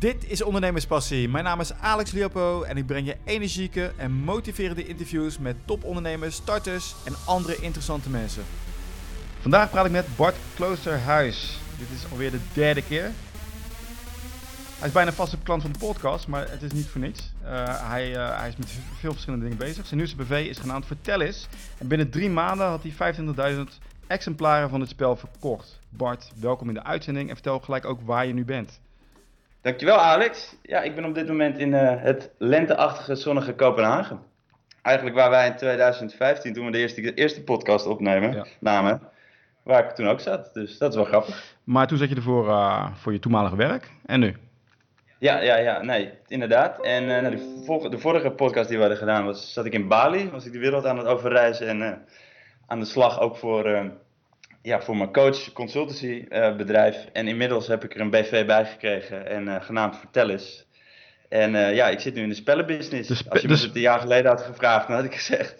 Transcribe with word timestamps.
Dit 0.00 0.30
is 0.30 0.42
Ondernemerspassie. 0.42 1.28
Mijn 1.28 1.44
naam 1.44 1.60
is 1.60 1.72
Alex 1.72 2.10
Liopo 2.10 2.62
en 2.62 2.76
ik 2.76 2.86
breng 2.86 3.06
je 3.06 3.16
energieke 3.24 3.92
en 3.96 4.12
motiverende 4.12 4.86
interviews 4.86 5.38
met 5.38 5.56
topondernemers, 5.64 6.34
starters 6.34 6.94
en 7.04 7.14
andere 7.26 7.56
interessante 7.56 8.10
mensen. 8.10 8.42
Vandaag 9.40 9.70
praat 9.70 9.86
ik 9.86 9.90
met 9.90 10.16
Bart 10.16 10.36
Kloosterhuis. 10.54 11.58
Dit 11.78 11.88
is 11.96 12.10
alweer 12.10 12.30
de 12.30 12.40
derde 12.52 12.82
keer. 12.82 13.10
Hij 14.78 14.88
is 14.88 14.92
bijna 14.92 15.12
vaste 15.12 15.38
klant 15.42 15.62
van 15.62 15.72
de 15.72 15.78
podcast, 15.78 16.26
maar 16.26 16.50
het 16.50 16.62
is 16.62 16.72
niet 16.72 16.86
voor 16.86 17.00
niets. 17.00 17.32
Uh, 17.42 17.88
hij, 17.88 18.10
uh, 18.10 18.38
hij, 18.38 18.48
is 18.48 18.56
met 18.56 18.68
veel 18.98 19.12
verschillende 19.12 19.44
dingen 19.44 19.58
bezig. 19.58 19.86
Zijn 19.86 19.96
nieuwste 19.96 20.16
BV 20.16 20.46
is 20.48 20.58
genaamd 20.58 20.86
Vertellis. 20.86 21.48
En 21.78 21.88
binnen 21.88 22.10
drie 22.10 22.30
maanden 22.30 22.66
had 22.66 22.82
hij 22.82 23.14
25.000 23.54 23.60
exemplaren 24.06 24.70
van 24.70 24.80
het 24.80 24.90
spel 24.90 25.16
verkocht. 25.16 25.80
Bart, 25.88 26.32
welkom 26.36 26.68
in 26.68 26.74
de 26.74 26.84
uitzending 26.84 27.28
en 27.28 27.34
vertel 27.34 27.60
gelijk 27.60 27.84
ook 27.84 28.00
waar 28.00 28.26
je 28.26 28.32
nu 28.32 28.44
bent. 28.44 28.80
Dankjewel 29.62 29.96
Alex. 29.96 30.56
Ja, 30.62 30.82
ik 30.82 30.94
ben 30.94 31.04
op 31.04 31.14
dit 31.14 31.28
moment 31.28 31.58
in 31.58 31.72
uh, 31.72 32.02
het 32.02 32.30
lenteachtige 32.38 33.14
zonnige 33.14 33.54
Kopenhagen. 33.54 34.20
Eigenlijk 34.82 35.16
waar 35.16 35.30
wij 35.30 35.46
in 35.46 35.56
2015, 35.56 36.52
toen 36.52 36.64
we 36.64 36.70
de 36.70 36.78
eerste, 36.78 37.00
de 37.00 37.14
eerste 37.14 37.42
podcast 37.42 37.86
opnemen, 37.86 38.32
ja. 38.32 38.46
namen, 38.60 39.00
waar 39.62 39.84
ik 39.84 39.90
toen 39.90 40.08
ook 40.08 40.20
zat. 40.20 40.54
Dus 40.54 40.78
dat 40.78 40.90
is 40.90 40.96
wel 40.96 41.04
grappig. 41.04 41.56
Maar 41.64 41.86
toen 41.86 41.98
zat 41.98 42.08
je 42.08 42.14
ervoor 42.14 42.46
uh, 42.46 42.94
voor 42.94 43.12
je 43.12 43.18
toenmalige 43.18 43.56
werk. 43.56 43.90
En 44.06 44.20
nu? 44.20 44.36
Ja, 45.18 45.40
ja, 45.40 45.56
ja, 45.56 45.82
nee, 45.82 46.12
inderdaad. 46.26 46.84
En 46.84 47.02
uh, 47.02 47.20
nou, 47.20 47.36
de, 47.36 47.62
vorige, 47.66 47.88
de, 47.88 47.98
vorige 47.98 48.30
podcast 48.30 48.68
die 48.68 48.76
we 48.76 48.82
hadden 48.82 49.00
gedaan, 49.00 49.24
was, 49.24 49.52
zat 49.52 49.64
ik 49.64 49.72
in 49.72 49.88
Bali. 49.88 50.30
Was 50.30 50.46
ik 50.46 50.52
de 50.52 50.58
wereld 50.58 50.86
aan 50.86 50.98
het 50.98 51.06
overreizen 51.06 51.68
en 51.68 52.04
aan 52.66 52.78
de 52.80 52.86
slag 52.86 53.20
ook 53.20 53.36
voor 53.36 53.92
ja, 54.62 54.80
voor 54.80 54.96
mijn 54.96 55.12
coach 55.12 55.52
consultancy 55.52 56.24
bedrijf. 56.56 57.06
En 57.12 57.28
inmiddels 57.28 57.66
heb 57.66 57.84
ik 57.84 57.94
er 57.94 58.00
een 58.00 58.10
BV 58.10 58.46
bij 58.46 58.66
gekregen 58.66 59.26
en 59.26 59.46
uh, 59.46 59.62
genaamd 59.62 59.96
Vertellis. 59.96 60.66
En 61.28 61.54
uh, 61.54 61.74
ja, 61.74 61.88
ik 61.88 62.00
zit 62.00 62.14
nu 62.14 62.22
in 62.22 62.28
de 62.28 62.34
spellenbusiness. 62.34 63.08
De 63.08 63.14
spe 63.14 63.30
Als 63.30 63.40
je 63.40 63.48
me 63.48 63.54
het 63.54 63.74
een 63.74 63.80
jaar 63.80 64.00
geleden 64.00 64.30
had 64.30 64.42
gevraagd, 64.42 64.86
dan 64.86 64.96
had 64.96 65.04
ik 65.04 65.14
gezegd, 65.14 65.58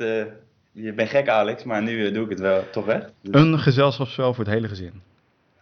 je 0.73 0.93
bent 0.93 1.09
gek 1.09 1.29
Alex, 1.29 1.65
maar 1.65 1.83
nu 1.83 2.13
doe 2.13 2.25
ik 2.25 2.31
het 2.31 2.41
wel 2.41 2.71
toch 2.71 2.85
weg. 2.85 3.11
Dus... 3.23 3.43
Een 3.43 3.59
gezelschapsspel 3.59 4.35
voor 4.35 4.45
het 4.45 4.53
hele 4.53 4.69
gezin. 4.69 5.03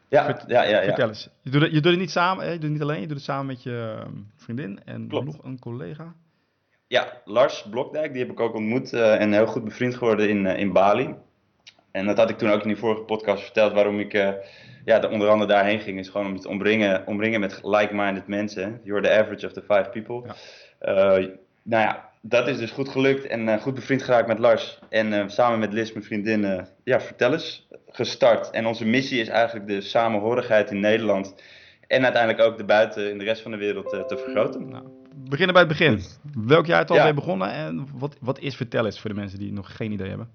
Ja, 0.08 0.24
Vert 0.24 0.44
ja, 0.46 0.62
ja, 0.62 0.78
ja. 0.78 0.84
Vertel 0.84 1.08
eens. 1.08 1.28
Je 1.42 1.50
doet, 1.50 1.62
het, 1.62 1.72
je 1.72 1.80
doet 1.80 1.90
het 1.90 2.00
niet 2.00 2.10
samen, 2.10 2.44
je 2.44 2.52
doet 2.52 2.62
het 2.62 2.72
niet 2.72 2.82
alleen, 2.82 3.00
je 3.00 3.06
doet 3.06 3.16
het 3.16 3.24
samen 3.24 3.46
met 3.46 3.62
je 3.62 3.96
ehm, 3.98 4.12
vriendin 4.36 4.80
en 4.84 5.08
Klopt. 5.08 5.26
nog 5.26 5.44
een 5.44 5.58
collega. 5.58 6.14
Ja, 6.86 7.20
Lars 7.24 7.66
Blokdijk, 7.70 8.12
die 8.12 8.22
heb 8.22 8.30
ik 8.30 8.40
ook 8.40 8.54
ontmoet 8.54 8.92
en 8.92 9.32
heel 9.32 9.46
goed 9.46 9.64
bevriend 9.64 9.94
geworden 9.94 10.28
in, 10.28 10.46
in 10.46 10.72
Bali. 10.72 11.14
En 11.98 12.06
dat 12.06 12.16
had 12.16 12.30
ik 12.30 12.38
toen 12.38 12.50
ook 12.50 12.62
in 12.62 12.68
die 12.68 12.76
vorige 12.76 13.02
podcast 13.02 13.42
verteld, 13.42 13.72
waarom 13.72 14.00
ik 14.00 14.14
uh, 14.14 14.28
ja, 14.84 15.08
onder 15.08 15.28
andere 15.28 15.50
daarheen 15.50 15.80
ging. 15.80 15.98
Is 15.98 16.08
gewoon 16.08 16.26
om 16.26 16.40
te 16.40 16.48
omringen, 16.48 17.06
omringen 17.06 17.40
met 17.40 17.60
like-minded 17.62 18.26
mensen. 18.26 18.80
You're 18.82 19.02
the 19.02 19.18
average 19.18 19.46
of 19.46 19.52
the 19.52 19.60
five 19.60 19.88
people. 19.92 20.34
Ja. 20.80 21.18
Uh, 21.18 21.28
nou 21.62 21.82
ja, 21.82 22.08
dat 22.20 22.48
is 22.48 22.58
dus 22.58 22.70
goed 22.70 22.88
gelukt 22.88 23.26
en 23.26 23.48
uh, 23.48 23.60
goed 23.60 23.74
bevriend 23.74 24.02
geraakt 24.02 24.28
met 24.28 24.38
Lars. 24.38 24.78
En 24.88 25.30
samen 25.30 25.58
met 25.58 25.72
Liz, 25.72 25.92
mijn 25.92 26.04
vriendin, 26.04 26.66
ja, 26.84 27.00
vertel 27.00 27.32
eens, 27.32 27.68
gestart. 27.88 28.50
En 28.50 28.66
onze 28.66 28.84
missie 28.84 29.20
is 29.20 29.28
eigenlijk 29.28 29.66
de 29.66 29.80
samenhorigheid 29.80 30.70
in 30.70 30.80
Nederland. 30.80 31.34
En 31.86 32.04
uiteindelijk 32.04 32.42
ook 32.42 32.56
de 32.56 32.64
buiten 32.64 33.10
in 33.10 33.18
de 33.18 33.24
rest 33.24 33.42
van 33.42 33.50
de 33.50 33.56
wereld 33.56 33.88
te 33.88 34.16
vergroten. 34.16 34.68
Nou, 34.68 34.84
we 35.22 35.28
beginnen 35.28 35.54
bij 35.54 35.64
het 35.64 35.78
begin. 35.78 36.00
Welk 36.46 36.66
jaar 36.66 36.80
het 36.80 36.90
alweer 36.90 37.06
ja. 37.06 37.14
begonnen 37.14 37.52
en 37.52 37.86
wat, 37.94 38.16
wat 38.20 38.38
is 38.38 38.56
Vertel 38.56 38.84
eens 38.84 39.00
voor 39.00 39.10
de 39.10 39.16
mensen 39.16 39.38
die 39.38 39.52
nog 39.52 39.76
geen 39.76 39.92
idee 39.92 40.08
hebben? 40.08 40.28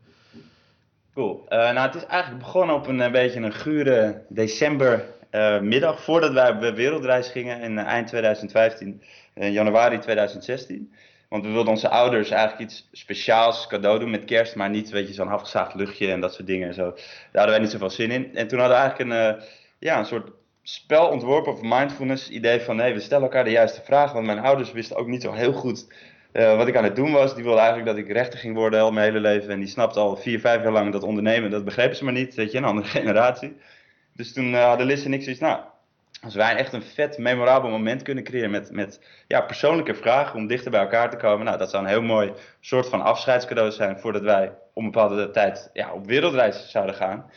Cool. 1.14 1.45
Uh, 1.50 1.58
nou, 1.58 1.80
het 1.80 1.95
is 1.95 2.06
eigenlijk 2.06 2.44
begonnen 2.44 2.75
op 2.75 2.88
een, 2.88 3.00
een 3.00 3.11
beetje 3.11 3.39
een 3.39 3.53
gure 3.53 4.25
decembermiddag, 4.30 5.97
uh, 5.97 6.03
voordat 6.03 6.33
wij 6.33 6.50
op 6.50 6.75
wereldreis 6.75 7.30
gingen 7.30 7.61
in 7.61 7.78
eind 7.78 8.08
2015, 8.08 9.02
in 9.34 9.52
januari 9.52 10.00
2016. 10.00 10.94
Want 11.30 11.45
we 11.45 11.52
wilden 11.52 11.73
onze 11.73 11.89
ouders 11.89 12.30
eigenlijk 12.30 12.61
iets 12.61 12.89
speciaals 12.91 13.67
cadeau 13.67 14.00
doen 14.00 14.09
met 14.09 14.25
kerst, 14.25 14.56
maar 14.56 14.69
niet 14.69 14.89
weet 14.89 15.08
je, 15.08 15.14
zo'n 15.14 15.28
afgezaagd 15.28 15.75
luchtje 15.75 16.11
en 16.11 16.19
dat 16.19 16.34
soort 16.34 16.47
dingen 16.47 16.68
en 16.68 16.73
zo. 16.73 16.91
Daar 16.91 17.02
hadden 17.31 17.52
wij 17.52 17.59
niet 17.59 17.72
zoveel 17.72 17.90
zin 17.90 18.12
in. 18.12 18.35
En 18.35 18.47
toen 18.47 18.59
hadden 18.59 18.78
we 18.78 18.84
eigenlijk 18.84 19.12
een, 19.12 19.44
ja, 19.79 20.00
een 20.00 20.06
soort 20.06 20.29
spel 20.63 21.07
ontworpen 21.07 21.52
of 21.52 21.62
mindfulness 21.62 22.29
idee 22.29 22.62
van 22.62 22.75
nee, 22.75 22.94
we 22.94 23.00
stellen 23.00 23.23
elkaar 23.23 23.44
de 23.44 23.52
juiste 23.52 23.81
vraag, 23.84 24.12
want 24.12 24.25
mijn 24.25 24.40
ouders 24.40 24.72
wisten 24.72 24.96
ook 24.96 25.07
niet 25.07 25.22
zo 25.22 25.31
heel 25.31 25.53
goed 25.53 25.88
uh, 26.33 26.57
wat 26.57 26.67
ik 26.67 26.77
aan 26.77 26.83
het 26.83 26.95
doen 26.95 27.11
was, 27.11 27.35
die 27.35 27.44
wilde 27.44 27.59
eigenlijk 27.59 27.88
dat 27.88 27.97
ik 27.97 28.11
rechter 28.11 28.39
ging 28.39 28.55
worden 28.55 28.81
al 28.81 28.91
mijn 28.91 29.05
hele 29.05 29.19
leven. 29.19 29.49
En 29.49 29.59
die 29.59 29.67
snapte 29.67 29.99
al 29.99 30.16
vier, 30.16 30.39
vijf 30.39 30.63
jaar 30.63 30.71
lang 30.71 30.91
dat 30.91 31.03
ondernemen, 31.03 31.51
dat 31.51 31.66
begrepen 31.66 31.95
ze 31.95 32.03
maar 32.03 32.13
niet, 32.13 32.35
weet 32.35 32.51
je, 32.51 32.57
een 32.57 32.63
andere 32.63 32.88
generatie. 32.99 33.57
Dus 34.16 34.33
toen 34.33 34.51
uh, 34.51 34.63
hadden 34.63 34.85
Liz 34.85 35.05
en 35.05 35.13
ik 35.13 35.23
zoiets, 35.23 35.41
nou, 35.41 35.59
als 36.23 36.35
wij 36.35 36.55
echt 36.55 36.73
een 36.73 36.83
vet, 36.83 37.17
memorabel 37.17 37.69
moment 37.69 38.01
kunnen 38.01 38.23
creëren 38.23 38.51
met, 38.51 38.72
met 38.72 38.99
ja, 39.27 39.41
persoonlijke 39.41 39.95
vragen 39.95 40.39
om 40.39 40.47
dichter 40.47 40.72
bij 40.72 40.79
elkaar 40.79 41.09
te 41.09 41.17
komen. 41.17 41.45
Nou, 41.45 41.57
dat 41.57 41.69
zou 41.69 41.83
een 41.83 41.89
heel 41.89 42.01
mooi 42.01 42.33
soort 42.59 42.89
van 42.89 43.01
afscheidscadeau 43.01 43.72
zijn 43.72 43.99
voordat 43.99 44.22
wij 44.22 44.51
om 44.73 44.85
een 44.85 44.91
bepaalde 44.91 45.31
tijd 45.31 45.69
ja, 45.73 45.93
op 45.93 46.05
wereldreis 46.05 46.69
zouden 46.69 46.95
gaan. 46.95 47.29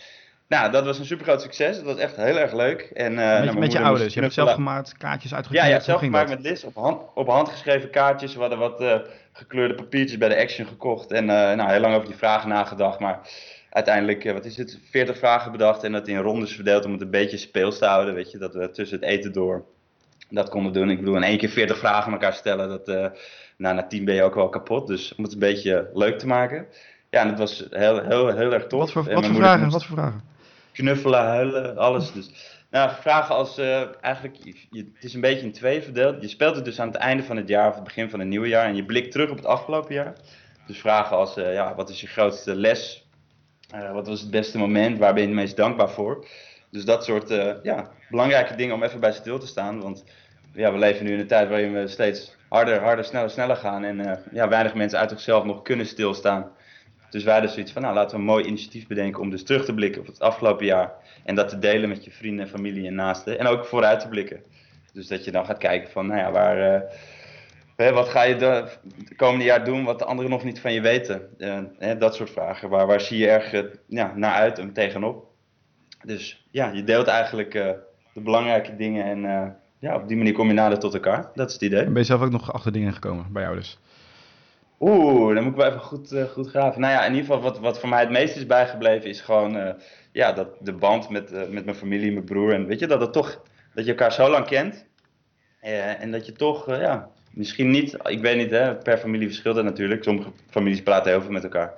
Nou, 0.48 0.72
dat 0.72 0.84
was 0.84 0.98
een 0.98 1.04
super 1.04 1.24
groot 1.24 1.42
succes. 1.42 1.76
Dat 1.76 1.84
was 1.84 1.96
echt 1.96 2.16
heel 2.16 2.38
erg 2.38 2.52
leuk. 2.52 2.80
En, 2.80 3.12
uh, 3.12 3.18
met, 3.18 3.44
nou, 3.44 3.58
met 3.58 3.72
je 3.72 3.80
ouders? 3.80 4.14
Je 4.14 4.20
hebt 4.20 4.32
zelf 4.32 4.52
gemaakt, 4.52 4.96
kaartjes 4.96 5.34
uitgekregen? 5.34 5.68
Ja, 5.68 5.74
ja 5.74 5.80
zelf 5.80 6.00
gemaakt 6.00 6.28
met 6.28 6.40
Liz. 6.40 6.64
Op 6.64 6.74
hand, 6.74 7.02
op 7.14 7.28
geschreven 7.28 7.90
kaartjes. 7.90 8.34
We 8.34 8.40
hadden 8.40 8.58
wat 8.58 8.80
uh, 8.80 8.96
gekleurde 9.32 9.74
papiertjes 9.74 10.18
bij 10.18 10.28
de 10.28 10.36
Action 10.36 10.66
gekocht. 10.66 11.12
En 11.12 11.22
uh, 11.22 11.28
nou, 11.28 11.70
heel 11.70 11.80
lang 11.80 11.94
over 11.94 12.06
die 12.06 12.16
vragen 12.16 12.48
nagedacht. 12.48 12.98
Maar 12.98 13.20
uiteindelijk, 13.70 14.32
wat 14.32 14.44
is 14.44 14.56
het, 14.56 14.78
40 14.90 15.18
vragen 15.18 15.52
bedacht. 15.52 15.82
En 15.82 15.92
dat 15.92 16.08
in 16.08 16.16
rondes 16.18 16.54
verdeeld 16.54 16.84
om 16.84 16.92
het 16.92 17.00
een 17.00 17.10
beetje 17.10 17.36
speels 17.36 17.78
te 17.78 17.86
houden. 17.86 18.14
Weet 18.14 18.30
je, 18.30 18.38
dat 18.38 18.54
we 18.54 18.70
tussen 18.70 18.98
het 18.98 19.08
eten 19.08 19.32
door 19.32 19.64
dat 20.30 20.48
konden 20.48 20.72
doen. 20.72 20.90
Ik 20.90 20.98
bedoel, 20.98 21.16
in 21.16 21.22
één 21.22 21.38
keer 21.38 21.48
40 21.48 21.78
vragen 21.78 22.06
aan 22.06 22.12
elkaar 22.12 22.34
stellen. 22.34 22.68
Dat, 22.68 22.86
nou, 23.56 23.74
na 23.74 23.86
10 23.86 24.04
ben 24.04 24.14
je 24.14 24.22
ook 24.22 24.34
wel 24.34 24.48
kapot. 24.48 24.86
Dus 24.86 25.14
om 25.14 25.24
het 25.24 25.32
een 25.32 25.38
beetje 25.38 25.90
leuk 25.92 26.18
te 26.18 26.26
maken. 26.26 26.66
Ja, 27.10 27.20
en 27.20 27.28
dat 27.28 27.38
was 27.38 27.66
heel, 27.70 28.02
heel, 28.02 28.36
heel 28.36 28.52
erg 28.52 28.66
tof. 28.66 28.80
Wat 28.80 28.90
voor, 28.90 29.14
wat 29.14 29.26
voor 29.26 29.34
vragen? 29.34 29.70
Wat 29.70 29.84
voor 29.84 29.96
vragen? 29.96 30.34
Knuffelen, 30.76 31.20
huilen, 31.20 31.76
alles. 31.76 32.12
Dus, 32.12 32.30
nou, 32.70 32.90
vragen 33.00 33.34
als, 33.34 33.58
uh, 33.58 33.82
eigenlijk, 34.00 34.36
het 34.70 35.04
is 35.04 35.14
een 35.14 35.20
beetje 35.20 35.46
in 35.46 35.52
twee 35.52 35.82
verdeeld. 35.82 36.22
Je 36.22 36.28
speelt 36.28 36.56
het 36.56 36.64
dus 36.64 36.80
aan 36.80 36.86
het 36.86 36.96
einde 36.96 37.22
van 37.22 37.36
het 37.36 37.48
jaar 37.48 37.68
of 37.68 37.74
het 37.74 37.84
begin 37.84 38.10
van 38.10 38.18
het 38.18 38.28
nieuwe 38.28 38.48
jaar 38.48 38.66
en 38.66 38.76
je 38.76 38.84
blikt 38.84 39.12
terug 39.12 39.30
op 39.30 39.36
het 39.36 39.46
afgelopen 39.46 39.94
jaar. 39.94 40.14
Dus 40.66 40.78
vragen 40.78 41.16
als, 41.16 41.38
uh, 41.38 41.52
ja, 41.52 41.74
wat 41.74 41.90
is 41.90 42.00
je 42.00 42.06
grootste 42.06 42.54
les? 42.54 43.08
Uh, 43.74 43.92
wat 43.92 44.06
was 44.06 44.20
het 44.20 44.30
beste 44.30 44.58
moment? 44.58 44.98
Waar 44.98 45.12
ben 45.12 45.22
je 45.22 45.28
het 45.28 45.36
meest 45.36 45.56
dankbaar 45.56 45.90
voor? 45.90 46.26
Dus 46.70 46.84
dat 46.84 47.04
soort 47.04 47.28
ja, 47.62 47.90
belangrijke 48.10 48.56
dingen 48.56 48.74
om 48.74 48.82
even 48.82 49.00
bij 49.00 49.12
stil 49.12 49.38
te 49.38 49.46
staan. 49.46 49.80
Want 49.80 50.04
ja, 50.52 50.72
we 50.72 50.78
leven 50.78 51.04
nu 51.04 51.12
in 51.12 51.18
een 51.18 51.26
tijd 51.26 51.48
waarin 51.48 51.72
we 51.72 51.88
steeds 51.88 52.36
harder, 52.48 52.80
harder, 52.80 53.04
sneller, 53.04 53.30
sneller 53.30 53.56
gaan. 53.56 53.84
En 53.84 54.22
ja, 54.32 54.48
weinig 54.48 54.74
mensen 54.74 54.98
uit 54.98 55.10
zichzelf 55.10 55.44
nog 55.44 55.62
kunnen 55.62 55.86
stilstaan. 55.86 56.55
Dus 57.16 57.24
wij 57.24 57.34
hadden 57.34 57.52
zoiets 57.52 57.72
van, 57.72 57.82
nou 57.82 57.94
laten 57.94 58.10
we 58.10 58.16
een 58.16 58.28
mooi 58.28 58.44
initiatief 58.44 58.86
bedenken 58.86 59.20
om 59.20 59.30
dus 59.30 59.44
terug 59.44 59.64
te 59.64 59.74
blikken 59.74 60.00
op 60.00 60.06
het 60.06 60.20
afgelopen 60.20 60.66
jaar. 60.66 60.92
En 61.24 61.34
dat 61.34 61.48
te 61.48 61.58
delen 61.58 61.88
met 61.88 62.04
je 62.04 62.10
vrienden, 62.10 62.48
familie 62.48 62.86
en 62.86 62.94
naasten. 62.94 63.38
En 63.38 63.46
ook 63.46 63.64
vooruit 63.64 64.00
te 64.00 64.08
blikken. 64.08 64.42
Dus 64.92 65.06
dat 65.06 65.24
je 65.24 65.30
dan 65.30 65.46
gaat 65.46 65.58
kijken 65.58 65.90
van, 65.90 66.06
nou 66.06 66.18
ja, 66.18 66.30
waar, 66.30 66.82
uh, 67.76 67.90
wat 67.90 68.08
ga 68.08 68.22
je 68.22 68.36
de, 68.36 68.68
komende 69.16 69.44
jaar 69.44 69.64
doen 69.64 69.84
wat 69.84 69.98
de 69.98 70.04
anderen 70.04 70.30
nog 70.30 70.44
niet 70.44 70.60
van 70.60 70.72
je 70.72 70.80
weten? 70.80 71.22
Uh, 71.38 71.58
hè, 71.78 71.98
dat 71.98 72.14
soort 72.14 72.30
vragen. 72.30 72.68
Waar, 72.68 72.86
waar 72.86 73.00
zie 73.00 73.18
je 73.18 73.28
erg 73.28 73.64
ja, 73.86 74.12
naar 74.16 74.34
uit 74.34 74.58
en 74.58 74.72
tegenop? 74.72 75.24
Dus 76.04 76.46
ja, 76.50 76.70
je 76.70 76.84
deelt 76.84 77.06
eigenlijk 77.06 77.52
de 78.12 78.20
belangrijke 78.20 78.76
dingen 78.76 79.04
en 79.04 79.56
ja, 79.78 79.94
op 79.94 80.08
die 80.08 80.16
manier 80.16 80.32
kom 80.32 80.48
je 80.48 80.54
nader 80.54 80.78
tot 80.78 80.94
elkaar. 80.94 81.30
Dat 81.34 81.48
is 81.48 81.54
het 81.54 81.62
idee. 81.62 81.80
En 81.80 81.92
ben 81.92 82.02
je 82.02 82.08
zelf 82.08 82.22
ook 82.22 82.30
nog 82.30 82.52
achter 82.52 82.72
dingen 82.72 82.92
gekomen 82.92 83.26
bij 83.32 83.42
jou 83.42 83.56
dus? 83.56 83.78
Oeh, 84.80 85.34
dan 85.34 85.42
moet 85.42 85.52
ik 85.52 85.58
wel 85.58 85.68
even 85.68 85.80
goed, 85.80 86.12
uh, 86.12 86.24
goed 86.24 86.48
graven. 86.48 86.80
Nou 86.80 86.92
ja, 86.92 87.04
in 87.04 87.14
ieder 87.14 87.26
geval 87.26 87.42
wat, 87.42 87.58
wat 87.58 87.80
voor 87.80 87.88
mij 87.88 88.00
het 88.00 88.10
meest 88.10 88.36
is 88.36 88.46
bijgebleven 88.46 89.08
is 89.08 89.20
gewoon 89.20 89.56
uh, 89.56 89.70
ja, 90.12 90.32
dat, 90.32 90.48
de 90.60 90.72
band 90.72 91.08
met, 91.08 91.32
uh, 91.32 91.46
met 91.48 91.64
mijn 91.64 91.76
familie, 91.76 92.12
mijn 92.12 92.24
broer. 92.24 92.52
En 92.52 92.66
weet 92.66 92.78
je, 92.78 92.86
dat, 92.86 93.00
het 93.00 93.12
toch, 93.12 93.42
dat 93.74 93.84
je 93.84 93.90
elkaar 93.90 94.12
zo 94.12 94.30
lang 94.30 94.46
kent. 94.46 94.86
en 95.60 96.10
dat 96.10 96.26
je 96.26 96.32
toch, 96.32 96.66
ja, 96.66 97.10
misschien 97.30 97.70
niet, 97.70 97.96
ik 98.04 98.20
weet 98.20 98.36
niet, 98.36 98.50
hè, 98.50 98.74
per 98.74 98.98
familie 98.98 99.26
verschilt 99.26 99.54
dat 99.54 99.64
natuurlijk. 99.64 100.04
Sommige 100.04 100.30
families 100.50 100.82
praten 100.82 101.10
heel 101.10 101.22
veel 101.22 101.32
met 101.32 101.42
elkaar. 101.42 101.72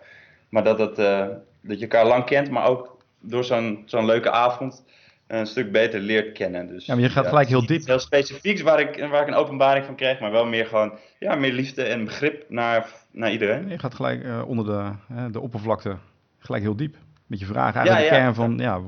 Maar 0.48 0.64
dat, 0.64 0.78
dat, 0.78 0.96
dat 0.96 1.78
je 1.78 1.80
elkaar 1.80 2.06
lang 2.06 2.24
kent, 2.24 2.50
maar 2.50 2.66
ook 2.66 2.98
door 3.20 3.44
zo'n 3.44 3.82
zo'n 3.86 4.06
leuke 4.06 4.30
avond 4.30 4.84
een 5.28 5.46
stuk 5.46 5.72
beter 5.72 6.00
leert 6.00 6.32
kennen. 6.32 6.66
Dus, 6.66 6.86
ja, 6.86 6.94
maar 6.94 7.02
je 7.02 7.10
gaat 7.10 7.26
gelijk 7.26 7.48
heel 7.48 7.66
diep. 7.66 7.86
Heel 7.86 7.98
specifieks 7.98 8.60
waar 8.60 8.80
ik, 8.80 9.08
waar 9.10 9.22
ik 9.22 9.28
een 9.28 9.34
openbaring 9.34 9.84
van 9.84 9.96
kreeg, 9.96 10.20
maar 10.20 10.30
wel 10.30 10.46
meer 10.46 10.66
gewoon 10.66 10.98
ja, 11.18 11.34
meer 11.34 11.52
liefde 11.52 11.82
en 11.82 12.04
begrip 12.04 12.44
naar, 12.48 12.92
naar 13.10 13.32
iedereen. 13.32 13.68
Je 13.68 13.78
gaat 13.78 13.94
gelijk 13.94 14.24
uh, 14.24 14.48
onder 14.48 14.64
de, 14.64 14.92
de 15.32 15.40
oppervlakte 15.40 15.96
gelijk 16.38 16.62
heel 16.62 16.76
diep. 16.76 16.96
Met 17.26 17.38
je 17.38 17.46
vragen 17.46 17.80
eigenlijk 17.80 18.10
ja, 18.10 18.16
de 18.16 18.22
kern 18.22 18.34
van 18.34 18.58
ja, 18.58 18.80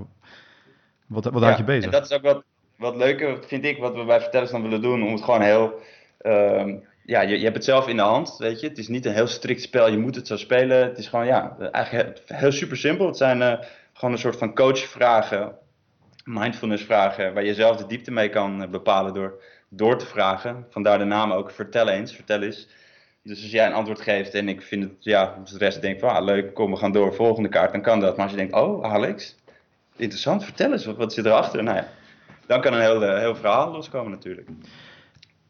wat, 1.06 1.24
wat 1.24 1.42
houd 1.42 1.58
je 1.58 1.64
bezig? 1.64 1.84
En 1.84 1.90
dat 1.90 2.04
is 2.04 2.12
ook 2.12 2.22
wat, 2.22 2.42
wat 2.76 2.96
leuker, 2.96 3.38
vind 3.46 3.64
ik, 3.64 3.78
wat 3.78 3.94
we 3.94 4.04
bij 4.04 4.20
Vertellers 4.20 4.50
dan 4.50 4.62
willen 4.62 4.82
doen. 4.82 5.02
Om 5.02 5.12
het 5.12 5.22
gewoon 5.24 5.42
heel... 5.42 5.80
Uh, 6.22 6.74
ja, 7.04 7.20
je, 7.20 7.36
je 7.36 7.44
hebt 7.44 7.54
het 7.54 7.64
zelf 7.64 7.88
in 7.88 7.96
de 7.96 8.02
hand, 8.02 8.36
weet 8.38 8.60
je. 8.60 8.68
Het 8.68 8.78
is 8.78 8.88
niet 8.88 9.06
een 9.06 9.12
heel 9.12 9.26
strikt 9.26 9.62
spel, 9.62 9.90
je 9.90 9.98
moet 9.98 10.14
het 10.14 10.26
zo 10.26 10.36
spelen. 10.36 10.82
Het 10.82 10.98
is 10.98 11.08
gewoon, 11.08 11.26
ja, 11.26 11.56
eigenlijk 11.72 12.18
heel, 12.26 12.38
heel 12.38 12.52
super 12.52 12.76
simpel. 12.76 13.06
Het 13.06 13.16
zijn 13.16 13.40
uh, 13.40 13.52
gewoon 13.92 14.14
een 14.14 14.20
soort 14.20 14.36
van 14.36 14.54
coachvragen 14.54 15.52
mindfulness 16.24 16.84
vragen 16.84 17.34
waar 17.34 17.44
je 17.44 17.54
zelf 17.54 17.76
de 17.76 17.86
diepte 17.86 18.10
mee 18.10 18.28
kan 18.28 18.62
eh, 18.62 18.68
bepalen 18.68 19.14
door 19.14 19.42
door 19.70 19.98
te 19.98 20.06
vragen. 20.06 20.66
Vandaar 20.70 20.98
de 20.98 21.04
naam 21.04 21.32
ook, 21.32 21.50
vertel 21.50 21.88
eens, 21.88 22.14
vertel 22.14 22.42
eens. 22.42 22.68
Dus 23.22 23.42
als 23.42 23.50
jij 23.50 23.66
een 23.66 23.72
antwoord 23.72 24.00
geeft 24.00 24.34
en 24.34 24.48
ik 24.48 24.62
vind 24.62 24.82
het, 24.82 24.92
ja, 24.98 25.38
de 25.44 25.58
rest 25.58 25.80
denkt 25.80 26.00
van, 26.00 26.10
ah, 26.10 26.24
leuk, 26.24 26.54
kom, 26.54 26.70
we 26.70 26.76
gaan 26.76 26.92
door, 26.92 27.14
volgende 27.14 27.48
kaart, 27.48 27.72
dan 27.72 27.82
kan 27.82 28.00
dat. 28.00 28.16
Maar 28.16 28.22
als 28.22 28.30
je 28.30 28.40
denkt, 28.40 28.54
oh, 28.54 28.84
Alex, 28.84 29.36
interessant, 29.96 30.44
vertel 30.44 30.72
eens, 30.72 30.84
wat, 30.84 30.96
wat 30.96 31.12
zit 31.12 31.26
erachter? 31.26 31.62
Nou 31.62 31.76
ja, 31.76 31.88
dan 32.46 32.60
kan 32.60 32.72
een 32.72 32.80
heel, 32.80 33.04
eh, 33.04 33.18
heel 33.18 33.36
verhaal 33.36 33.70
loskomen 33.70 34.10
natuurlijk. 34.10 34.48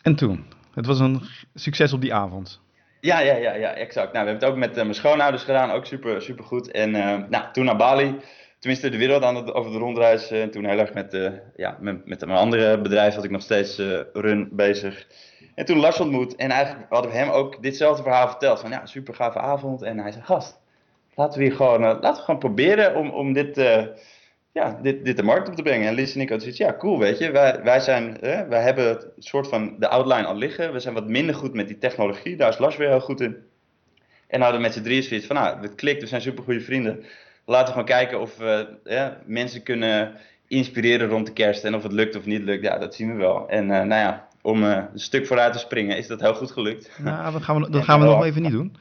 En 0.02 0.14
toen? 0.14 0.44
Het 0.74 0.86
was 0.86 1.00
een 1.00 1.22
succes 1.54 1.92
op 1.92 2.00
die 2.00 2.14
avond. 2.14 2.60
Ja, 3.00 3.18
ja, 3.20 3.36
ja, 3.36 3.54
ja, 3.54 3.74
exact. 3.74 4.12
Nou, 4.12 4.24
we 4.24 4.30
hebben 4.30 4.34
het 4.34 4.44
ook 4.44 4.56
met 4.56 4.76
uh, 4.76 4.82
mijn 4.82 4.94
schoonouders 4.94 5.42
gedaan, 5.42 5.70
ook 5.70 5.86
super, 5.86 6.22
super 6.22 6.44
goed. 6.44 6.70
En 6.70 6.94
uh, 6.94 7.16
nou, 7.28 7.44
toen 7.52 7.64
naar 7.64 7.76
Bali, 7.76 8.16
tenminste 8.60 8.90
de 8.90 8.96
wereld 8.96 9.22
aan 9.22 9.36
het, 9.36 9.52
over 9.52 9.72
de 9.72 9.78
rondreis. 9.78 10.30
en 10.30 10.50
toen 10.50 10.64
heel 10.64 10.78
erg 10.78 10.94
met, 10.94 11.14
uh, 11.14 11.30
ja, 11.56 11.76
met, 11.80 12.06
met 12.06 12.26
mijn 12.26 12.38
andere 12.38 12.80
bedrijf, 12.80 13.14
wat 13.14 13.24
ik 13.24 13.30
nog 13.30 13.42
steeds 13.42 13.78
run, 14.12 14.48
bezig. 14.52 15.06
En 15.54 15.64
toen 15.64 15.78
Lars 15.78 16.00
ontmoet 16.00 16.36
en 16.36 16.50
eigenlijk 16.50 16.86
hadden 16.88 17.10
we 17.10 17.16
hem 17.16 17.28
ook 17.28 17.62
ditzelfde 17.62 18.02
verhaal 18.02 18.28
verteld. 18.28 18.60
Van 18.60 18.70
ja, 18.70 18.86
super 18.86 19.14
gave 19.14 19.38
avond. 19.38 19.82
En 19.82 19.98
hij 19.98 20.12
zei, 20.12 20.24
gast, 20.24 20.58
laten 21.14 21.38
we 21.38 21.44
hier 21.44 21.56
gewoon, 21.56 21.80
laten 21.80 22.14
we 22.14 22.20
gewoon 22.20 22.40
proberen 22.40 22.96
om, 22.96 23.10
om 23.10 23.32
dit 23.32 23.56
ja, 24.52 24.78
dit, 24.82 25.04
dit 25.04 25.16
de 25.16 25.22
markt 25.22 25.48
op 25.48 25.54
te 25.54 25.62
brengen. 25.62 25.88
En 25.88 25.94
Liz 25.94 26.14
en 26.14 26.20
ik 26.20 26.28
hadden 26.28 26.40
zoiets, 26.40 26.58
ja, 26.58 26.76
cool, 26.78 26.98
weet 26.98 27.18
je. 27.18 27.30
Wij, 27.30 27.62
wij, 27.62 27.80
zijn, 27.80 28.16
wij 28.20 28.62
hebben 28.62 28.88
het 28.88 29.08
soort 29.18 29.48
van 29.48 29.76
de 29.78 29.88
outline 29.88 30.26
al 30.26 30.36
liggen. 30.36 30.72
We 30.72 30.80
zijn 30.80 30.94
wat 30.94 31.08
minder 31.08 31.34
goed 31.34 31.54
met 31.54 31.68
die 31.68 31.78
technologie. 31.78 32.36
Daar 32.36 32.48
is 32.48 32.58
Lars 32.58 32.76
weer 32.76 32.88
heel 32.88 33.00
goed 33.00 33.20
in. 33.20 33.36
En 34.26 34.40
hadden 34.40 34.60
met 34.60 34.72
z'n 34.72 34.82
drieën 34.82 35.02
zoiets 35.02 35.26
van, 35.26 35.36
nou, 35.36 35.60
het 35.60 35.74
klikt, 35.74 36.00
we 36.00 36.06
zijn 36.06 36.20
super 36.20 36.44
goede 36.44 36.60
vrienden. 36.60 37.04
Laten 37.50 37.66
we 37.66 37.70
gewoon 37.70 37.86
kijken 37.86 38.20
of 38.20 38.36
we 38.36 39.18
mensen 39.26 39.62
kunnen 39.62 40.12
inspireren 40.46 41.08
rond 41.08 41.26
de 41.26 41.32
kerst. 41.32 41.64
En 41.64 41.74
of 41.74 41.82
het 41.82 41.92
lukt 41.92 42.16
of 42.16 42.24
niet 42.24 42.42
lukt, 42.42 42.62
ja, 42.62 42.78
dat 42.78 42.94
zien 42.94 43.12
we 43.12 43.18
wel. 43.18 43.48
En 43.48 43.62
uh, 43.62 43.70
nou 43.70 43.88
ja, 43.88 44.28
om 44.42 44.62
uh, 44.62 44.76
een 44.92 44.98
stuk 44.98 45.26
vooruit 45.26 45.52
te 45.52 45.58
springen, 45.58 45.96
is 45.96 46.06
dat 46.06 46.20
heel 46.20 46.34
goed 46.34 46.50
gelukt. 46.50 46.90
Nou, 46.98 47.32
dat 47.32 47.42
gaan 47.42 47.60
we, 47.60 47.70
dat 47.70 47.84
gaan 47.84 48.00
we 48.00 48.06
nog 48.06 48.24
even 48.24 48.42
niet 48.42 48.50
doen. 48.50 48.76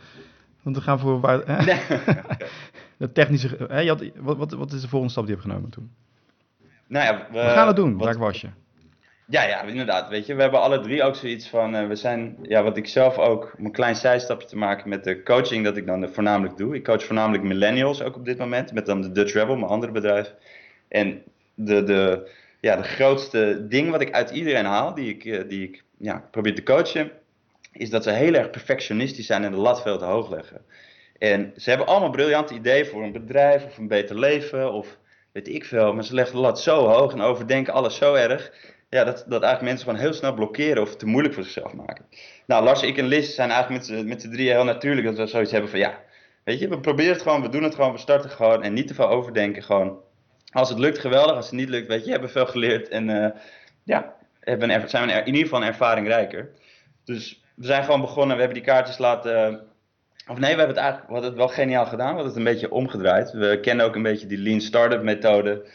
Want 0.61 0.75
we 0.75 0.81
gaan 0.81 0.99
voor... 0.99 1.43
Nee. 1.47 1.81
de 2.97 3.11
technische. 3.11 3.65
Hè, 3.69 3.79
je 3.79 3.89
had, 3.89 4.03
wat, 4.15 4.37
wat, 4.37 4.51
wat 4.51 4.71
is 4.71 4.81
de 4.81 4.87
volgende 4.87 5.13
stap 5.13 5.25
die 5.25 5.35
je 5.35 5.41
hebt 5.41 5.51
genomen 5.51 5.71
toen? 5.71 5.91
Nou 6.87 7.05
ja, 7.05 7.27
we, 7.31 7.39
we 7.39 7.49
gaan 7.49 7.67
het 7.67 7.75
doen. 7.75 7.97
Waar 7.97 8.17
was 8.17 8.41
je? 8.41 8.49
Ja, 9.29 9.43
ja, 9.43 9.61
inderdaad. 9.61 10.09
Weet 10.09 10.25
je, 10.25 10.35
we 10.35 10.41
hebben 10.41 10.61
alle 10.61 10.79
drie 10.79 11.03
ook 11.03 11.15
zoiets 11.15 11.47
van. 11.47 11.75
Uh, 11.75 11.87
we 11.87 11.95
zijn, 11.95 12.37
ja, 12.41 12.63
wat 12.63 12.77
ik 12.77 12.87
zelf 12.87 13.17
ook, 13.17 13.53
om 13.57 13.65
een 13.65 13.71
klein 13.71 13.95
zijstapje 13.95 14.47
te 14.47 14.57
maken 14.57 14.89
met 14.89 15.03
de 15.03 15.23
coaching 15.23 15.63
dat 15.63 15.77
ik 15.77 15.85
dan 15.85 16.09
voornamelijk 16.09 16.57
doe. 16.57 16.75
Ik 16.75 16.83
coach 16.83 17.03
voornamelijk 17.03 17.43
millennials 17.43 18.01
ook 18.01 18.15
op 18.15 18.25
dit 18.25 18.37
moment, 18.37 18.73
met 18.73 18.85
dan 18.85 19.13
de 19.13 19.23
Rebel, 19.23 19.55
mijn 19.55 19.71
andere 19.71 19.91
bedrijf. 19.91 20.33
En 20.87 21.23
de, 21.53 21.83
de, 21.83 22.29
ja, 22.59 22.75
de 22.75 22.83
grootste 22.83 23.65
ding 23.67 23.91
wat 23.91 24.01
ik 24.01 24.11
uit 24.11 24.29
iedereen 24.29 24.65
haal, 24.65 24.93
die 24.93 25.09
ik, 25.09 25.23
uh, 25.23 25.49
die 25.49 25.63
ik 25.63 25.83
ja, 25.97 26.27
probeer 26.31 26.55
te 26.55 26.63
coachen, 26.63 27.11
is 27.71 27.89
dat 27.89 28.03
ze 28.03 28.11
heel 28.11 28.33
erg 28.33 28.49
perfectionistisch 28.49 29.25
zijn 29.25 29.43
en 29.43 29.51
de 29.51 29.57
lat 29.57 29.81
veel 29.81 29.97
te 29.97 30.05
hoog 30.05 30.29
leggen. 30.29 30.61
En 31.17 31.53
ze 31.55 31.69
hebben 31.69 31.87
allemaal 31.87 32.09
briljante 32.09 32.53
ideeën 32.53 32.85
voor 32.85 33.03
een 33.03 33.11
bedrijf 33.11 33.65
of 33.65 33.77
een 33.77 33.87
beter 33.87 34.19
leven 34.19 34.71
of 34.71 34.97
weet 35.31 35.47
ik 35.47 35.65
veel. 35.65 35.93
Maar 35.93 36.03
ze 36.03 36.13
leggen 36.13 36.35
de 36.35 36.41
lat 36.41 36.61
zo 36.61 36.87
hoog 36.87 37.13
en 37.13 37.21
overdenken 37.21 37.73
alles 37.73 37.95
zo 37.95 38.13
erg. 38.13 38.51
Ja, 38.89 39.03
dat, 39.03 39.25
dat 39.27 39.43
eigenlijk 39.43 39.61
mensen 39.61 39.85
gewoon 39.85 39.99
heel 39.99 40.13
snel 40.13 40.33
blokkeren 40.33 40.81
of 40.81 40.95
te 40.95 41.05
moeilijk 41.05 41.33
voor 41.33 41.43
zichzelf 41.43 41.73
maken. 41.73 42.05
Nou, 42.45 42.63
Lars, 42.63 42.81
ik 42.81 42.97
en 42.97 43.07
Liz 43.07 43.35
zijn 43.35 43.49
eigenlijk 43.49 43.87
met, 43.87 44.05
met 44.05 44.21
z'n 44.21 44.29
drieën 44.29 44.53
heel 44.53 44.63
natuurlijk 44.63 45.07
dat 45.07 45.17
we 45.17 45.27
zoiets 45.27 45.51
hebben 45.51 45.69
van 45.69 45.79
ja, 45.79 45.99
weet 46.43 46.59
je, 46.59 46.67
we 46.67 46.79
proberen 46.79 47.13
het 47.13 47.21
gewoon, 47.21 47.41
we 47.41 47.49
doen 47.49 47.63
het 47.63 47.75
gewoon, 47.75 47.91
we 47.91 47.97
starten 47.97 48.29
gewoon 48.29 48.63
en 48.63 48.73
niet 48.73 48.87
te 48.87 48.93
veel 48.93 49.09
overdenken. 49.09 49.63
Gewoon, 49.63 49.99
als 50.51 50.69
het 50.69 50.79
lukt, 50.79 50.99
geweldig. 50.99 51.35
Als 51.35 51.45
het 51.45 51.55
niet 51.55 51.69
lukt, 51.69 51.87
weet 51.87 52.05
je, 52.05 52.11
hebben 52.11 52.29
veel 52.29 52.45
geleerd 52.45 52.87
en 52.87 53.09
uh, 53.09 53.27
ja, 53.83 54.13
hebben 54.39 54.89
zijn 54.89 55.07
we 55.07 55.13
in 55.13 55.25
ieder 55.25 55.41
geval 55.41 55.61
een 55.61 55.67
ervaring 55.67 56.07
rijker. 56.07 56.49
Dus 57.05 57.43
we 57.55 57.65
zijn 57.65 57.83
gewoon 57.83 58.01
begonnen, 58.01 58.35
we 58.35 58.41
hebben 58.41 58.63
die 58.63 58.73
kaartjes 58.73 58.97
laten 58.97 59.67
of 60.29 60.39
nee, 60.39 60.55
we 60.55 60.57
hebben 60.57 60.75
het 60.75 60.77
eigenlijk 60.77 61.07
we 61.07 61.13
hadden 61.13 61.29
het 61.31 61.39
wel 61.39 61.47
geniaal 61.47 61.85
gedaan. 61.85 62.07
We 62.07 62.13
hadden 62.13 62.27
het 62.27 62.35
een 62.35 62.53
beetje 62.53 62.71
omgedraaid. 62.71 63.31
We 63.31 63.59
kennen 63.59 63.85
ook 63.85 63.95
een 63.95 64.03
beetje 64.03 64.27
die 64.27 64.37
lean 64.37 64.61
startup 64.61 65.03
methode. 65.03 65.65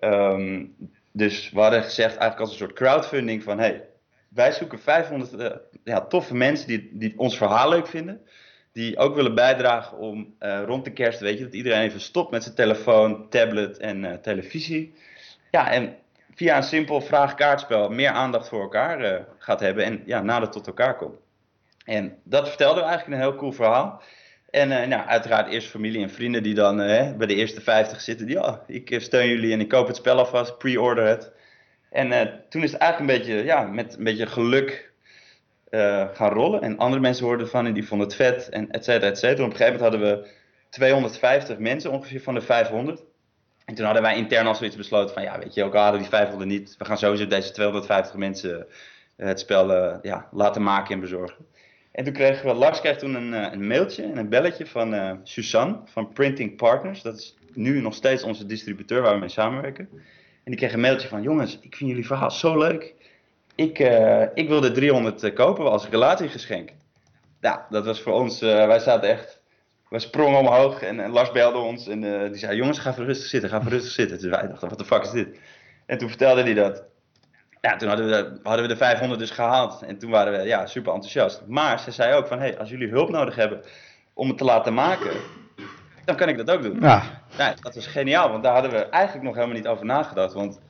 Um, 0.00 0.74
dus 1.16 1.50
we 1.50 1.60
hadden 1.60 1.82
gezegd 1.82 2.16
eigenlijk 2.16 2.40
als 2.40 2.50
een 2.50 2.56
soort 2.56 2.72
crowdfunding 2.72 3.42
van... 3.42 3.58
Hey, 3.58 3.84
wij 4.28 4.52
zoeken 4.52 4.78
500 4.78 5.32
uh, 5.32 5.46
eh, 5.46 5.52
ja, 5.84 6.00
toffe 6.00 6.34
mensen 6.34 6.68
die, 6.68 6.90
die 6.92 7.14
ons 7.16 7.36
verhaal 7.36 7.68
leuk 7.68 7.86
vinden. 7.86 8.20
Die 8.72 8.98
ook 8.98 9.14
willen 9.14 9.34
bijdragen 9.34 9.98
om 9.98 10.34
uh, 10.40 10.62
rond 10.66 10.84
de 10.84 10.92
kerst, 10.92 11.20
weet 11.20 11.38
je, 11.38 11.44
dat 11.44 11.54
iedereen 11.54 11.80
even 11.80 12.00
stopt 12.00 12.30
met 12.30 12.42
zijn 12.42 12.54
telefoon, 12.54 13.28
tablet 13.28 13.78
en 13.78 14.04
uh, 14.04 14.12
televisie. 14.12 14.94
Ja, 15.50 15.70
en 15.70 15.96
via 16.34 16.56
een 16.56 16.62
simpel 16.62 17.00
vraag-kaartspel 17.00 17.88
meer 17.88 18.10
aandacht 18.10 18.48
voor 18.48 18.60
elkaar 18.60 19.26
gaat 19.38 19.60
hebben 19.60 19.84
en 19.84 20.02
ja, 20.06 20.22
nader 20.22 20.50
tot 20.50 20.66
elkaar 20.66 20.96
komt. 20.96 21.18
En 21.84 22.18
dat 22.24 22.48
vertelde 22.48 22.80
eigenlijk 22.80 23.12
een 23.12 23.28
heel 23.28 23.38
cool 23.38 23.52
verhaal. 23.52 24.02
En 24.56 24.70
uh, 24.70 24.86
nou, 24.86 25.06
uiteraard 25.06 25.48
eerst 25.48 25.68
familie 25.68 26.02
en 26.02 26.10
vrienden 26.10 26.42
die 26.42 26.54
dan 26.54 26.80
uh, 26.80 27.12
bij 27.12 27.26
de 27.26 27.34
eerste 27.34 27.60
50 27.60 28.00
zitten. 28.00 28.26
Die, 28.26 28.36
ja, 28.36 28.62
ik 28.66 28.90
eh, 28.90 29.00
steun 29.00 29.28
jullie 29.28 29.52
en 29.52 29.60
ik 29.60 29.68
koop 29.68 29.86
het 29.86 29.96
spel 29.96 30.18
alvast, 30.18 30.58
pre-order 30.58 31.06
het. 31.06 31.32
En 31.90 32.40
toen 32.48 32.62
is 32.62 32.72
het 32.72 32.80
eigenlijk 32.80 33.12
een 33.12 33.18
beetje, 33.18 33.44
ja, 33.44 33.62
met 33.62 33.96
een 33.96 34.04
beetje 34.04 34.26
geluk 34.26 34.92
gaan 36.12 36.32
rollen. 36.32 36.62
En 36.62 36.78
andere 36.78 37.00
mensen 37.00 37.24
hoorden 37.24 37.46
ervan 37.46 37.66
en 37.66 37.72
die 37.72 37.86
vonden 37.86 38.06
het 38.06 38.16
vet 38.16 38.48
en 38.48 38.70
et 38.70 38.84
cetera, 38.84 39.10
et 39.10 39.18
cetera. 39.18 39.44
Op 39.44 39.50
een 39.50 39.56
gegeven 39.56 39.80
moment 39.80 40.00
hadden 40.00 40.22
we 40.22 40.28
250 40.70 41.58
mensen 41.58 41.90
ongeveer 41.90 42.20
van 42.20 42.34
de 42.34 42.40
500. 42.40 43.02
En 43.64 43.74
toen 43.74 43.84
hadden 43.84 44.02
wij 44.02 44.16
intern 44.16 44.46
al 44.46 44.54
zoiets 44.54 44.76
besloten 44.76 45.14
van, 45.14 45.22
ja, 45.22 45.38
weet 45.38 45.54
je, 45.54 45.64
ook 45.64 45.74
al 45.74 45.82
hadden 45.82 46.00
die 46.00 46.10
500 46.10 46.50
niet. 46.50 46.74
We 46.78 46.84
gaan 46.84 46.98
sowieso 46.98 47.26
deze 47.26 47.52
250 47.52 48.14
mensen 48.14 48.66
het 49.16 49.40
spel 49.40 49.72
ja, 50.02 50.28
laten 50.30 50.62
maken 50.62 50.94
en 50.94 51.00
bezorgen. 51.00 51.46
En 51.96 52.04
toen 52.04 52.12
kregen 52.12 52.46
we, 52.46 52.54
Lars 52.54 52.80
kreeg 52.80 52.96
toen 52.96 53.14
een, 53.14 53.34
eh, 53.34 53.52
een 53.52 53.66
mailtje 53.66 54.02
en 54.02 54.16
een 54.16 54.28
belletje 54.28 54.66
van 54.66 54.94
uh, 54.94 55.12
Suzanne 55.22 55.78
van 55.84 56.12
Printing 56.12 56.56
Partners. 56.56 57.02
Dat 57.02 57.18
is 57.18 57.36
nu 57.54 57.80
nog 57.80 57.94
steeds 57.94 58.22
onze 58.22 58.46
distributeur 58.46 59.02
waar 59.02 59.12
we 59.12 59.20
mee 59.20 59.28
samenwerken. 59.28 59.88
En 60.44 60.52
die 60.52 60.56
kreeg 60.56 60.72
een 60.72 60.80
mailtje 60.80 61.08
van, 61.08 61.22
jongens, 61.22 61.58
ik 61.60 61.76
vind 61.76 61.90
jullie 61.90 62.06
verhaal 62.06 62.30
zo 62.30 62.58
leuk. 62.58 62.94
Ik, 63.54 63.78
uh, 63.78 64.22
ik 64.34 64.48
wil 64.48 64.60
de 64.60 64.72
300 64.72 65.32
kopen 65.32 65.70
als 65.70 65.88
relatiegeschenk. 65.88 66.70
Ja, 67.40 67.66
dat 67.70 67.84
was 67.84 68.00
voor 68.00 68.12
ons, 68.12 68.40
wij 68.40 68.78
zaten 68.78 69.08
echt, 69.08 69.40
wij 69.88 70.00
sprongen 70.00 70.38
omhoog 70.38 70.82
en, 70.82 71.00
en 71.00 71.10
Lars 71.10 71.30
belde 71.30 71.58
ons 71.58 71.88
en 71.88 72.00
die 72.30 72.38
zei, 72.38 72.56
jongens, 72.56 72.78
ga 72.78 72.90
even 72.90 73.04
rustig 73.04 73.28
zitten, 73.28 73.50
ga 73.50 73.58
even 73.58 73.70
rustig 73.70 73.92
zitten. 73.92 74.18
Dus 74.18 74.30
wij 74.30 74.48
dachten, 74.48 74.68
wat 74.68 74.78
de 74.78 74.84
fuck 74.84 75.02
is 75.02 75.10
dit? 75.10 75.38
En 75.86 75.98
toen 75.98 76.08
vertelde 76.08 76.42
hij 76.42 76.54
dat 76.54 76.84
ja, 77.66 77.76
toen 77.76 77.88
hadden 77.88 78.06
we, 78.06 78.12
de, 78.12 78.40
hadden 78.42 78.62
we 78.66 78.72
de 78.72 78.76
500 78.76 79.20
dus 79.20 79.30
gehaald. 79.30 79.82
En 79.82 79.98
toen 79.98 80.10
waren 80.10 80.32
we 80.32 80.46
ja, 80.46 80.66
super 80.66 80.92
enthousiast. 80.92 81.42
Maar 81.46 81.80
ze 81.80 81.90
zei 81.90 82.14
ook 82.14 82.26
van, 82.26 82.38
hey, 82.38 82.58
als 82.58 82.68
jullie 82.68 82.88
hulp 82.88 83.10
nodig 83.10 83.34
hebben 83.34 83.60
om 84.14 84.28
het 84.28 84.38
te 84.38 84.44
laten 84.44 84.74
maken, 84.74 85.10
dan 86.04 86.16
kan 86.16 86.28
ik 86.28 86.36
dat 86.36 86.50
ook 86.50 86.62
doen. 86.62 86.80
Ja. 86.80 87.02
Dat 87.36 87.74
was 87.74 87.86
geniaal, 87.86 88.30
want 88.30 88.42
daar 88.42 88.52
hadden 88.52 88.70
we 88.70 88.78
eigenlijk 88.78 89.24
nog 89.24 89.34
helemaal 89.34 89.56
niet 89.56 89.66
over 89.66 89.84
nagedacht. 89.84 90.32
Want 90.32 90.60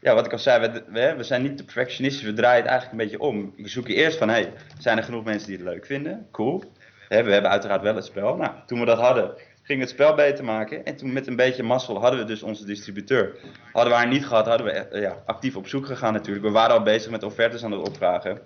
ja, 0.00 0.14
wat 0.14 0.26
ik 0.26 0.32
al 0.32 0.38
zei, 0.38 0.68
we, 0.68 0.84
we, 0.88 1.14
we 1.16 1.22
zijn 1.22 1.42
niet 1.42 1.56
te 1.56 1.64
perfectionistisch, 1.64 2.22
we 2.22 2.32
draaien 2.32 2.62
het 2.62 2.70
eigenlijk 2.70 3.00
een 3.00 3.08
beetje 3.08 3.26
om. 3.26 3.54
We 3.56 3.68
zoeken 3.68 3.94
eerst 3.94 4.18
van, 4.18 4.28
hey, 4.28 4.52
zijn 4.78 4.98
er 4.98 5.04
genoeg 5.04 5.24
mensen 5.24 5.48
die 5.48 5.56
het 5.56 5.66
leuk 5.66 5.86
vinden? 5.86 6.26
Cool. 6.32 6.64
we 7.08 7.14
hebben 7.14 7.50
uiteraard 7.50 7.82
wel 7.82 7.94
het 7.94 8.04
spel. 8.04 8.36
Nou, 8.36 8.52
toen 8.66 8.78
we 8.78 8.86
dat 8.86 8.98
hadden, 8.98 9.34
ging 9.64 9.80
het 9.80 9.88
spel 9.88 10.14
beter 10.14 10.44
maken. 10.44 10.84
En 10.84 10.96
toen 10.96 11.12
met 11.12 11.26
een 11.26 11.36
beetje 11.36 11.62
mazzel 11.62 12.00
hadden 12.00 12.20
we 12.20 12.26
dus 12.26 12.42
onze 12.42 12.64
distributeur. 12.64 13.36
Hadden 13.72 13.92
we 13.92 13.98
haar 13.98 14.08
niet 14.08 14.26
gehad, 14.26 14.46
hadden 14.46 14.66
we 14.66 14.72
eh, 14.72 15.00
ja, 15.00 15.16
actief 15.26 15.56
op 15.56 15.68
zoek 15.68 15.86
gegaan 15.86 16.12
natuurlijk. 16.12 16.46
We 16.46 16.52
waren 16.52 16.76
al 16.76 16.82
bezig 16.82 17.10
met 17.10 17.22
offertes 17.22 17.64
aan 17.64 17.72
het 17.72 17.88
opvragen. 17.88 18.38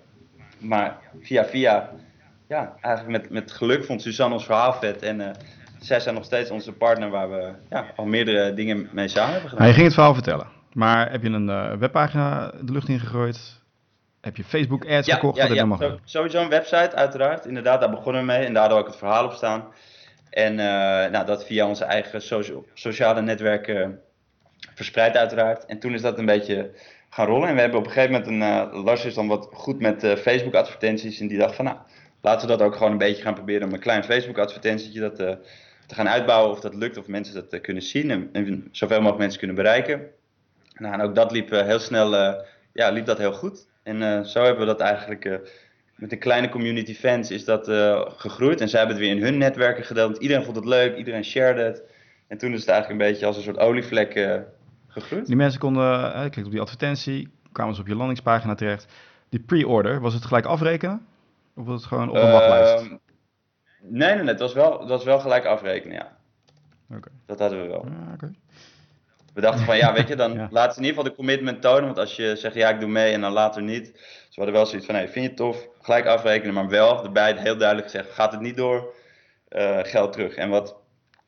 Maar 0.57 0.97
via 1.21 1.45
via, 1.45 1.89
ja, 2.47 2.75
eigenlijk 2.81 3.21
met, 3.21 3.31
met 3.31 3.51
geluk 3.51 3.85
vond 3.85 4.01
Suzanne 4.01 4.35
ons 4.35 4.45
verhaal 4.45 4.73
vet. 4.73 5.01
En 5.01 5.19
uh, 5.19 5.29
zij 5.79 5.99
zijn 5.99 6.15
nog 6.15 6.23
steeds 6.23 6.49
onze 6.49 6.71
partner 6.71 7.09
waar 7.09 7.29
we 7.29 7.51
ja, 7.69 7.85
al 7.95 8.05
meerdere 8.05 8.53
dingen 8.53 8.89
mee 8.91 9.07
samen 9.07 9.31
hebben 9.31 9.49
gedaan. 9.49 9.67
Je 9.67 9.73
ging 9.73 9.85
het 9.85 9.93
verhaal 9.93 10.13
vertellen. 10.13 10.47
Maar 10.73 11.11
heb 11.11 11.23
je 11.23 11.29
een 11.29 11.49
uh, 11.49 11.73
webpagina 11.73 12.51
de 12.61 12.71
lucht 12.71 12.87
in 12.87 12.99
gegooid? 12.99 13.57
Heb 14.21 14.35
je 14.35 14.43
Facebook 14.43 14.85
ads 14.85 15.07
ja, 15.07 15.15
gekocht? 15.15 15.37
Ja, 15.37 15.53
ja. 15.53 15.77
Zo, 15.77 15.99
sowieso 16.03 16.41
een 16.41 16.49
website 16.49 16.95
uiteraard. 16.95 17.45
Inderdaad, 17.45 17.79
daar 17.79 17.89
begonnen 17.89 18.21
we 18.21 18.27
mee. 18.27 18.45
En 18.45 18.53
daardoor 18.53 18.79
ook 18.79 18.87
het 18.87 18.95
verhaal 18.95 19.25
op 19.25 19.33
staan. 19.33 19.63
En 20.29 20.51
uh, 20.51 20.59
nou, 21.11 21.25
dat 21.25 21.45
via 21.45 21.67
onze 21.67 21.83
eigen 21.83 22.21
sociale 22.73 23.21
netwerken 23.21 24.01
verspreid 24.75 25.15
uiteraard. 25.15 25.65
En 25.65 25.79
toen 25.79 25.93
is 25.93 26.01
dat 26.01 26.17
een 26.17 26.25
beetje 26.25 26.71
gaan 27.09 27.25
rollen. 27.25 27.47
En 27.47 27.55
we 27.55 27.61
hebben 27.61 27.79
op 27.79 27.85
een 27.85 27.91
gegeven 27.91 28.11
moment 28.11 28.29
een, 28.29 28.73
uh, 28.75 28.83
Lars 28.83 29.05
is 29.05 29.13
dan 29.13 29.27
wat 29.27 29.49
goed 29.51 29.79
met 29.79 30.03
uh, 30.03 30.15
Facebook 30.15 30.55
advertenties. 30.55 31.19
En 31.19 31.27
die 31.27 31.37
dacht 31.37 31.55
van 31.55 31.65
nou, 31.65 31.77
laten 32.21 32.47
we 32.47 32.57
dat 32.57 32.67
ook 32.67 32.75
gewoon 32.75 32.91
een 32.91 32.97
beetje 32.97 33.23
gaan 33.23 33.33
proberen 33.33 33.67
om 33.67 33.73
een 33.73 33.79
klein 33.79 34.03
Facebook 34.03 34.37
advertentietje 34.37 34.99
dat, 34.99 35.15
te 35.15 35.95
gaan 35.95 36.09
uitbouwen. 36.09 36.51
Of 36.51 36.59
dat 36.59 36.75
lukt, 36.75 36.97
of 36.97 37.07
mensen 37.07 37.33
dat 37.49 37.61
kunnen 37.61 37.83
zien 37.83 38.11
en, 38.11 38.29
en, 38.33 38.67
zoveel 38.71 38.97
mogelijk 38.97 39.19
mensen 39.19 39.39
kunnen 39.39 39.57
bereiken. 39.57 40.07
Nou, 40.73 40.93
en 40.93 41.01
ook 41.01 41.15
dat 41.15 41.31
liep 41.31 41.49
heel 41.49 41.79
snel, 41.79 42.13
ja, 42.73 42.89
liep 42.89 43.05
dat 43.05 43.17
heel 43.17 43.33
goed. 43.33 43.67
En 43.83 44.25
zo 44.25 44.43
hebben 44.43 44.59
we 44.59 44.65
dat 44.65 44.79
eigenlijk 44.79 45.41
met 45.99 46.11
een 46.11 46.19
kleine 46.19 46.49
community 46.49 46.95
fans 46.95 47.31
is 47.31 47.45
dat 47.45 47.69
uh, 47.69 48.01
gegroeid. 48.07 48.61
En 48.61 48.69
zij 48.69 48.79
hebben 48.79 48.97
het 48.97 49.05
weer 49.05 49.15
in 49.15 49.23
hun 49.23 49.37
netwerken 49.37 49.83
gedeeld. 49.83 50.17
Iedereen 50.17 50.43
vond 50.43 50.55
het 50.55 50.65
leuk, 50.65 50.97
iedereen 50.97 51.23
shared 51.23 51.57
het. 51.57 51.83
En 52.27 52.37
toen 52.37 52.53
is 52.53 52.59
het 52.59 52.69
eigenlijk 52.69 53.01
een 53.01 53.07
beetje 53.09 53.25
als 53.25 53.37
een 53.37 53.43
soort 53.43 53.57
olievlek 53.57 54.15
uh, 54.15 54.35
gegroeid. 54.87 55.25
Die 55.25 55.35
mensen 55.35 55.59
konden, 55.59 56.29
uh, 56.37 56.45
op 56.45 56.51
die 56.51 56.61
advertentie, 56.61 57.29
kwamen 57.51 57.75
ze 57.75 57.81
op 57.81 57.87
je 57.87 57.95
landingspagina 57.95 58.55
terecht. 58.55 58.85
die 59.29 59.39
pre-order, 59.39 59.99
was 60.01 60.13
het 60.13 60.25
gelijk 60.25 60.45
afrekenen? 60.45 61.05
Of 61.55 61.65
was 61.65 61.75
het 61.75 61.85
gewoon 61.85 62.09
op 62.09 62.15
een 62.15 62.31
wachtlijst? 62.31 62.83
Ehm, 62.83 62.95
nee, 63.81 64.13
nee, 64.13 64.17
nee, 64.17 64.27
het 64.27 64.39
was 64.39 64.53
wel, 64.53 64.79
het 64.79 64.89
was 64.89 65.03
wel 65.03 65.19
gelijk 65.19 65.45
afrekenen, 65.45 65.95
ja. 65.95 66.17
Dat 67.25 67.39
hadden 67.39 67.61
we 67.61 67.67
wel. 67.67 67.85
Ja. 68.19 68.29
We 69.33 69.41
dachten 69.41 69.65
van 69.65 69.77
ja, 69.77 69.93
weet 69.93 70.07
je, 70.07 70.15
dan 70.15 70.33
Ja. 70.39 70.47
laat 70.51 70.73
ze 70.73 70.79
in 70.79 70.85
ieder 70.85 70.97
geval 70.97 71.11
de 71.11 71.17
commitment 71.17 71.61
tonen. 71.61 71.85
Want 71.85 71.97
als 71.97 72.15
je 72.15 72.35
zegt 72.35 72.55
ja, 72.55 72.69
ik 72.69 72.79
doe 72.79 72.89
mee 72.89 73.13
en 73.13 73.21
dan 73.21 73.31
later 73.31 73.61
niet. 73.61 73.93
We 74.29 74.45
hadden 74.45 74.53
wel 74.53 74.65
zoiets 74.65 74.85
van, 74.85 74.95
hey, 74.95 75.07
vind 75.07 75.23
je 75.23 75.29
het 75.29 75.37
tof? 75.37 75.67
Gelijk 75.81 76.05
afrekenen, 76.05 76.53
maar 76.53 76.67
wel 76.69 77.03
erbij 77.03 77.35
heel 77.37 77.57
duidelijk 77.57 77.89
gezegd, 77.91 78.13
gaat 78.13 78.31
het 78.31 78.41
niet 78.41 78.57
door, 78.57 78.93
eh, 79.47 79.79
geld 79.81 80.13
terug. 80.13 80.35
En 80.35 80.49
wat, 80.49 80.75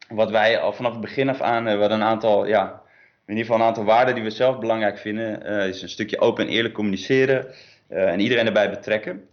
wat 0.10 0.32
wij 0.32 0.60
al 0.60 0.74
vanaf 0.74 0.92
het 0.92 1.02
begin 1.02 1.30
af 1.30 1.42
aan, 1.42 1.68
eh, 1.68 1.74
we 1.74 1.80
hadden 1.80 2.00
een 2.00 2.06
aantal, 2.08 2.46
ja, 2.46 2.82
in 3.26 3.38
ieder 3.38 3.46
geval 3.46 3.60
een 3.60 3.68
aantal 3.68 3.84
waarden 3.84 4.16
die 4.16 4.24
we 4.24 4.30
zelf 4.30 4.60
belangrijk 4.60 4.98
vinden. 4.98 5.44
eh, 5.46 5.68
is 5.68 5.82
een 5.82 5.90
stukje 5.90 6.20
open 6.20 6.46
en 6.48 6.52
eerlijk 6.52 6.74
communiceren 6.74 7.48
eh, 7.88 8.12
en 8.12 8.20
iedereen 8.20 8.46
erbij 8.46 8.70
betrekken. 8.70 9.26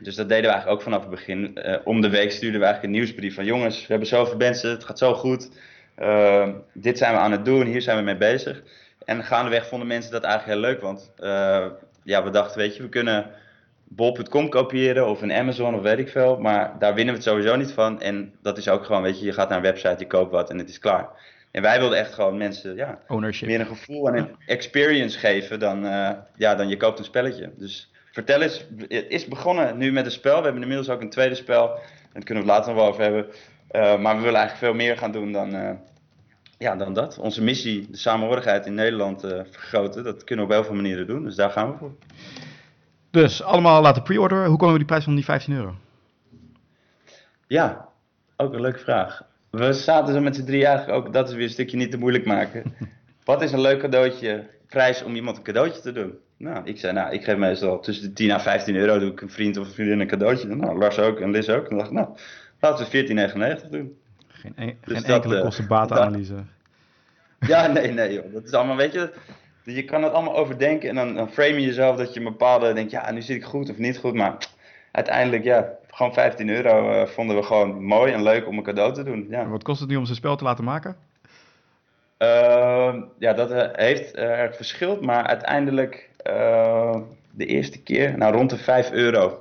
Dus 0.00 0.14
dat 0.14 0.28
deden 0.28 0.44
we 0.44 0.50
eigenlijk 0.50 0.76
ook 0.78 0.82
vanaf 0.82 1.00
het 1.00 1.10
begin. 1.10 1.56
Eh, 1.56 1.78
om 1.84 2.00
de 2.00 2.08
week 2.08 2.30
stuurden 2.30 2.60
we 2.60 2.66
eigenlijk 2.66 2.94
een 2.94 3.00
nieuwsbrief 3.00 3.34
van 3.34 3.44
jongens, 3.44 3.80
we 3.80 3.86
hebben 3.86 4.08
zoveel 4.08 4.36
mensen, 4.36 4.70
het 4.70 4.84
gaat 4.84 4.98
zo 4.98 5.14
goed. 5.14 5.50
Eh, 5.94 6.48
dit 6.72 6.98
zijn 6.98 7.12
we 7.12 7.18
aan 7.18 7.32
het 7.32 7.44
doen, 7.44 7.66
hier 7.66 7.82
zijn 7.82 7.96
we 7.96 8.02
mee 8.02 8.16
bezig. 8.16 8.62
En 9.04 9.24
gaandeweg 9.24 9.66
vonden 9.66 9.88
mensen 9.88 10.12
dat 10.12 10.22
eigenlijk 10.22 10.52
heel 10.60 10.70
leuk, 10.70 10.80
want 10.80 11.12
eh, 11.16 11.66
ja, 12.04 12.24
we 12.24 12.30
dachten, 12.30 12.58
weet 12.58 12.76
je, 12.76 12.82
we 12.82 12.88
kunnen 12.88 13.30
bol.com 13.84 14.48
kopiëren 14.48 15.08
of 15.08 15.22
een 15.22 15.32
Amazon 15.32 15.74
of 15.74 15.82
weet 15.82 15.98
ik 15.98 16.08
veel, 16.08 16.38
maar 16.38 16.78
daar 16.78 16.94
winnen 16.94 17.14
we 17.14 17.20
het 17.20 17.28
sowieso 17.28 17.56
niet 17.56 17.72
van. 17.72 18.00
En 18.00 18.32
dat 18.42 18.58
is 18.58 18.68
ook 18.68 18.84
gewoon, 18.84 19.02
weet 19.02 19.18
je, 19.18 19.24
je 19.24 19.32
gaat 19.32 19.48
naar 19.48 19.58
een 19.58 19.64
website, 19.64 19.96
je 19.98 20.06
koopt 20.06 20.30
wat 20.30 20.50
en 20.50 20.58
het 20.58 20.68
is 20.68 20.78
klaar. 20.78 21.08
En 21.50 21.62
wij 21.62 21.78
wilden 21.78 21.98
echt 21.98 22.14
gewoon 22.14 22.36
mensen, 22.36 22.76
ja, 22.76 22.98
Ownership. 23.08 23.48
meer 23.48 23.60
een 23.60 23.66
gevoel 23.66 24.08
en 24.08 24.16
een 24.16 24.36
experience 24.46 25.18
geven 25.18 25.58
dan, 25.58 25.86
eh, 25.86 26.10
ja, 26.36 26.54
dan 26.54 26.68
je 26.68 26.76
koopt 26.76 26.98
een 26.98 27.04
spelletje. 27.04 27.50
Dus 27.56 27.92
vertel 28.12 28.40
eens, 28.40 28.66
het 28.88 29.04
is 29.08 29.26
begonnen 29.26 29.78
nu 29.78 29.92
met 29.92 30.04
een 30.04 30.10
spel. 30.10 30.36
We 30.36 30.44
hebben 30.44 30.62
inmiddels 30.62 30.88
ook 30.88 31.00
een 31.00 31.10
tweede 31.10 31.34
spel. 31.34 31.74
En 31.74 31.80
daar 32.12 32.22
kunnen 32.22 32.44
we 32.44 32.50
het 32.50 32.58
later 32.58 32.72
nog 32.72 32.82
wel 32.82 32.90
over 32.90 33.02
hebben. 33.02 33.26
Eh, 33.68 33.98
maar 33.98 34.16
we 34.16 34.22
willen 34.22 34.40
eigenlijk 34.40 34.56
veel 34.56 34.74
meer 34.74 34.96
gaan 34.98 35.12
doen 35.12 35.32
dan, 35.32 35.54
eh, 35.54 35.70
ja, 36.58 36.76
dan 36.76 36.92
dat. 36.92 37.18
Onze 37.18 37.42
missie, 37.42 37.90
de 37.90 37.96
samenhorigheid 37.96 38.66
in 38.66 38.74
Nederland 38.74 39.24
eh, 39.24 39.40
vergroten. 39.50 40.04
Dat 40.04 40.24
kunnen 40.24 40.46
we 40.46 40.50
op 40.50 40.56
heel 40.58 40.66
veel 40.66 40.82
manieren 40.82 41.06
doen. 41.06 41.24
Dus 41.24 41.34
daar 41.34 41.50
gaan 41.50 41.70
we 41.70 41.78
voor. 41.78 41.92
Dus 43.10 43.42
allemaal 43.42 43.82
laten 43.82 44.02
pre-orderen. 44.02 44.46
Hoe 44.46 44.56
komen 44.56 44.72
we 44.72 44.78
die 44.78 44.88
prijs 44.88 45.04
van 45.04 45.14
die 45.14 45.24
15 45.24 45.54
euro? 45.54 45.74
Ja, 47.46 47.88
ook 48.36 48.52
een 48.52 48.60
leuke 48.60 48.78
vraag. 48.78 49.22
We 49.50 49.72
zaten 49.72 50.14
zo 50.14 50.20
met 50.20 50.36
z'n 50.36 50.44
drie 50.44 50.66
eigenlijk 50.66 50.98
ook, 50.98 51.12
dat 51.12 51.28
is 51.28 51.34
weer 51.34 51.44
een 51.44 51.50
stukje 51.50 51.76
niet 51.76 51.90
te 51.90 51.98
moeilijk 51.98 52.24
maken. 52.24 52.74
Wat 53.24 53.42
is 53.42 53.52
een 53.52 53.60
leuk 53.60 53.80
cadeautje, 53.80 54.46
prijs 54.68 55.02
om 55.02 55.14
iemand 55.14 55.36
een 55.36 55.42
cadeautje 55.42 55.80
te 55.80 55.92
doen? 55.92 56.18
Nou, 56.36 56.64
ik 56.64 56.78
zei, 56.78 56.92
nou, 56.92 57.12
ik 57.12 57.24
geef 57.24 57.36
meestal 57.36 57.80
tussen 57.80 58.08
de 58.08 58.12
10 58.12 58.30
en 58.30 58.40
15 58.40 58.76
euro, 58.76 58.98
doe 58.98 59.10
ik 59.10 59.20
een 59.20 59.30
vriend 59.30 59.56
of 59.56 59.66
een 59.66 59.72
vriendin 59.72 60.00
een 60.00 60.06
cadeautje. 60.06 60.54
Nou, 60.54 60.78
Lars 60.78 60.98
ook 60.98 61.20
en 61.20 61.30
Liz 61.30 61.48
ook. 61.48 61.68
En 61.68 61.76
dacht 61.76 61.90
ik, 61.90 61.94
nou, 61.94 62.08
laten 62.60 62.90
we 62.90 63.60
14,99 63.64 63.68
doen. 63.70 63.98
Geen, 64.44 64.52
en- 64.56 64.78
Dus 64.84 64.92
geen 64.98 65.06
dat, 65.06 65.10
enkele 65.16 65.36
eh, 65.36 65.42
kosten-batenanalyse. 65.42 66.34
Ja, 67.46 67.66
nee, 67.66 67.92
nee 67.92 68.12
joh. 68.12 68.32
Dat 68.32 68.44
is 68.44 68.52
allemaal, 68.52 68.76
weet 68.76 68.92
je, 68.92 69.12
je 69.62 69.84
kan 69.84 70.02
het 70.02 70.12
allemaal 70.12 70.36
overdenken 70.36 70.88
en 70.88 70.94
dan, 70.94 71.14
dan 71.14 71.30
frame 71.32 71.54
je 71.60 71.66
jezelf 71.66 71.96
dat 71.96 72.12
je 72.14 72.18
een 72.20 72.24
bepaalde, 72.26 72.72
denkt, 72.72 72.90
ja, 72.90 73.10
nu 73.10 73.22
zit 73.22 73.36
ik 73.36 73.44
goed 73.44 73.70
of 73.70 73.76
niet 73.78 73.98
goed. 73.98 74.14
Maar 74.14 74.36
uiteindelijk, 74.92 75.44
ja, 75.44 75.68
gewoon 75.90 76.12
15 76.12 76.48
euro 76.48 76.90
eh, 76.92 77.06
vonden 77.06 77.36
we 77.36 77.42
gewoon 77.42 77.84
mooi 77.84 78.12
en 78.12 78.22
leuk 78.22 78.46
om 78.46 78.56
een 78.58 78.62
cadeau 78.64 78.92
te 78.94 79.02
doen. 79.02 79.26
Ja. 79.30 79.46
Wat 79.48 79.62
kost 79.62 79.80
het 79.80 79.88
nu 79.88 79.96
om 79.96 80.04
zijn 80.04 80.16
spel 80.16 80.36
te 80.36 80.44
laten 80.44 80.64
maken? 80.64 80.96
Ehm, 82.16 83.00
ja, 83.18 83.32
dat 83.32 83.50
eh, 83.50 83.68
heeft 83.72 84.14
eh, 84.14 84.24
erg 84.40 84.56
verschild, 84.56 85.00
maar 85.00 85.26
uiteindelijk 85.26 86.10
eh, 86.16 86.96
de 87.30 87.46
eerste 87.46 87.82
keer, 87.82 88.18
nou 88.18 88.34
rond 88.34 88.50
de 88.50 88.56
5 88.58 88.90
euro. 88.90 89.40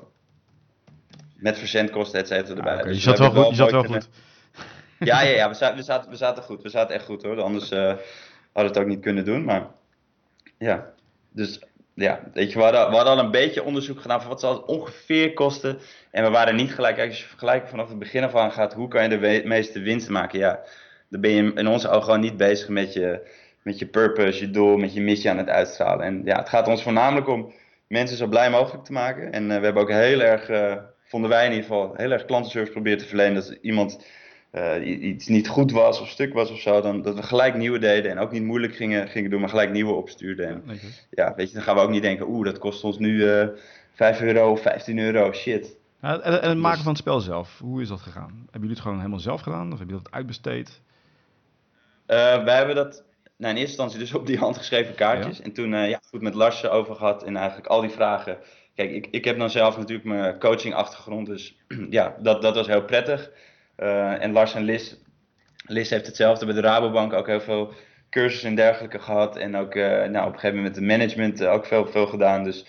Met 1.35 1.57
verzendkosten, 1.57 2.19
et 2.19 2.27
cetera, 2.27 2.55
erbij. 2.57 2.77
Ah, 2.77 2.83
Dus 2.83 2.95
je 2.95 3.01
zat 3.01 3.19
wel 3.19 3.31
goed. 3.31 3.49
Je 3.49 3.55
zat 3.55 3.71
wel 3.71 3.83
goed. 3.83 4.09
Ja, 5.05 5.21
ja, 5.21 5.35
ja 5.35 5.47
we, 5.47 5.53
zaten, 5.53 5.77
we, 5.77 5.83
zaten, 5.83 6.09
we 6.09 6.15
zaten 6.15 6.43
goed. 6.43 6.61
We 6.61 6.69
zaten 6.69 6.95
echt 6.95 7.05
goed 7.05 7.23
hoor. 7.23 7.41
Anders 7.41 7.71
eh, 7.71 7.79
hadden 7.79 8.01
we 8.53 8.61
het 8.61 8.77
ook 8.77 8.85
niet 8.85 9.01
kunnen 9.01 9.25
doen. 9.25 9.43
Maar 9.43 9.67
ja, 10.57 10.93
dus 11.31 11.59
ja, 11.93 12.19
weet 12.33 12.51
je, 12.51 12.57
we 12.57 12.63
hadden, 12.63 13.05
al 13.05 13.19
een 13.19 13.31
beetje 13.31 13.63
onderzoek 13.63 14.01
gedaan 14.01 14.19
van 14.19 14.29
wat 14.29 14.39
zal 14.39 14.53
het 14.53 14.65
ongeveer 14.65 15.33
kosten. 15.33 15.79
En 16.11 16.23
we 16.23 16.29
waren 16.29 16.55
niet 16.55 16.73
gelijk, 16.73 16.99
als 16.99 17.19
je 17.19 17.27
vergelijkt 17.27 17.69
vanaf 17.69 17.89
het 17.89 17.99
begin 17.99 18.23
af 18.23 18.35
aan 18.35 18.51
gaat, 18.51 18.73
hoe 18.73 18.87
kan 18.87 19.03
je 19.03 19.09
de 19.09 19.41
meeste 19.45 19.79
winst 19.79 20.09
maken? 20.09 20.39
Ja, 20.39 20.59
dan 21.09 21.21
ben 21.21 21.31
je 21.31 21.53
in 21.55 21.67
onze 21.67 21.89
ogen 21.89 22.03
gewoon 22.03 22.19
niet 22.19 22.37
bezig 22.37 22.67
met 22.67 22.93
je, 22.93 23.27
met 23.63 23.79
je 23.79 23.85
purpose, 23.85 24.39
je 24.39 24.51
doel, 24.51 24.77
met 24.77 24.93
je 24.93 25.01
missie 25.01 25.29
aan 25.29 25.37
het 25.37 25.49
uitstralen. 25.49 26.05
En 26.05 26.21
ja, 26.25 26.37
het 26.37 26.49
gaat 26.49 26.67
ons 26.67 26.83
voornamelijk 26.83 27.27
om 27.27 27.53
mensen 27.87 28.17
zo 28.17 28.27
blij 28.27 28.49
mogelijk 28.49 28.85
te 28.85 28.91
maken. 28.91 29.31
En 29.31 29.51
eh, 29.51 29.57
we 29.57 29.63
hebben 29.63 29.81
ook 29.81 29.91
heel 29.91 30.21
erg, 30.21 30.49
eh, 30.49 30.75
vonden 31.03 31.29
wij 31.29 31.45
in 31.45 31.51
ieder 31.51 31.65
geval, 31.65 31.93
heel 31.95 32.11
erg 32.11 32.25
klantenservice 32.25 32.71
proberen 32.71 32.97
te 32.97 33.05
verlenen. 33.05 33.33
Dat 33.33 33.57
iemand 33.61 34.05
eh, 34.53 35.03
iets 35.03 35.27
niet 35.27 35.47
goed 35.47 35.71
was 35.71 36.01
of 36.01 36.09
stuk 36.09 36.33
was 36.33 36.51
of 36.51 36.59
zo, 36.59 36.81
dan 36.81 37.01
dat 37.01 37.15
we 37.15 37.23
gelijk 37.23 37.55
nieuwe 37.55 37.79
deden 37.79 38.11
en 38.11 38.17
ook 38.19 38.31
niet 38.31 38.43
moeilijk 38.43 38.75
gingen, 38.75 39.07
gingen 39.07 39.29
doen, 39.29 39.39
maar 39.39 39.49
gelijk 39.49 39.71
nieuwe 39.71 39.93
opstuurden. 39.93 40.47
En 40.47 40.63
ja, 41.09 41.33
weet 41.35 41.47
je, 41.47 41.53
dan 41.53 41.63
gaan 41.63 41.75
we 41.75 41.81
ook 41.81 41.89
niet 41.89 42.01
denken, 42.01 42.27
oeh, 42.27 42.45
dat 42.45 42.57
kost 42.57 42.83
ons 42.83 42.97
nu 42.97 43.29
eh 43.29 43.47
5 43.93 44.21
euro 44.21 44.51
of 44.51 44.61
15 44.61 44.99
euro, 44.99 45.31
shit. 45.31 45.75
Ja, 46.01 46.19
en, 46.19 46.41
en 46.41 46.49
het 46.49 46.57
maken 46.57 46.71
Dus- 46.71 46.83
van 46.83 46.91
het 46.91 47.01
spel 47.01 47.19
zelf, 47.19 47.59
hoe 47.59 47.81
is 47.81 47.87
dat 47.87 48.01
gegaan? 48.01 48.31
Hebben 48.31 48.51
jullie 48.51 48.69
het 48.69 48.79
gewoon 48.79 48.97
helemaal 48.97 49.19
zelf 49.19 49.41
gedaan? 49.41 49.71
Of 49.71 49.77
hebben 49.77 49.87
jullie 49.87 50.03
dat 50.03 50.13
uitbesteed? 50.13 50.81
Eh, 52.05 52.43
wij 52.43 52.57
hebben 52.57 52.75
dat 52.75 53.03
nou, 53.37 53.53
in 53.53 53.61
eerste 53.61 53.61
instantie 53.61 53.99
dus 53.99 54.13
op 54.13 54.27
die 54.27 54.37
handgeschreven 54.37 54.95
kaartjes. 54.95 55.41
En 55.41 55.51
toen 55.51 55.69
ja, 55.69 55.99
goed 56.09 56.21
met 56.21 56.33
Lars 56.33 56.67
over 56.67 56.95
gehad 56.95 57.23
en 57.23 57.35
eigenlijk 57.35 57.67
al 57.67 57.81
die 57.81 57.89
vragen. 57.89 58.37
Kijk, 58.75 58.91
ik, 58.91 59.07
ik 59.11 59.25
heb 59.25 59.37
dan 59.37 59.49
zelf 59.49 59.77
natuurlijk 59.77 60.07
mijn 60.07 60.39
coaching 60.39 60.73
achtergrond, 60.73 61.27
dus 61.27 61.57
ja, 61.89 62.15
dat, 62.19 62.41
dat 62.41 62.55
was 62.55 62.67
heel 62.67 62.83
prettig. 62.83 63.31
Eh, 63.83 64.23
en 64.23 64.31
Lars 64.31 64.53
en 64.53 64.63
Liz, 64.63 64.95
Liz 65.65 65.89
heeft 65.89 66.05
hetzelfde 66.05 66.45
bij 66.45 66.55
de 66.55 66.61
Rabobank 66.61 67.13
ook 67.13 67.27
heel 67.27 67.41
veel 67.41 67.73
cursussen 68.09 68.49
en 68.49 68.55
dergelijke 68.55 68.99
gehad. 68.99 69.37
En 69.37 69.55
ook 69.55 69.75
eh, 69.75 69.83
nou, 69.83 70.27
op 70.27 70.33
een 70.33 70.39
gegeven 70.39 70.55
moment 70.55 70.65
met 70.65 70.75
de 70.75 70.81
management 70.81 71.41
eh, 71.41 71.51
ook 71.51 71.65
veel, 71.65 71.87
veel 71.87 72.07
gedaan. 72.07 72.43
Dus 72.43 72.65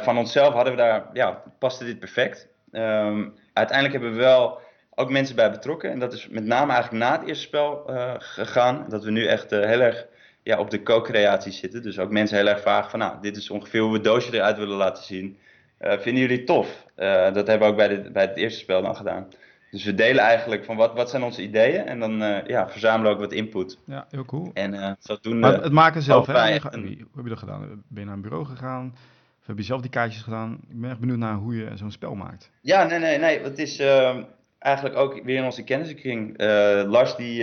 van 0.00 0.18
onszelf 0.18 0.54
hadden 0.54 0.72
we 0.72 0.78
daar, 0.78 1.06
ja, 1.12 1.42
paste 1.58 1.84
dit 1.84 1.98
perfect. 1.98 2.48
Ehm, 2.72 3.28
uiteindelijk 3.52 4.00
hebben 4.00 4.12
we 4.12 4.24
wel 4.24 4.60
ook 4.94 5.10
mensen 5.10 5.36
bij 5.36 5.50
betrokken. 5.50 5.90
En 5.90 5.98
dat 5.98 6.12
is 6.12 6.28
met 6.28 6.44
name 6.44 6.72
eigenlijk 6.72 7.04
na 7.04 7.18
het 7.18 7.28
eerste 7.28 7.44
spel 7.44 7.90
gegaan. 8.18 8.84
Dat 8.88 9.04
we 9.04 9.10
nu 9.10 9.26
echt 9.26 9.50
heel 9.50 9.80
erg 9.80 10.06
ja, 10.42 10.58
op 10.58 10.70
de 10.70 10.82
co-creatie 10.82 11.52
zitten. 11.52 11.82
Dus 11.82 11.98
ook 11.98 12.10
mensen 12.10 12.36
heel 12.36 12.46
erg 12.46 12.60
vragen 12.60 12.90
van, 12.90 12.98
nou, 12.98 13.20
dit 13.20 13.36
is 13.36 13.50
ongeveer 13.50 13.80
hoe 13.80 13.90
we 13.90 13.96
het 13.96 14.04
doosje 14.04 14.34
eruit 14.34 14.56
willen 14.56 14.76
laten 14.76 15.04
zien. 15.04 15.38
Vinden 15.78 16.22
jullie 16.22 16.36
het 16.36 16.46
tof? 16.46 16.84
Dat 17.32 17.46
hebben 17.46 17.58
we 17.58 17.64
ook 17.64 17.76
bij, 17.76 17.88
de, 17.88 18.10
bij 18.10 18.22
het 18.22 18.36
eerste 18.36 18.60
spel 18.60 18.82
dan 18.82 18.96
gedaan. 18.96 19.28
Dus 19.74 19.84
we 19.84 19.94
delen 19.94 20.22
eigenlijk 20.22 20.64
van 20.64 20.76
wat, 20.76 20.94
wat 20.94 21.10
zijn 21.10 21.22
onze 21.22 21.42
ideeën 21.42 21.86
en 21.86 21.98
dan 21.98 22.22
eh, 22.22 22.46
ja, 22.46 22.68
verzamelen 22.68 23.06
we 23.10 23.14
ook 23.16 23.22
wat 23.22 23.32
input. 23.32 23.78
Ja, 23.86 24.06
heel 24.10 24.24
cool. 24.24 24.50
En 24.52 24.74
eh, 24.74 24.92
zodoende... 24.98 25.38
Maar 25.38 25.62
het 25.62 25.72
maken 25.72 26.02
zelf, 26.02 26.26
hè? 26.26 26.32
Hoe 26.32 26.60
een- 26.70 27.08
heb 27.14 27.22
je 27.24 27.28
dat 27.28 27.38
gedaan? 27.38 27.60
Ben 27.88 28.00
je 28.00 28.04
naar 28.04 28.14
een 28.14 28.20
bureau 28.22 28.44
gegaan? 28.44 28.92
Of 29.40 29.46
heb 29.46 29.56
je 29.56 29.62
zelf 29.62 29.80
die 29.80 29.90
kaartjes 29.90 30.22
gedaan? 30.22 30.58
Ik 30.68 30.80
ben 30.80 30.90
echt 30.90 30.98
benieuwd 30.98 31.18
naar 31.18 31.34
hoe 31.34 31.56
je 31.56 31.70
zo'n 31.74 31.90
spel 31.90 32.14
maakt. 32.14 32.50
Ja, 32.60 32.84
nee, 32.84 32.98
nee, 32.98 33.18
nee. 33.18 33.40
Het 33.40 33.58
is 33.58 33.78
ehm, 33.78 34.22
eigenlijk 34.58 34.96
ook 34.96 35.20
weer 35.24 35.36
in 35.36 35.44
onze 35.44 35.64
kennissenkring. 35.64 36.36
Eh, 36.36 36.82
Lars, 36.86 37.16
die, 37.16 37.42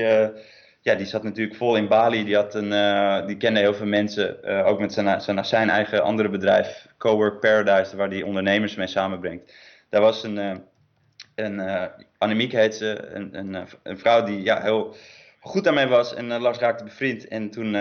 ja, 0.82 0.96
die 0.96 1.06
zat 1.06 1.24
natuurlijk 1.24 1.58
vol 1.58 1.76
in 1.76 1.88
Bali. 1.88 2.24
Die, 2.24 2.36
had 2.36 2.56
een, 2.56 3.28
die 3.28 3.38
kende 3.38 3.60
heel 3.60 3.74
veel 3.74 3.86
mensen. 3.86 4.44
ook 4.66 4.80
met 4.80 4.94
zijn, 4.94 5.22
zijn, 5.22 5.46
zijn 5.46 5.70
eigen 5.70 6.04
andere 6.04 6.30
bedrijf, 6.30 6.88
Cowork 6.98 7.40
Paradise, 7.40 7.96
waar 7.96 8.10
die 8.10 8.26
ondernemers 8.26 8.76
mee 8.76 8.88
samenbrengt. 8.88 9.54
Daar 9.90 10.02
was 10.02 10.24
een, 10.24 10.64
een 11.36 11.60
eh, 11.60 11.86
Annemiek 12.18 12.52
heet 12.52 12.76
ze, 12.76 13.10
een, 13.14 13.38
een, 13.38 13.56
eh, 13.56 13.62
een 13.84 14.00
vrouw 14.00 14.24
die 14.24 14.42
ja, 14.42 14.62
heel 14.62 14.96
goed 15.40 15.64
daarmee 15.64 15.88
was. 15.88 16.14
En 16.14 16.32
eh, 16.32 16.40
Lars 16.40 16.58
raakte 16.58 16.84
bevriend. 16.84 17.28
En 17.28 17.50
toen, 17.50 17.72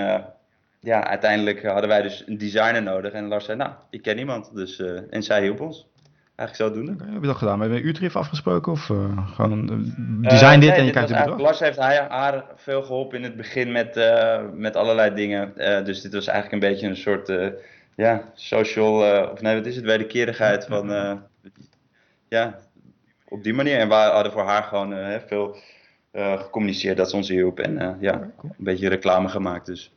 ja, 0.80 1.06
uiteindelijk 1.06 1.66
hadden 1.66 1.88
wij 1.88 2.02
dus 2.02 2.24
een 2.26 2.38
designer 2.38 2.82
nodig. 2.82 3.12
En 3.12 3.28
Lars 3.28 3.44
zei, 3.44 3.56
nou, 3.56 3.72
ik 3.90 4.02
ken 4.02 4.18
iemand. 4.18 4.54
Dus, 4.54 4.82
en 5.10 5.22
zij 5.22 5.42
hielp 5.42 5.60
ons. 5.60 5.88
Eigenlijk 6.36 6.74
zodoende. 6.74 6.92
Oké, 7.02 7.12
heb 7.12 7.20
je 7.20 7.26
dat 7.26 7.36
gedaan? 7.36 7.58
Ben 7.58 7.68
je 7.68 7.74
met 7.74 7.84
Utrecht 7.84 8.16
afgesproken? 8.16 8.72
Of 8.72 8.90
eh, 8.90 9.34
gewoon 9.34 9.52
een 9.52 10.18
design 10.22 10.60
dit 10.60 10.68
nee, 10.68 10.78
en 10.78 10.84
je 10.84 10.90
krijgt 10.90 11.08
het 11.08 11.18
bedrag? 11.18 11.40
Lars 11.40 11.60
heeft 11.60 11.78
haar, 11.78 12.08
haar 12.08 12.44
veel 12.56 12.82
geholpen 12.82 13.18
in 13.18 13.24
het 13.24 13.36
begin 13.36 13.72
met, 13.72 14.10
met 14.54 14.76
allerlei 14.76 15.14
dingen. 15.14 15.52
Dus 15.84 16.00
dit 16.00 16.12
was 16.12 16.26
eigenlijk 16.26 16.62
een 16.62 16.70
beetje 16.70 16.86
een 16.86 16.96
soort 16.96 17.32
ja, 17.96 18.30
social, 18.34 19.28
of 19.30 19.40
nee, 19.40 19.54
wat 19.56 19.66
is 19.66 19.76
het, 19.76 19.84
wederkerigheid 19.84 20.64
van, 20.64 20.88
ja, 22.28 22.58
op 23.30 23.42
die 23.42 23.54
manier. 23.54 23.78
En 23.78 23.88
we 23.88 23.94
hadden 23.94 24.32
voor 24.32 24.42
haar 24.42 24.62
gewoon 24.62 24.94
eh, 24.94 25.20
veel 25.26 25.56
eh, 26.10 26.40
gecommuniceerd 26.40 26.96
dat 26.96 27.10
ze 27.10 27.16
ons 27.16 27.28
hielp 27.28 27.58
en 27.58 27.78
eh, 27.78 27.94
ja, 28.00 28.30
cool. 28.36 28.52
een 28.58 28.64
beetje 28.64 28.88
reclame 28.88 29.28
gemaakt. 29.28 29.66
Dus 29.66 29.92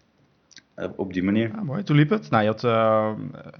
op 0.95 1.13
die 1.13 1.23
manier. 1.23 1.51
Ja, 1.55 1.63
mooi. 1.63 1.83
Toen 1.83 1.95
liep 1.95 2.09
het. 2.09 2.29
Nou, 2.29 2.43
je 2.43 2.49
had... 2.49 2.63
ehm, 2.63 3.35
eh, 3.35 3.59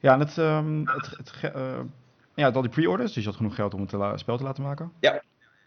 ja, 0.00 0.18
het, 0.18 0.38
ehm, 0.38 0.86
het, 0.86 1.10
het, 1.16 1.52
eh, 1.54 1.80
ja, 2.34 2.48
al 2.48 2.60
die 2.60 2.70
pre-orders, 2.70 3.12
dus 3.12 3.22
je 3.22 3.28
had 3.28 3.38
genoeg 3.38 3.54
geld 3.54 3.74
om 3.74 3.80
het 3.80 3.88
te 3.88 4.12
spel 4.14 4.36
te 4.36 4.42
laten 4.42 4.62
maken. 4.62 4.92
Ja, 5.00 5.22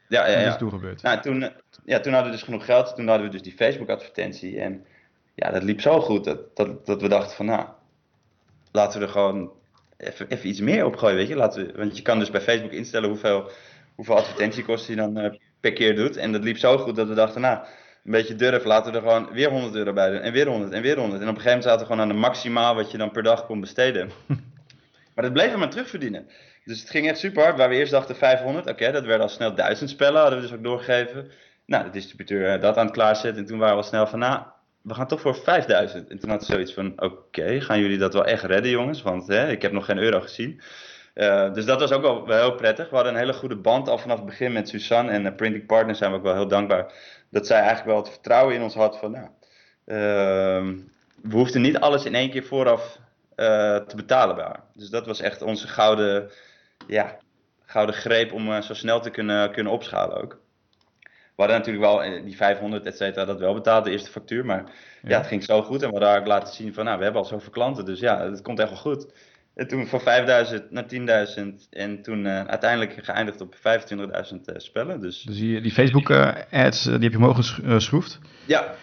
ja, 0.08 0.28
ja. 0.28 0.40
ja. 0.40 0.50
is 0.50 0.58
toen 0.58 0.70
gebeurd? 0.70 1.02
Nou, 1.02 1.22
toen, 1.22 1.52
ja, 1.86 2.00
toen 2.00 2.14
hadden 2.14 2.32
we 2.32 2.38
dus 2.38 2.46
genoeg 2.46 2.66
geld. 2.66 2.96
Toen 2.96 3.08
hadden 3.08 3.26
we 3.26 3.32
dus 3.32 3.42
die 3.42 3.54
Facebook-advertentie. 3.54 4.60
En 4.60 4.86
ja, 5.34 5.52
dat 5.52 5.64
liep 5.64 5.82
zo 5.82 6.02
goed 6.02 6.24
dat, 6.24 6.56
dat, 6.56 6.86
dat 6.86 7.02
we 7.02 7.08
dachten 7.08 7.36
van, 7.36 7.46
nou, 7.46 7.68
laten 8.72 9.00
we 9.00 9.06
er 9.06 9.12
gewoon 9.12 9.52
even, 10.02 10.26
even 10.30 10.50
iets 10.50 10.60
meer 10.60 10.86
op 10.86 10.96
gooien, 10.96 11.16
weet 11.16 11.28
je. 11.28 11.36
Laten 11.36 11.66
we, 11.66 11.74
want 11.78 11.98
je 11.98 12.04
kan 12.04 12.20
dus 12.20 12.30
bij 12.30 12.42
Facebook 12.42 12.72
instellen 12.72 13.10
hoeveel, 13.10 13.52
hoeveel 13.96 14.16
advertentiekosten 14.16 14.96
je 14.96 15.02
dan 15.02 15.20
uh, 15.20 15.32
per 15.60 15.74
keer 15.74 15.96
doet. 15.96 16.18
En 16.18 16.32
dat 16.32 16.44
liep 16.44 16.58
zo 16.58 16.78
goed 16.78 16.96
dat 16.96 17.08
we 17.08 17.14
dachten, 17.14 17.42
nou, 17.42 17.58
een 18.04 18.12
beetje 18.12 18.36
durf, 18.36 18.64
laten 18.64 18.92
we 18.92 18.98
er 18.98 19.04
gewoon 19.04 19.30
weer 19.32 19.50
100 19.50 19.76
euro 19.76 19.94
bij 19.94 20.10
doen. 20.10 20.20
En 20.20 20.32
weer 20.32 20.48
100 20.48 20.72
en 20.72 20.82
weer 20.82 20.98
100. 20.98 21.22
En 21.22 21.28
op 21.28 21.36
een 21.36 21.42
gegeven 21.42 21.58
moment 21.58 21.64
zaten 21.64 21.80
we 21.80 21.86
gewoon 21.86 22.02
aan 22.02 22.16
de 22.16 22.28
maximaal 22.28 22.76
wat 22.76 22.92
je 22.92 22.98
dan 22.98 23.12
per 23.12 23.24
dag 23.24 23.46
kon 23.46 23.60
besteden. 23.60 24.10
maar 25.16 25.24
dat 25.24 25.34
bleef 25.34 25.52
we 25.52 25.58
maar 25.58 25.70
terugverdienen. 25.70 26.28
Dus 26.66 26.80
het 26.80 26.90
ging 26.90 27.08
echt 27.08 27.20
super 27.20 27.44
hard. 27.44 27.58
Waar 27.58 27.70
we 27.70 27.76
eerst 27.76 27.92
dachten 27.92 28.16
500, 28.16 28.68
oké, 28.68 28.92
dat 28.92 29.06
werd 29.06 29.22
al 29.22 29.30
snel 29.30 29.56
1000 29.56 29.90
spellen, 29.90 30.22
hadden 30.22 30.40
we 30.40 30.48
dus 30.48 30.56
ook 30.56 30.64
doorgegeven. 30.64 31.32
Nou, 31.66 31.84
de 31.84 31.90
distributeur 31.90 32.60
dat 32.60 32.78
aan 32.78 32.86
het 32.86 32.94
klaarzetten. 32.94 33.42
En 33.42 33.48
toen 33.48 33.58
waren 33.58 33.76
we 33.76 33.82
al 33.82 33.88
snel 33.88 34.08
van, 34.08 34.20
nou, 34.20 34.44
we 34.82 34.94
gaan 34.94 35.08
toch 35.08 35.22
voor 35.22 35.36
5000. 35.36 36.10
En 36.10 36.20
toen 36.20 36.30
had 36.30 36.46
ze 36.46 36.52
zoiets 36.52 36.74
van, 36.74 36.94
oké, 37.02 37.62
gaan 37.62 37.80
jullie 37.80 37.98
dat 37.98 38.14
wel 38.14 38.26
echt 38.26 38.44
redden 38.44 38.72
jongens? 38.72 39.02
Want 39.02 39.28
hè, 39.28 39.50
ik 39.50 39.62
heb 39.62 39.72
nog 39.72 39.86
geen 39.86 39.98
euro 39.98 40.20
gezien. 40.20 40.62
Uh, 41.16 41.54
dus 41.54 41.66
dat 41.66 41.80
was 41.80 41.92
ook 41.92 42.02
wel, 42.02 42.26
heel 42.28 42.56
prettig. 42.56 42.90
We 42.90 42.96
hadden 42.96 43.14
een 43.14 43.20
hele 43.20 43.34
goede 43.34 43.56
band 43.56 43.88
al 43.88 43.98
vanaf 43.98 44.18
het 44.18 44.26
begin 44.26 44.52
met 44.52 44.70
Suzanne 44.70 45.12
en 45.12 45.26
uh, 45.26 45.36
Printing 45.36 45.66
Partners 45.66 45.98
zijn 45.98 46.12
we 46.12 46.18
ook 46.18 46.24
wel 46.24 46.34
heel 46.34 46.48
dankbaar 46.48 46.94
dat 47.30 47.48
zij 47.48 47.58
eigenlijk 47.58 47.88
wel 47.88 47.98
het 47.98 48.10
vertrouwen 48.10 48.56
in 48.56 48.62
ons 48.62 48.74
had 48.74 48.98
van, 48.98 49.12
nou, 49.12 49.26
uh, 49.86 50.74
we 51.22 51.36
hoefden 51.36 51.62
niet 51.62 51.80
alles 51.80 52.06
in 52.06 52.16
één 52.16 52.30
keer 52.30 52.44
vooraf 52.44 53.00
uh, 53.36 53.76
te 53.76 53.96
betalen 53.96 54.36
bij. 54.36 54.56
Dus 54.74 54.90
dat 54.90 55.06
was 55.06 55.22
echt 55.22 55.42
onze 55.42 55.68
gouden, 55.68 56.32
ja, 56.88 57.18
gouden 57.66 57.96
greep 57.96 58.34
om 58.34 58.62
zo 58.62 58.74
snel 58.74 59.00
te 59.00 59.10
kunnen, 59.10 59.52
kunnen 59.52 59.74
opschalen 59.74 60.22
ook. 60.22 60.41
We 61.36 61.48
hadden 61.48 61.58
natuurlijk 61.58 61.86
wel 61.86 62.04
eh, 62.04 62.24
die 62.24 62.36
500, 62.36 62.86
et 62.86 62.98
cetera, 62.98 63.26
dat 63.26 63.40
wel 63.40 63.54
betaald, 63.54 63.84
de 63.84 63.92
eerste 63.92 64.12
factuur. 64.12 64.46
Maar 64.46 64.64
ja. 65.02 65.10
ja. 65.10 65.18
het 65.18 65.28
ging 65.28 65.44
zo 65.44 65.62
goed. 65.62 65.82
En 65.82 65.92
we 65.92 65.98
hadden 65.98 66.20
ook 66.20 66.28
laten 66.28 66.54
zien 66.54 66.74
van, 66.74 66.86
nou, 66.86 66.98
we 66.98 67.04
hebben 67.04 67.22
al 67.22 67.28
zoveel 67.28 67.52
klanten. 67.52 67.86
Dus 67.86 68.00
ja, 68.00 68.30
het 68.30 68.42
komt 68.42 68.60
echt 68.60 68.70
wel 68.70 68.78
goed. 68.78 69.14
En 69.56 69.68
toen 69.68 69.88
van 69.88 70.00
5000 70.02 70.72
naar 70.72 70.86
10.000 71.40 71.70
en 71.70 72.02
toen 72.02 72.26
uh, 72.26 72.44
uiteindelijk 72.44 72.96
geëindigd 73.02 73.42
op 73.42 73.56
25.000 73.56 73.62
uh, 73.62 74.34
spellen. 74.58 75.02
Dus, 75.02 75.22
dus 75.22 75.38
die, 75.38 75.62
die 75.62 75.72
Facebook 75.72 76.10
uh, 76.10 76.32
ads, 76.52 76.84
die 76.84 76.94
heb 76.94 77.12
je 77.12 77.18
mogen 77.18 77.44
geschroefd? 77.44 78.20
Ja. 78.46 78.76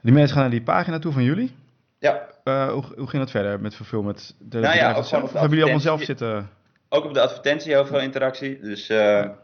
Die 0.00 0.12
mensen 0.12 0.32
gaan 0.32 0.42
naar 0.42 0.50
die 0.50 0.62
pagina 0.62 0.98
toe 0.98 1.12
van 1.12 1.22
jullie? 1.22 1.54
Ja. 1.98 2.26
hoe, 2.44 2.84
hoe 2.96 3.08
ging 3.08 3.22
dat 3.22 3.30
verder 3.30 3.60
met 3.60 3.74
fulfillment? 3.74 4.36
De, 4.38 4.58
nou 4.58 4.76
ja, 4.76 4.94
ook 4.94 5.04
zelf, 5.04 5.22
of 5.22 5.32
hebben 5.32 5.48
jullie 5.48 5.64
allemaal 5.64 5.80
zelf 5.80 6.02
zitten? 6.02 6.48
Ook 6.88 7.04
op 7.04 7.14
de 7.14 7.20
advertentie 7.20 7.72
heel 7.72 7.86
veel 7.86 8.00
interactie. 8.00 8.60
Dus 8.60 8.86
ja, 8.86 9.38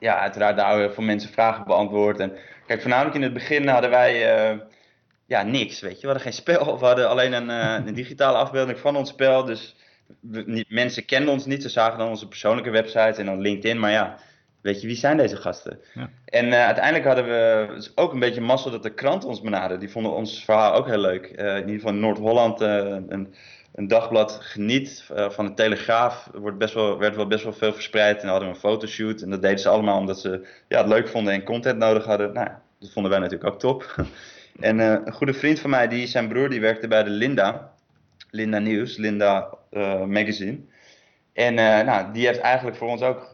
uiteraard 0.00 0.56
daar 0.56 0.78
heel 0.78 0.92
veel 0.92 1.04
mensen 1.04 1.30
vragen 1.30 1.64
beantwoord. 1.64 2.20
En 2.20 2.32
kijk, 2.66 2.80
voornamelijk 2.80 3.14
in 3.14 3.22
het 3.22 3.32
begin 3.32 3.68
hadden 3.68 3.90
wij 3.90 4.50
uh, 4.52 4.58
ja, 5.26 5.42
niks, 5.42 5.80
weet 5.80 5.94
je. 5.94 6.00
We 6.00 6.06
hadden 6.06 6.22
geen 6.22 6.32
spel, 6.32 6.78
we 6.78 6.86
hadden 6.86 7.08
alleen 7.08 7.32
een, 7.32 7.48
uh, 7.48 7.86
een 7.86 7.94
digitale 7.94 8.38
afbeelding 8.38 8.78
van 8.78 8.96
ons 8.96 9.08
spel. 9.08 9.44
Dus 9.44 9.76
we, 10.20 10.42
niet, 10.46 10.70
mensen 10.70 11.04
kenden 11.04 11.32
ons 11.32 11.46
niet, 11.46 11.62
ze 11.62 11.68
zagen 11.68 11.98
dan 11.98 12.08
onze 12.08 12.28
persoonlijke 12.28 12.70
website 12.70 13.20
en 13.20 13.26
dan 13.26 13.40
LinkedIn. 13.40 13.78
Maar 13.78 13.90
ja, 13.90 14.18
weet 14.60 14.80
je, 14.80 14.86
wie 14.86 14.96
zijn 14.96 15.16
deze 15.16 15.36
gasten? 15.36 15.80
Ja. 15.94 16.10
En 16.24 16.46
uh, 16.46 16.64
uiteindelijk 16.64 17.04
hadden 17.04 17.24
we 17.24 17.66
dus 17.74 17.96
ook 17.96 18.12
een 18.12 18.18
beetje 18.18 18.40
mazzel 18.40 18.70
dat 18.70 18.82
de 18.82 18.94
krant 18.94 19.24
ons 19.24 19.40
benaderde. 19.40 19.78
Die 19.78 19.90
vonden 19.90 20.12
ons 20.12 20.44
verhaal 20.44 20.74
ook 20.74 20.86
heel 20.86 20.98
leuk. 20.98 21.26
in 21.26 21.58
ieder 21.58 21.74
geval 21.74 21.92
Noord-Holland, 21.94 22.60
een 22.60 23.34
een 23.76 23.88
dagblad 23.88 24.38
geniet 24.40 25.08
uh, 25.12 25.30
van 25.30 25.46
de 25.46 25.54
Telegraaf. 25.54 26.30
wordt 26.34 26.58
best 26.58 26.74
wel, 26.74 26.98
werd 26.98 27.16
wel 27.16 27.26
best 27.26 27.44
wel 27.44 27.52
veel 27.52 27.72
verspreid. 27.72 28.22
En 28.22 28.28
hadden 28.28 28.48
we 28.48 28.54
een 28.54 28.60
fotoshoot. 28.60 29.20
En 29.20 29.30
dat 29.30 29.42
deden 29.42 29.58
ze 29.58 29.68
allemaal 29.68 29.98
omdat 29.98 30.20
ze 30.20 30.46
ja, 30.68 30.78
het 30.78 30.88
leuk 30.88 31.08
vonden 31.08 31.32
en 31.32 31.42
content 31.42 31.78
nodig 31.78 32.04
hadden. 32.04 32.32
Nou, 32.32 32.48
dat 32.78 32.92
vonden 32.92 33.10
wij 33.10 33.20
natuurlijk 33.20 33.52
ook 33.52 33.60
top. 33.60 33.94
en 34.60 34.78
uh, 34.78 34.96
een 35.04 35.12
goede 35.12 35.34
vriend 35.34 35.60
van 35.60 35.70
mij, 35.70 35.88
die, 35.88 36.06
zijn 36.06 36.28
broer, 36.28 36.50
die 36.50 36.60
werkte 36.60 36.88
bij 36.88 37.02
de 37.02 37.10
Linda. 37.10 37.72
Linda 38.30 38.58
Nieuws, 38.58 38.96
Linda 38.96 39.54
uh, 39.70 40.04
Magazine. 40.04 40.58
En 41.32 41.54
nou, 41.54 42.12
die 42.12 42.26
heeft 42.26 42.40
eigenlijk 42.40 42.76
voor 42.76 42.88
ons 42.88 43.02
ook 43.02 43.28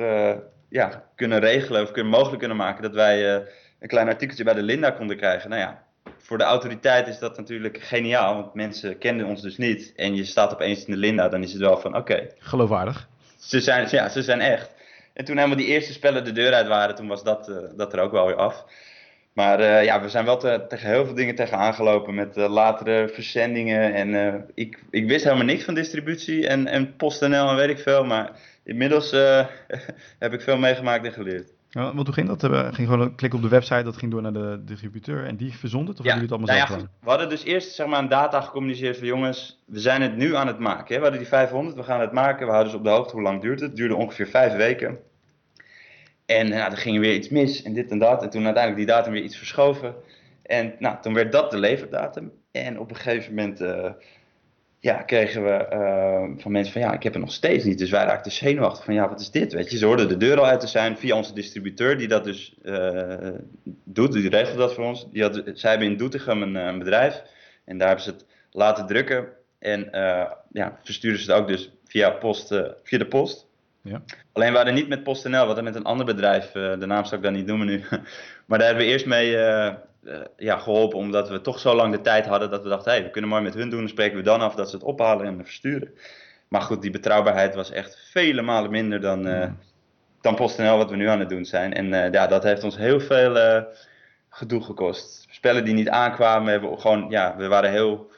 ja, 0.68 1.04
kunnen 1.16 1.38
regelen 1.38 1.82
of 1.82 1.90
kunnen, 1.90 2.12
mogelijk 2.12 2.38
kunnen 2.38 2.56
maken 2.56 2.82
dat 2.82 2.94
wij 2.94 3.34
een 3.80 3.88
klein 3.88 4.08
artikeltje 4.08 4.44
bij 4.44 4.54
de 4.54 4.62
Linda 4.62 4.90
konden 4.90 5.16
krijgen. 5.16 5.50
Nou 5.50 5.62
ja, 5.62 5.81
voor 6.22 6.38
de 6.38 6.44
autoriteit 6.44 7.08
is 7.08 7.18
dat 7.18 7.36
natuurlijk 7.36 7.82
geniaal, 7.82 8.34
want 8.34 8.54
mensen 8.54 8.98
kenden 8.98 9.26
ons 9.26 9.42
dus 9.42 9.56
niet. 9.56 9.92
En 9.96 10.14
je 10.14 10.24
staat 10.24 10.52
opeens 10.52 10.84
in 10.84 10.92
de 10.92 10.98
Linda, 10.98 11.28
dan 11.28 11.42
is 11.42 11.52
het 11.52 11.60
wel 11.60 11.78
van 11.78 11.96
oké. 11.96 12.26
Geloofwaardig. 12.38 13.08
Ze 13.38 13.60
zijn, 13.60 13.88
ja, 13.90 14.08
ze 14.08 14.22
zijn 14.22 14.40
echt. 14.40 14.70
En 15.12 15.24
toen 15.24 15.36
helemaal 15.36 15.56
die 15.56 15.66
eerste 15.66 15.92
spellen 15.92 16.24
de 16.24 16.32
deur 16.32 16.52
uit 16.52 16.66
waren, 16.66 16.94
toen 16.94 17.08
was 17.08 17.22
dat, 17.22 17.48
uh, 17.48 17.56
dat 17.76 17.92
er 17.92 18.00
ook 18.00 18.12
wel 18.12 18.26
weer 18.26 18.36
af. 18.36 18.64
Maar 19.32 19.60
uh, 19.60 19.84
ja, 19.84 20.02
we 20.02 20.08
zijn 20.08 20.24
wel 20.24 20.36
te, 20.36 20.64
tegen 20.68 20.88
heel 20.88 21.04
veel 21.04 21.14
dingen 21.14 21.34
tegen 21.34 21.58
aangelopen 21.58 22.14
met 22.14 22.36
uh, 22.36 22.48
latere 22.48 23.10
verzendingen. 23.12 23.94
En 23.94 24.44
ik, 24.54 24.82
ik 24.90 25.06
wist 25.06 25.24
helemaal 25.24 25.44
niks 25.44 25.64
van 25.64 25.74
distributie 25.74 26.46
en, 26.46 26.66
en 26.66 26.96
PostNL 26.96 27.48
en 27.48 27.56
weet 27.56 27.70
ik 27.70 27.78
veel. 27.78 28.04
Maar 28.04 28.30
inmiddels 28.64 29.10
heb 30.18 30.32
ik 30.32 30.40
veel 30.40 30.58
meegemaakt 30.58 31.04
en 31.04 31.12
geleerd. 31.12 31.52
Ja, 31.74 31.94
want 31.94 32.06
hoe 32.06 32.14
ging 32.14 32.28
dat? 32.28 32.42
We 32.42 32.68
ging 32.72 32.88
gewoon 32.88 33.14
klikken 33.14 33.38
op 33.38 33.44
de 33.44 33.50
website, 33.50 33.82
dat 33.82 33.96
ging 33.96 34.10
door 34.10 34.22
naar 34.22 34.32
de 34.32 34.60
distributeur 34.64 35.26
en 35.26 35.36
die 35.36 35.52
verzond 35.52 35.88
het? 35.88 35.98
Of 35.98 36.04
ja, 36.04 36.10
jullie 36.10 36.28
het 36.28 36.38
allemaal 36.38 36.56
nou 36.56 36.68
zelf 36.68 36.80
ja, 36.80 36.88
We 37.00 37.08
hadden 37.08 37.28
dus 37.28 37.44
eerst 37.44 37.74
zeg 37.74 37.86
maar, 37.86 37.98
een 37.98 38.08
data 38.08 38.40
gecommuniceerd 38.40 38.98
van 38.98 39.06
jongens, 39.06 39.62
we 39.66 39.80
zijn 39.80 40.02
het 40.02 40.16
nu 40.16 40.34
aan 40.34 40.46
het 40.46 40.58
maken. 40.58 40.86
Hè? 40.86 40.94
We 40.94 41.00
hadden 41.00 41.18
die 41.18 41.28
500, 41.28 41.76
we 41.76 41.82
gaan 41.82 42.00
het 42.00 42.12
maken. 42.12 42.46
We 42.46 42.52
houden 42.52 42.72
dus 42.72 42.80
op 42.80 42.86
de 42.86 42.90
hoogte 42.90 43.12
hoe 43.12 43.22
lang 43.22 43.40
duurt 43.40 43.60
het. 43.60 43.68
Het 43.68 43.78
duurde 43.78 43.94
ongeveer 43.94 44.26
vijf 44.26 44.52
weken. 44.52 44.98
En 46.26 46.48
nou, 46.48 46.70
er 46.70 46.76
ging 46.76 46.98
weer 46.98 47.14
iets 47.14 47.28
mis 47.28 47.62
en 47.62 47.72
dit 47.72 47.90
en 47.90 47.98
dat. 47.98 48.22
En 48.22 48.30
toen 48.30 48.44
uiteindelijk 48.44 48.86
die 48.86 48.94
datum 48.94 49.12
weer 49.12 49.22
iets 49.22 49.36
verschoven. 49.36 49.94
En 50.42 50.74
nou, 50.78 50.96
toen 51.00 51.14
werd 51.14 51.32
dat 51.32 51.50
de 51.50 51.58
leverdatum. 51.58 52.32
En 52.50 52.78
op 52.78 52.90
een 52.90 52.96
gegeven 52.96 53.34
moment... 53.34 53.60
Uh, 53.60 53.90
ja, 54.82 55.02
kregen 55.02 55.44
we 55.44 55.66
uh, 55.72 56.42
van 56.42 56.52
mensen 56.52 56.72
van 56.72 56.82
ja, 56.82 56.92
ik 56.92 57.02
heb 57.02 57.12
het 57.12 57.22
nog 57.22 57.32
steeds 57.32 57.64
niet. 57.64 57.78
Dus 57.78 57.90
wij 57.90 58.04
raakten 58.04 58.32
zenuwachtig 58.32 58.84
van 58.84 58.94
ja, 58.94 59.08
wat 59.08 59.20
is 59.20 59.30
dit? 59.30 59.52
Weet 59.52 59.70
je, 59.70 59.76
ze 59.76 59.86
hoorden 59.86 60.08
de 60.08 60.16
deur 60.16 60.38
al 60.38 60.46
uit 60.46 60.60
te 60.60 60.66
zijn 60.66 60.98
via 60.98 61.16
onze 61.16 61.34
distributeur 61.34 61.98
die 61.98 62.08
dat 62.08 62.24
dus 62.24 62.54
uh, 62.62 63.28
doet. 63.84 64.12
Die 64.12 64.28
regelt 64.28 64.58
dat 64.58 64.74
voor 64.74 64.84
ons. 64.84 65.06
Die 65.10 65.22
had, 65.22 65.42
zij 65.54 65.70
hebben 65.70 65.88
in 65.88 65.96
Doetinchem 65.96 66.42
een, 66.42 66.54
een, 66.54 66.78
bedrijf 66.78 67.22
en 67.64 67.78
daar 67.78 67.86
hebben 67.86 68.04
ze 68.04 68.10
het 68.10 68.26
laten 68.50 68.86
drukken. 68.86 69.28
En 69.58 69.88
uh, 69.92 70.30
ja, 70.52 70.78
versturen 70.82 71.18
ze 71.18 71.32
het 71.32 71.40
ook 71.40 71.48
dus 71.48 71.70
via, 71.86 72.10
post, 72.10 72.46
via 72.82 72.98
de 72.98 73.06
post. 73.06 73.46
Ja. 73.82 74.02
Alleen 74.32 74.50
we 74.50 74.56
hadden 74.56 74.74
niet 74.74 74.88
met 74.88 75.02
PostNL, 75.02 75.40
we 75.40 75.46
hadden 75.46 75.64
met 75.64 75.74
een 75.74 75.84
ander 75.84 76.06
bedrijf, 76.06 76.52
de 76.52 76.86
naam 76.86 77.04
zou 77.04 77.16
ik 77.16 77.22
dan 77.22 77.32
niet 77.32 77.46
noemen 77.46 77.66
nu. 77.66 77.84
maar 78.46 78.58
daar 78.58 78.68
hebben 78.68 78.86
we 78.86 78.92
eerst 78.92 79.06
mee 79.06 79.36
ja, 80.36 80.58
geholpen 80.58 80.98
omdat 80.98 81.28
we 81.28 81.40
toch 81.40 81.58
zo 81.58 81.74
lang 81.74 81.92
de 81.92 82.00
tijd 82.00 82.26
hadden 82.26 82.50
dat 82.50 82.62
we 82.62 82.68
dachten, 82.68 82.92
hey, 82.92 83.02
we 83.02 83.10
kunnen 83.10 83.30
mooi 83.30 83.42
met 83.42 83.54
hun 83.54 83.70
doen, 83.70 83.78
dan 83.78 83.88
spreken 83.88 84.16
we 84.16 84.22
dan 84.22 84.40
af 84.40 84.54
dat 84.54 84.70
ze 84.70 84.76
het 84.76 84.84
ophalen 84.84 85.26
en 85.26 85.44
versturen. 85.44 85.94
Maar 86.48 86.62
goed, 86.62 86.82
die 86.82 86.90
betrouwbaarheid 86.90 87.54
was 87.54 87.70
echt 87.70 88.08
vele 88.10 88.42
malen 88.42 88.70
minder 88.70 89.00
dan, 89.00 89.26
uh, 89.26 89.50
dan 90.20 90.34
PostNL 90.34 90.76
wat 90.76 90.90
we 90.90 90.96
nu 90.96 91.08
aan 91.08 91.20
het 91.20 91.28
doen 91.28 91.44
zijn. 91.44 91.74
En 91.74 91.86
uh, 91.86 92.10
ja, 92.10 92.26
dat 92.26 92.42
heeft 92.42 92.64
ons 92.64 92.76
heel 92.76 93.00
veel 93.00 93.64
gedoe 94.28 94.62
gekost. 94.62 95.26
Spellen 95.30 95.64
die 95.64 95.74
niet 95.74 95.88
aankwamen, 95.88 96.52
hebben 96.52 96.70
we 96.70 96.80
gewoon, 96.80 97.06
ja, 97.10 97.36
we 97.36 97.46
waren 97.48 97.70
heel 97.70 98.10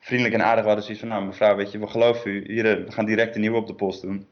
vriendelijk 0.00 0.34
en 0.34 0.44
aardig. 0.44 0.60
We 0.60 0.66
hadden 0.66 0.84
zoiets 0.84 1.02
van, 1.02 1.12
nou 1.12 1.24
mevrouw, 1.24 1.56
weet 1.56 1.72
je, 1.72 1.78
we 1.78 1.86
geloven 1.86 2.30
u, 2.30 2.44
hier, 2.46 2.84
we 2.84 2.92
gaan 2.92 3.04
direct 3.04 3.34
een 3.34 3.40
nieuwe 3.40 3.56
op 3.56 3.66
de 3.66 3.74
post 3.74 4.02
doen. 4.02 4.26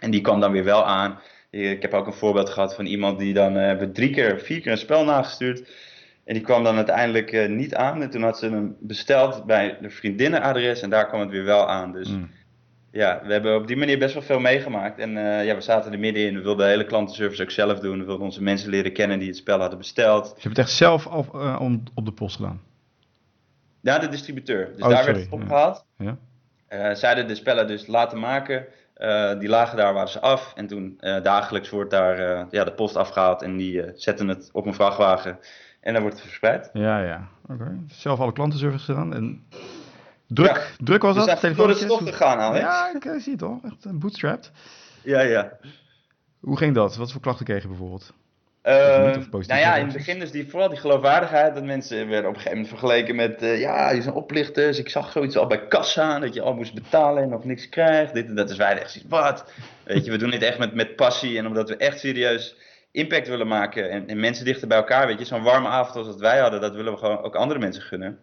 En 0.00 0.10
die 0.10 0.20
kwam 0.20 0.40
dan 0.40 0.52
weer 0.52 0.64
wel 0.64 0.84
aan. 0.84 1.20
Ik 1.50 1.82
heb 1.82 1.94
ook 1.94 2.06
een 2.06 2.12
voorbeeld 2.12 2.50
gehad 2.50 2.74
van 2.74 2.86
iemand 2.86 3.18
die 3.18 3.34
dan 3.34 3.56
uh, 3.56 3.72
drie 3.72 4.10
keer, 4.10 4.40
vier 4.40 4.60
keer 4.60 4.72
een 4.72 4.78
spel 4.78 5.04
nagestuurd. 5.04 5.90
En 6.24 6.34
die 6.34 6.42
kwam 6.42 6.64
dan 6.64 6.76
uiteindelijk 6.76 7.32
uh, 7.32 7.48
niet 7.48 7.74
aan. 7.74 8.02
En 8.02 8.10
toen 8.10 8.22
had 8.22 8.38
ze 8.38 8.50
hem 8.50 8.76
besteld 8.80 9.44
bij 9.44 9.78
de 9.80 9.90
vriendinnenadres 9.90 10.80
en 10.80 10.90
daar 10.90 11.08
kwam 11.08 11.20
het 11.20 11.30
weer 11.30 11.44
wel 11.44 11.68
aan. 11.68 11.92
Dus 11.92 12.08
mm. 12.08 12.30
ja, 12.90 13.20
we 13.24 13.32
hebben 13.32 13.56
op 13.56 13.66
die 13.66 13.76
manier 13.76 13.98
best 13.98 14.14
wel 14.14 14.22
veel 14.22 14.40
meegemaakt. 14.40 14.98
En 14.98 15.10
uh, 15.16 15.44
ja, 15.44 15.54
we 15.54 15.60
zaten 15.60 15.92
er 15.92 15.98
middenin. 15.98 16.34
We 16.34 16.42
wilden 16.42 16.66
de 16.66 16.72
hele 16.72 16.84
klantenservice 16.84 17.42
ook 17.42 17.50
zelf 17.50 17.80
doen. 17.80 17.98
We 17.98 18.04
wilden 18.04 18.24
onze 18.24 18.42
mensen 18.42 18.70
leren 18.70 18.92
kennen 18.92 19.18
die 19.18 19.28
het 19.28 19.36
spel 19.36 19.60
hadden 19.60 19.78
besteld. 19.78 20.22
Dus 20.22 20.42
je 20.42 20.42
hebt 20.42 20.56
het 20.56 20.66
echt 20.66 20.76
zelf 20.76 21.06
op, 21.06 21.34
uh, 21.34 21.62
op 21.94 22.04
de 22.04 22.12
post 22.12 22.36
gedaan? 22.36 22.60
Ja, 23.80 23.98
de 23.98 24.08
distributeur. 24.08 24.66
Dus 24.74 24.82
oh, 24.82 24.88
daar 24.88 24.98
sorry. 24.98 25.12
werd 25.12 25.24
het 25.24 25.40
opgehaald. 25.40 25.84
Ja. 25.98 26.16
Ja. 26.68 26.94
zij 26.94 27.08
hadden 27.08 27.28
de 27.28 27.34
spellen 27.34 27.66
dus 27.66 27.86
laten 27.86 28.18
maken. 28.18 28.66
die 29.38 29.48
lagen 29.48 29.76
daar, 29.76 29.94
waren 29.94 30.08
ze 30.08 30.20
af. 30.20 30.52
En 30.54 30.66
toen 30.66 31.00
dagelijks 31.22 31.70
wordt 31.70 31.90
daar 31.90 32.46
ja, 32.50 32.64
de 32.64 32.72
post 32.72 32.96
afgehaald. 32.96 33.42
En 33.42 33.56
die 33.56 33.84
zetten 33.94 34.28
het 34.28 34.50
op 34.52 34.66
een 34.66 34.74
vrachtwagen. 34.74 35.38
En 35.82 35.92
dan 35.92 36.02
wordt 36.02 36.16
het 36.16 36.26
verspreid. 36.26 36.70
Ja, 36.72 36.98
ja. 36.98 37.28
Oké. 37.48 37.78
Zelf 37.88 38.20
alle 38.20 38.32
klantenservice 38.32 38.84
gedaan. 38.84 39.14
En 39.14 39.44
druk, 40.26 40.74
druk 40.78 41.02
was 41.02 41.16
dat? 41.16 41.24
We 41.24 41.36
zijn 41.38 41.54
door 41.54 41.66
de 41.66 41.74
stof 41.74 42.02
gegaan, 42.02 42.38
Alex. 42.38 42.64
Ja, 42.64 42.94
ik 42.94 43.04
uh, 43.04 43.20
zie 43.20 43.32
het 43.32 43.42
al. 43.42 43.60
Echt 43.64 43.84
een 43.84 43.98
bootstrapped. 43.98 44.50
Ja, 45.02 45.20
ja. 45.20 45.52
Hoe 46.40 46.56
ging 46.56 46.74
dat? 46.74 46.96
Wat 46.96 47.12
voor 47.12 47.20
klachten 47.20 47.44
kreeg 47.44 47.62
je 47.62 47.68
bijvoorbeeld? 47.68 48.12
Uh, 48.62 48.72
nou 49.28 49.44
ja, 49.46 49.76
in 49.76 49.84
het 49.84 49.92
begin 49.92 50.18
dus 50.18 50.30
die, 50.30 50.50
vooral 50.50 50.68
die 50.68 50.78
geloofwaardigheid. 50.78 51.54
Dat 51.54 51.64
mensen 51.64 52.08
werden 52.08 52.30
op 52.30 52.36
een 52.36 52.40
gegeven 52.40 52.58
moment 52.58 52.68
vergeleken 52.68 53.16
met... 53.16 53.42
Uh, 53.42 53.60
ja, 53.60 53.90
je 53.90 54.02
zijn 54.02 54.14
oplichters. 54.14 54.78
Ik 54.78 54.88
zag 54.88 55.12
zoiets 55.12 55.36
al 55.36 55.46
bij 55.46 55.66
kassa. 55.66 56.18
Dat 56.18 56.34
je 56.34 56.42
al 56.42 56.54
moest 56.54 56.74
betalen 56.74 57.22
en 57.22 57.28
nog 57.28 57.44
niks 57.44 57.68
krijgt. 57.68 58.14
Dit 58.14 58.26
en 58.26 58.34
dat. 58.34 58.50
is 58.50 58.56
wij 58.56 58.80
echt 58.80 59.04
wat? 59.08 59.52
Weet 59.84 60.04
je, 60.04 60.10
we 60.10 60.16
doen 60.18 60.30
dit 60.30 60.42
echt 60.42 60.58
met, 60.58 60.74
met 60.74 60.96
passie. 60.96 61.38
En 61.38 61.46
omdat 61.46 61.68
we 61.68 61.76
echt 61.76 61.98
serieus 61.98 62.56
impact 62.92 63.28
willen 63.28 63.46
maken 63.46 63.90
en, 63.90 64.08
en, 64.08 64.20
mensen 64.20 64.44
dichter 64.44 64.68
bij 64.68 64.76
elkaar, 64.76 65.06
weet 65.06 65.18
je, 65.18 65.24
zo'n 65.24 65.42
warme 65.42 65.68
avond 65.68 65.96
als 65.96 66.06
dat 66.06 66.20
wij 66.20 66.38
hadden, 66.38 66.60
dat 66.60 66.74
willen 66.74 66.92
we 66.92 66.98
gewoon 66.98 67.22
ook 67.22 67.34
andere 67.34 67.60
mensen 67.60 67.82
gunnen. 67.82 68.18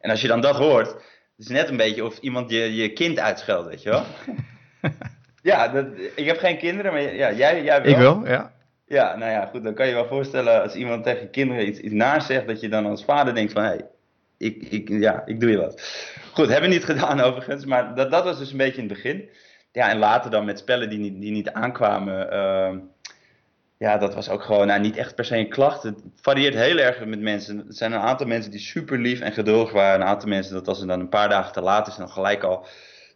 En 0.00 0.10
als 0.10 0.20
je 0.20 0.28
dan 0.28 0.40
dat 0.40 0.56
hoort, 0.56 0.96
is 1.38 1.48
net 1.48 1.68
een 1.68 1.76
beetje 1.76 2.04
of 2.04 2.18
iemand 2.18 2.50
je, 2.50 2.74
je 2.74 2.92
kind 2.92 3.18
uitscheldt, 3.18 3.68
weet 3.68 3.82
je 3.82 3.90
wel. 3.90 4.04
ja, 5.52 5.68
dat, 5.68 5.86
ik 6.14 6.26
heb 6.26 6.38
geen 6.38 6.58
kinderen, 6.58 6.92
maar 6.92 7.14
ja, 7.14 7.32
jij, 7.32 7.62
jij 7.62 7.82
wel. 7.82 7.90
Ik 7.90 7.96
wel, 7.96 8.26
ja. 8.26 8.52
Ja, 8.86 9.16
nou 9.16 9.30
ja, 9.30 9.46
goed, 9.46 9.64
dan 9.64 9.74
kan 9.74 9.86
je 9.86 9.94
wel 9.94 10.06
voorstellen 10.06 10.62
als 10.62 10.74
iemand 10.74 11.04
tegen 11.04 11.20
je 11.20 11.28
kinderen 11.28 11.68
iets, 11.68 11.78
iets 11.78 11.94
naar 11.94 12.22
zegt, 12.22 12.46
dat 12.46 12.60
je 12.60 12.68
dan 12.68 12.86
als 12.86 13.04
vader 13.04 13.34
denkt 13.34 13.52
van, 13.52 13.62
hé, 13.62 13.68
hey, 13.68 13.86
ik, 14.38 14.62
ik, 14.70 14.88
ja, 14.88 15.22
ik 15.26 15.40
doe 15.40 15.50
je 15.50 15.56
wat. 15.56 15.82
Goed, 16.32 16.48
hebben 16.48 16.68
we 16.68 16.74
niet 16.74 16.84
gedaan 16.92 17.20
overigens, 17.20 17.64
maar 17.64 17.94
dat, 17.94 18.10
dat 18.10 18.24
was 18.24 18.38
dus 18.38 18.50
een 18.50 18.56
beetje 18.56 18.82
in 18.82 18.88
het 18.88 18.92
begin. 18.92 19.28
Ja, 19.72 19.90
en 19.90 19.98
later 19.98 20.30
dan 20.30 20.44
met 20.44 20.58
spellen 20.58 20.90
die 20.90 20.98
niet, 20.98 21.20
die 21.20 21.32
niet 21.32 21.50
aankwamen, 21.50 22.32
uh, 22.32 22.78
ja, 23.82 23.98
dat 23.98 24.14
was 24.14 24.28
ook 24.28 24.42
gewoon 24.42 24.66
nou, 24.66 24.80
niet 24.80 24.96
echt 24.96 25.14
per 25.14 25.24
se 25.24 25.36
een 25.36 25.48
klacht. 25.48 25.82
Het 25.82 26.02
varieert 26.20 26.54
heel 26.54 26.78
erg 26.78 27.04
met 27.04 27.20
mensen. 27.20 27.58
Er 27.58 27.64
zijn 27.74 27.92
een 27.92 28.00
aantal 28.00 28.26
mensen 28.26 28.50
die 28.50 28.60
super 28.60 28.98
lief 28.98 29.20
en 29.20 29.32
geduldig 29.32 29.72
waren. 29.72 30.00
Een 30.00 30.06
aantal 30.06 30.28
mensen 30.28 30.54
dat 30.54 30.68
als 30.68 30.86
dan 30.86 31.00
een 31.00 31.08
paar 31.08 31.28
dagen 31.28 31.52
te 31.52 31.60
laat 31.60 31.86
is, 31.86 31.96
dan 31.96 32.08
gelijk 32.08 32.42
al 32.42 32.66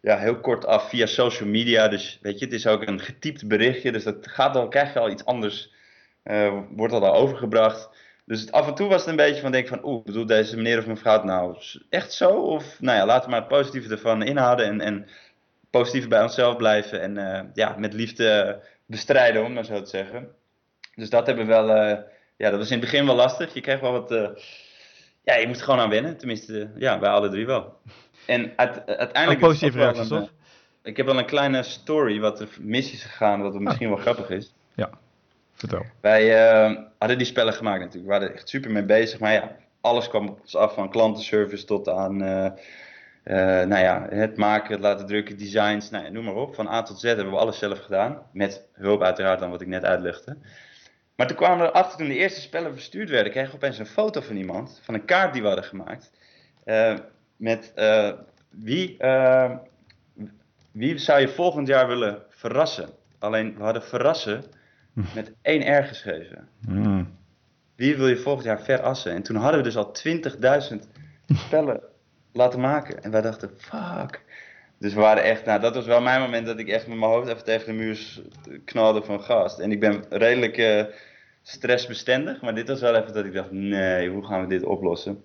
ja, 0.02 0.18
heel 0.18 0.40
kort 0.40 0.66
af 0.66 0.88
via 0.88 1.07
social 1.07 1.48
media. 1.48 1.88
Dus 1.88 2.18
weet 2.22 2.38
je, 2.38 2.44
het 2.44 2.55
is 2.55 2.66
ook 2.66 2.87
een 2.87 3.00
getypt 3.00 3.48
berichtje. 3.48 3.92
Dus 3.92 4.05
dat 4.05 4.16
gaat 4.20 4.55
dan, 4.55 4.70
krijg 4.70 4.92
je 4.92 4.98
al 4.98 5.11
iets 5.11 5.24
anders, 5.24 5.72
uh, 6.24 6.59
wordt 6.70 6.92
dat 6.92 7.02
al 7.02 7.14
overgebracht. 7.14 7.90
Dus 8.24 8.52
af 8.52 8.66
en 8.66 8.74
toe 8.74 8.88
was 8.88 9.00
het 9.00 9.11
een 9.11 9.16
beetje 9.16 9.40
van 9.40 9.52
denk 9.52 9.68
van, 9.68 9.85
oeh, 9.85 10.05
bedoelt 10.05 10.29
deze 10.29 10.57
meneer 10.57 10.79
of 10.79 10.87
mevrouw 10.87 11.12
het 11.12 11.24
nou 11.24 11.57
echt 11.90 12.12
zo? 12.12 12.31
Of 12.31 12.81
nou 12.81 12.98
ja, 12.98 13.07
laten 13.07 13.24
we 13.24 13.31
maar 13.31 13.40
het 13.40 13.48
positieve 13.48 13.90
ervan 13.90 14.22
inhouden 14.22 14.66
en, 14.66 14.81
en 14.81 15.09
positief 15.70 16.09
bij 16.09 16.22
onszelf 16.22 16.57
blijven. 16.57 17.00
En 17.00 17.16
uh, 17.16 17.40
ja, 17.55 17.74
met 17.79 17.92
liefde 17.92 18.61
bestrijden, 18.87 19.44
om 19.44 19.52
maar 19.52 19.64
zo 19.64 19.83
te 19.83 19.90
zeggen. 19.90 20.35
Dus 20.96 21.11
dat 21.11 21.26
hebben 21.26 21.46
we 21.46 21.52
wel, 21.52 21.68
uh, 21.68 21.98
ja, 22.37 22.50
dat 22.50 22.59
was 22.59 22.70
in 22.70 22.78
het 22.78 22.90
begin 22.90 23.06
wel 23.06 23.14
lastig. 23.14 23.54
Je 23.54 23.61
kreeg 23.61 23.80
wel 23.80 23.92
wat, 23.92 24.12
uh, 24.12 24.28
ja, 25.22 25.35
je 25.35 25.46
moest 25.46 25.62
gewoon 25.62 25.80
aan 25.80 25.90
wennen. 25.90 26.16
Tenminste, 26.16 26.70
ja, 26.76 26.98
wij 26.98 27.11
alle 27.11 27.28
drie 27.28 27.46
wel. 27.46 27.72
En 28.26 28.52
uit, 28.56 28.87
uiteindelijk... 28.87 29.42
Ook 29.42 29.48
positieve 29.48 29.78
reacties, 29.78 30.09
toch? 30.09 30.30
Ik 30.82 30.96
heb 30.96 31.06
wel 31.06 31.18
een 31.18 31.26
kleine 31.26 31.62
story 31.62 32.20
wat 32.20 32.40
er 32.40 32.48
mis 32.61 32.92
is 32.92 33.02
gegaan, 33.02 33.42
wat 33.42 33.61
misschien 33.61 33.88
wel 33.88 33.98
grappig 33.98 34.30
is. 34.30 34.54
Ja, 34.74 34.90
vertel. 35.52 35.85
Wij 36.00 36.54
uh, 36.70 36.78
hadden 36.98 37.18
die 37.18 37.26
spellen 37.26 37.52
gemaakt 37.52 37.80
natuurlijk. 37.80 38.04
We 38.04 38.11
waren 38.11 38.28
er 38.28 38.35
echt 38.35 38.48
super 38.48 38.70
mee 38.70 38.85
bezig. 38.85 39.20
Maar 39.20 39.32
ja, 39.32 39.56
alles 39.80 40.09
kwam 40.09 40.28
op 40.28 40.40
ons 40.40 40.56
af 40.56 40.74
van 40.74 40.90
klantenservice 40.90 41.64
tot 41.64 41.88
aan... 41.88 42.22
Uh, 42.22 42.50
nou 43.64 43.78
ja, 43.78 44.06
het 44.11 44.37
maken, 44.37 44.72
het 44.72 44.82
laten 44.82 45.06
drukken, 45.06 45.38
designs, 45.38 45.90
nou, 45.90 46.11
noem 46.11 46.24
maar 46.24 46.35
op. 46.35 46.54
Van 46.54 46.68
A 46.68 46.82
tot 46.82 47.00
Z 47.00 47.02
hebben 47.02 47.30
we 47.30 47.37
alles 47.37 47.59
zelf 47.59 47.78
gedaan. 47.78 48.22
Met 48.32 48.68
hulp 48.72 49.02
uiteraard 49.02 49.40
dan 49.40 49.50
wat 49.50 49.61
ik 49.61 49.66
net 49.66 49.85
uitlegde. 49.85 50.37
Maar 51.16 51.26
toen 51.26 51.37
kwamen 51.37 51.59
we 51.59 51.70
erachter, 51.72 51.98
toen 51.98 52.09
de 52.09 52.14
eerste 52.14 52.40
spellen 52.40 52.72
verstuurd 52.72 53.11
werden, 53.11 53.33
kregen 53.33 53.50
we 53.50 53.57
opeens 53.57 53.79
een 53.79 53.87
foto 53.87 54.20
van 54.20 54.37
iemand, 54.37 54.81
van 54.83 54.94
een 54.94 55.05
kaart 55.05 55.33
die 55.33 55.42
we 55.42 55.48
hadden 55.48 55.66
gemaakt. 55.66 56.11
Uh, 56.64 56.96
met 57.37 57.72
uh, 57.76 58.12
wie, 58.50 58.96
uh, 58.98 59.57
wie 60.72 60.98
zou 60.98 61.20
je 61.20 61.29
volgend 61.29 61.66
jaar 61.66 61.87
willen 61.87 62.22
verrassen? 62.29 62.88
Alleen, 63.18 63.57
we 63.57 63.62
hadden 63.62 63.83
verrassen 63.83 64.44
met 65.14 65.33
één 65.42 65.79
R 65.79 65.85
geschreven. 65.85 66.48
Mm. 66.61 67.18
Wie 67.76 67.96
wil 67.96 68.09
je 68.09 68.16
volgend 68.16 68.44
jaar 68.44 68.62
verassen? 68.62 69.12
En 69.12 69.22
toen 69.22 69.37
hadden 69.37 69.62
we 69.62 69.64
dus 69.64 69.76
al 69.76 69.94
20.000 70.72 70.76
spellen 71.46 71.81
laten 72.33 72.61
maken. 72.61 73.02
En 73.02 73.11
wij 73.11 73.22
dachten, 73.22 73.50
fuck. 73.57 74.24
Dus 74.79 74.95
we 74.95 75.01
waren 75.01 75.23
echt, 75.23 75.45
nou 75.45 75.61
dat 75.61 75.75
was 75.75 75.87
wel 75.87 76.01
mijn 76.01 76.21
moment 76.21 76.47
dat 76.47 76.59
ik 76.59 76.69
echt 76.69 76.87
met 76.87 76.99
mijn 76.99 77.11
hoofd 77.11 77.29
even 77.29 77.45
tegen 77.45 77.67
de 77.67 77.73
muur 77.73 78.23
knalde 78.65 79.03
van 79.03 79.23
gast. 79.23 79.59
En 79.59 79.73
ik 79.73 79.81
ben 79.81 80.05
redelijk 80.09 80.57
uh, 80.57 80.85
stressbestendig, 81.43 82.41
maar 82.43 82.55
dit 82.55 82.69
was 82.69 82.81
wel 82.81 82.95
even 82.95 83.12
dat 83.12 83.25
ik 83.25 83.33
dacht, 83.33 83.51
nee, 83.51 84.09
hoe 84.09 84.27
gaan 84.27 84.41
we 84.41 84.47
dit 84.47 84.65
oplossen? 84.65 85.25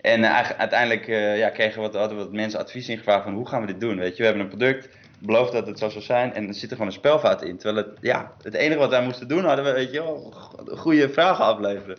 En 0.00 0.20
uh, 0.20 0.50
uiteindelijk 0.50 1.08
uh, 1.08 1.38
ja, 1.38 1.50
kregen 1.50 1.74
we 1.74 1.88
wat, 1.88 1.94
hadden 1.94 2.18
wat 2.18 2.32
mensen 2.32 2.60
advies 2.60 2.88
ingevraagd 2.88 3.24
van 3.24 3.34
hoe 3.34 3.48
gaan 3.48 3.60
we 3.60 3.66
dit 3.66 3.80
doen? 3.80 3.98
Weet 3.98 4.16
je, 4.16 4.22
we 4.22 4.24
hebben 4.24 4.42
een 4.42 4.56
product, 4.56 4.88
beloofd 5.18 5.52
dat 5.52 5.66
het 5.66 5.78
zo 5.78 5.88
zou 5.88 6.04
zijn 6.04 6.32
en 6.32 6.48
er 6.48 6.54
zit 6.54 6.70
er 6.70 6.76
gewoon 6.76 6.86
een 6.86 6.98
spelfout 6.98 7.42
in. 7.42 7.56
Terwijl 7.58 7.86
het, 7.86 7.98
ja, 8.00 8.34
het 8.42 8.54
enige 8.54 8.78
wat 8.78 8.90
wij 8.90 9.04
moesten 9.04 9.28
doen, 9.28 9.44
hadden 9.44 9.64
we, 9.64 9.72
weet 9.72 9.92
je 9.92 10.30
goede 10.76 11.08
vragen 11.08 11.44
afleveren. 11.44 11.98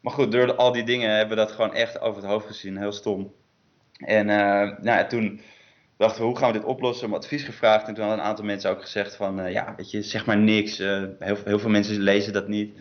Maar 0.00 0.12
goed, 0.12 0.32
door 0.32 0.54
al 0.54 0.72
die 0.72 0.84
dingen 0.84 1.10
hebben 1.10 1.36
we 1.36 1.44
dat 1.44 1.52
gewoon 1.52 1.74
echt 1.74 2.00
over 2.00 2.22
het 2.22 2.30
hoofd 2.30 2.46
gezien, 2.46 2.78
heel 2.78 2.92
stom. 2.92 3.32
En 3.98 4.26
nou 4.26 4.82
ja, 4.82 5.06
toen 5.06 5.40
dachten 5.98 6.20
we, 6.20 6.26
hoe 6.26 6.38
gaan 6.38 6.52
we 6.52 6.58
dit 6.58 6.66
oplossen? 6.66 7.06
Om 7.06 7.14
advies 7.14 7.42
gevraagd. 7.42 7.88
En 7.88 7.94
toen 7.94 8.04
hadden 8.04 8.22
een 8.22 8.30
aantal 8.30 8.44
mensen 8.44 8.70
ook 8.70 8.80
gezegd 8.80 9.16
van, 9.16 9.40
uh, 9.40 9.52
ja, 9.52 9.74
weet 9.76 9.90
je, 9.90 10.02
zeg 10.02 10.26
maar 10.26 10.38
niks. 10.38 10.80
Uh, 10.80 11.02
heel, 11.18 11.36
heel, 11.44 11.58
veel 11.58 11.70
mensen 11.70 12.00
lezen 12.00 12.32
dat 12.32 12.48
niet. 12.48 12.76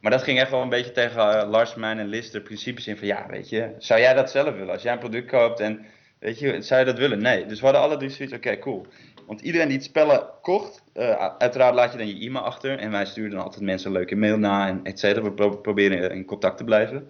Maar 0.00 0.10
dat 0.10 0.22
ging 0.22 0.38
echt 0.38 0.50
wel 0.50 0.62
een 0.62 0.68
beetje 0.68 0.92
tegen 0.92 1.20
uh, 1.20 1.50
Lars, 1.50 1.74
mijn 1.74 1.98
en 1.98 2.06
Lister 2.06 2.40
principes 2.40 2.86
in 2.86 2.96
van, 2.96 3.06
ja, 3.06 3.26
weet 3.28 3.48
je, 3.48 3.74
zou 3.78 4.00
jij 4.00 4.14
dat 4.14 4.30
zelf 4.30 4.54
willen? 4.54 4.72
Als 4.72 4.82
jij 4.82 4.92
een 4.92 4.98
product 4.98 5.30
koopt 5.30 5.60
en, 5.60 5.84
weet 6.18 6.38
je, 6.38 6.62
zou 6.62 6.80
je 6.80 6.86
dat 6.86 6.98
willen? 6.98 7.22
Nee. 7.22 7.46
Dus 7.46 7.58
we 7.58 7.64
hadden 7.64 7.82
alle 7.82 7.96
drie 7.96 8.10
zoiets, 8.10 8.34
oké, 8.34 8.58
cool. 8.58 8.86
Want 9.26 9.40
iedereen 9.40 9.68
die 9.68 9.76
het 9.76 9.86
spellen 9.86 10.26
kocht, 10.42 10.82
uiteraard 11.38 11.74
laat 11.74 11.92
je 11.92 11.98
dan 11.98 12.06
je 12.06 12.26
e-mail 12.26 12.44
achter. 12.44 12.78
En 12.78 12.90
wij 12.90 13.06
sturen 13.06 13.30
dan 13.30 13.44
altijd 13.44 13.62
mensen 13.62 13.86
een 13.86 13.96
leuke 13.96 14.16
mail 14.16 14.38
na 14.38 14.68
en 14.68 14.80
et. 14.82 15.00
We 15.00 15.32
pro 15.32 15.56
proberen 15.56 16.10
in 16.10 16.24
contact 16.24 16.56
te 16.56 16.64
blijven. 16.64 17.08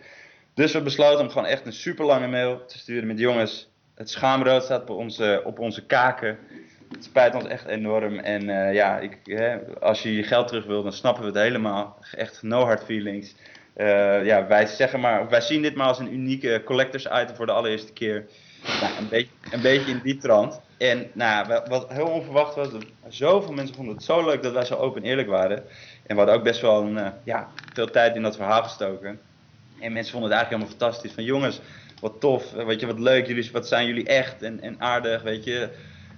Dus 0.54 0.72
we 0.72 0.82
besloten 0.82 1.20
om 1.20 1.28
gewoon 1.28 1.46
echt 1.46 1.66
een 1.66 1.72
super 1.72 2.04
lange 2.04 2.28
mail 2.28 2.64
te 2.66 2.78
sturen 2.78 3.06
met 3.06 3.18
jongens 3.18 3.73
het 3.94 4.10
schaamrood 4.10 4.62
staat 4.62 4.82
op 4.82 4.96
onze, 4.96 5.42
op 5.44 5.58
onze 5.58 5.86
kaken. 5.86 6.38
Het 6.92 7.04
spijt 7.04 7.34
ons 7.34 7.44
echt 7.44 7.66
enorm. 7.66 8.18
En 8.18 8.48
uh, 8.48 8.74
ja, 8.74 8.98
ik, 8.98 9.18
hè, 9.24 9.58
als 9.80 10.02
je 10.02 10.14
je 10.14 10.22
geld 10.22 10.48
terug 10.48 10.64
wil, 10.64 10.82
dan 10.82 10.92
snappen 10.92 11.22
we 11.22 11.28
het 11.28 11.38
helemaal. 11.38 11.98
Echt 12.12 12.42
no 12.42 12.64
hard 12.64 12.84
feelings. 12.84 13.34
Uh, 13.76 14.24
ja, 14.24 14.46
wij 14.46 14.66
zeggen 14.66 15.00
maar, 15.00 15.28
wij 15.28 15.40
zien 15.40 15.62
dit 15.62 15.74
maar 15.74 15.86
als 15.86 15.98
een 15.98 16.14
unieke 16.14 16.62
collectors 16.64 17.04
item 17.04 17.36
voor 17.36 17.46
de 17.46 17.52
allereerste 17.52 17.92
keer. 17.92 18.26
Nou, 18.80 18.98
een, 18.98 19.08
beetje, 19.08 19.30
een 19.50 19.60
beetje 19.60 19.90
in 19.90 20.00
die 20.02 20.16
trant. 20.16 20.60
En 20.78 21.10
nou, 21.12 21.60
wat 21.68 21.88
heel 21.88 22.06
onverwacht 22.06 22.54
was, 22.54 22.68
zoveel 23.08 23.52
mensen 23.52 23.74
vonden 23.74 23.94
het 23.94 24.04
zo 24.04 24.24
leuk 24.24 24.42
dat 24.42 24.52
wij 24.52 24.64
zo 24.64 24.74
open 24.74 25.02
en 25.02 25.08
eerlijk 25.08 25.28
waren. 25.28 25.56
En 25.56 25.64
we 26.06 26.14
hadden 26.14 26.34
ook 26.34 26.42
best 26.42 26.60
wel 26.60 26.82
een, 26.82 26.96
uh, 26.96 27.06
ja, 27.24 27.48
veel 27.72 27.90
tijd 27.90 28.16
in 28.16 28.22
dat 28.22 28.36
verhaal 28.36 28.62
gestoken. 28.62 29.20
En 29.80 29.92
mensen 29.92 30.12
vonden 30.12 30.30
het 30.30 30.38
eigenlijk 30.38 30.50
helemaal 30.50 30.78
fantastisch. 30.78 31.12
Van 31.12 31.24
jongens, 31.24 31.60
wat 32.04 32.20
tof, 32.20 32.52
weet 32.52 32.80
je, 32.80 32.86
wat 32.86 32.98
leuk, 32.98 33.26
jullie, 33.26 33.50
wat 33.52 33.68
zijn 33.68 33.86
jullie 33.86 34.06
echt 34.06 34.42
en, 34.42 34.60
en 34.60 34.76
aardig, 34.78 35.22
weet 35.22 35.44
je. 35.44 35.68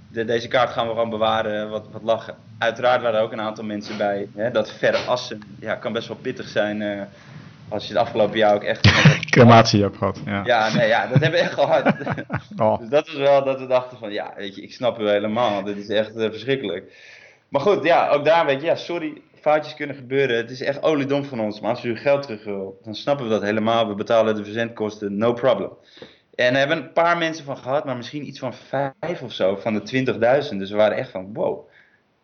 De, 0.09 0.25
deze 0.25 0.49
kaart 0.49 0.71
gaan 0.71 0.87
we 0.87 0.93
gewoon 0.93 1.11
bewaren, 1.11 1.71
wat, 1.71 1.87
wat 1.93 2.03
lachen. 2.03 2.35
Uiteraard 2.59 3.03
waren 3.03 3.19
er 3.19 3.25
ook 3.25 3.33
een 3.33 3.41
aantal 3.41 3.65
mensen 3.65 3.97
bij, 3.97 4.29
hè, 4.35 4.51
dat 4.51 4.73
verre 4.73 4.97
assen, 4.97 5.41
ja, 5.61 5.75
kan 5.75 5.93
best 5.93 6.09
wel 6.09 6.17
pittig 6.17 6.49
zijn 6.49 6.81
uh, 6.81 7.03
als 7.69 7.87
je 7.87 7.93
het 7.93 8.03
afgelopen 8.03 8.39
jaar 8.39 8.55
ook 8.55 8.63
echt... 8.63 8.81
Crematie 9.31 9.85
ook 9.85 9.97
gehad, 9.97 10.21
ja. 10.25 10.43
Ja, 10.45 10.75
nee, 10.75 10.89
ja, 10.89 11.07
dat 11.07 11.21
hebben 11.21 11.41
we 11.41 11.45
echt 11.47 11.55
gehad. 11.55 11.95
oh. 12.63 12.79
Dus 12.79 12.89
dat 12.89 13.07
is 13.07 13.15
wel 13.15 13.45
dat 13.45 13.61
we 13.61 13.67
dachten 13.67 13.99
van, 13.99 14.13
ja, 14.13 14.33
weet 14.37 14.55
je, 14.55 14.63
ik 14.63 14.73
snap 14.73 14.97
het 14.97 15.09
helemaal, 15.09 15.63
dit 15.63 15.77
is 15.77 15.89
echt 15.89 16.17
uh, 16.17 16.31
verschrikkelijk. 16.31 16.93
Maar 17.49 17.61
goed, 17.61 17.85
ja, 17.85 18.09
ook 18.09 18.25
daar 18.25 18.47
weet 18.47 18.61
je, 18.61 18.67
ja, 18.67 18.75
sorry, 18.75 19.23
foutjes 19.47 19.75
kunnen 19.75 19.97
gebeuren. 19.97 20.37
Het 20.37 20.51
is 20.51 20.63
echt 20.63 20.83
oliedom 20.83 21.25
van 21.25 21.41
ons. 21.41 21.61
Maar 21.61 21.71
als 21.71 21.85
u 21.85 21.89
uw 21.89 21.97
geld 21.97 22.23
terug 22.23 22.45
wil, 22.45 22.81
dan 22.85 22.95
snappen 22.95 23.25
we 23.27 23.31
dat 23.31 23.43
helemaal. 23.43 23.89
We 23.89 23.95
betalen 23.95 24.35
de 24.35 24.45
verzendkosten, 24.45 25.17
no 25.17 25.33
problem. 25.33 25.71
En 26.35 26.53
er 26.53 26.59
hebben 26.59 26.77
een 26.77 26.93
paar 26.93 27.19
mensen 27.19 27.45
van 27.45 27.57
gehad, 27.57 27.85
maar 27.85 27.97
misschien 27.97 28.27
iets 28.27 28.39
van 28.39 28.55
vijf 28.55 29.23
of 29.23 29.33
zo 29.33 29.57
van 29.57 29.75
de 29.75 30.05
20.000. 30.51 30.57
Dus 30.57 30.71
we 30.71 30.77
waren 30.77 30.97
echt 30.97 31.11
van 31.11 31.35
wow, 31.35 31.69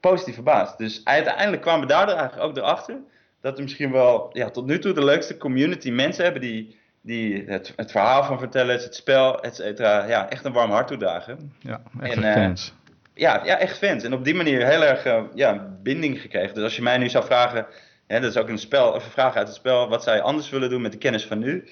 positief 0.01 0.35
verbaasd. 0.35 0.79
Dus 0.79 1.01
uiteindelijk 1.05 1.63
kwamen 1.63 1.81
we 1.81 1.87
daardoor 1.87 2.17
eigenlijk 2.17 2.49
ook 2.49 2.57
erachter 2.57 2.97
dat 3.41 3.57
we 3.57 3.63
misschien 3.63 3.93
wel 3.93 4.31
ja, 4.33 4.51
tot 4.51 4.67
nu 4.67 4.79
toe 4.79 4.93
de 4.93 5.05
leukste 5.05 5.37
community 5.37 5.91
mensen 5.91 6.25
hebben 6.25 6.43
die, 6.43 6.79
die 7.01 7.45
het, 7.47 7.73
het 7.77 7.91
verhaal 7.91 8.25
van 8.25 8.39
vertellen, 8.39 8.75
het 8.75 8.95
spel, 8.95 9.41
et 9.41 9.55
cetera, 9.55 10.05
ja, 10.05 10.29
echt 10.29 10.45
een 10.45 10.53
warm 10.53 10.71
hart 10.71 10.87
toedagen. 10.87 11.53
Ja, 11.59 11.83
echt 12.01 12.23
en, 12.23 12.33
fans 12.33 12.75
ja, 13.15 13.45
ja, 13.45 13.59
echt 13.59 13.79
fans. 13.79 14.05
En 14.05 14.13
op 14.13 14.25
die 14.25 14.35
manier 14.35 14.67
heel 14.67 14.83
erg 14.83 15.07
uh, 15.07 15.23
ja, 15.35 15.77
binding 15.83 16.21
gekregen. 16.21 16.55
Dus 16.55 16.65
als 16.65 16.77
je 16.77 16.83
mij 16.83 16.99
nu 16.99 17.09
zou 17.09 17.25
vragen, 17.25 17.67
hè, 18.07 18.21
dat 18.21 18.31
is 18.31 18.37
ook 18.37 18.49
een, 18.49 18.59
spel, 18.59 19.01
vraag 19.01 19.35
uit 19.35 19.47
het 19.47 19.57
spel, 19.57 19.89
wat 19.89 20.03
zou 20.03 20.17
je 20.17 20.23
anders 20.23 20.51
willen 20.51 20.71
doen 20.71 20.83
met 20.83 20.93
de 20.93 20.99
kennis 20.99 21.27
van 21.27 21.39
nu? 21.39 21.69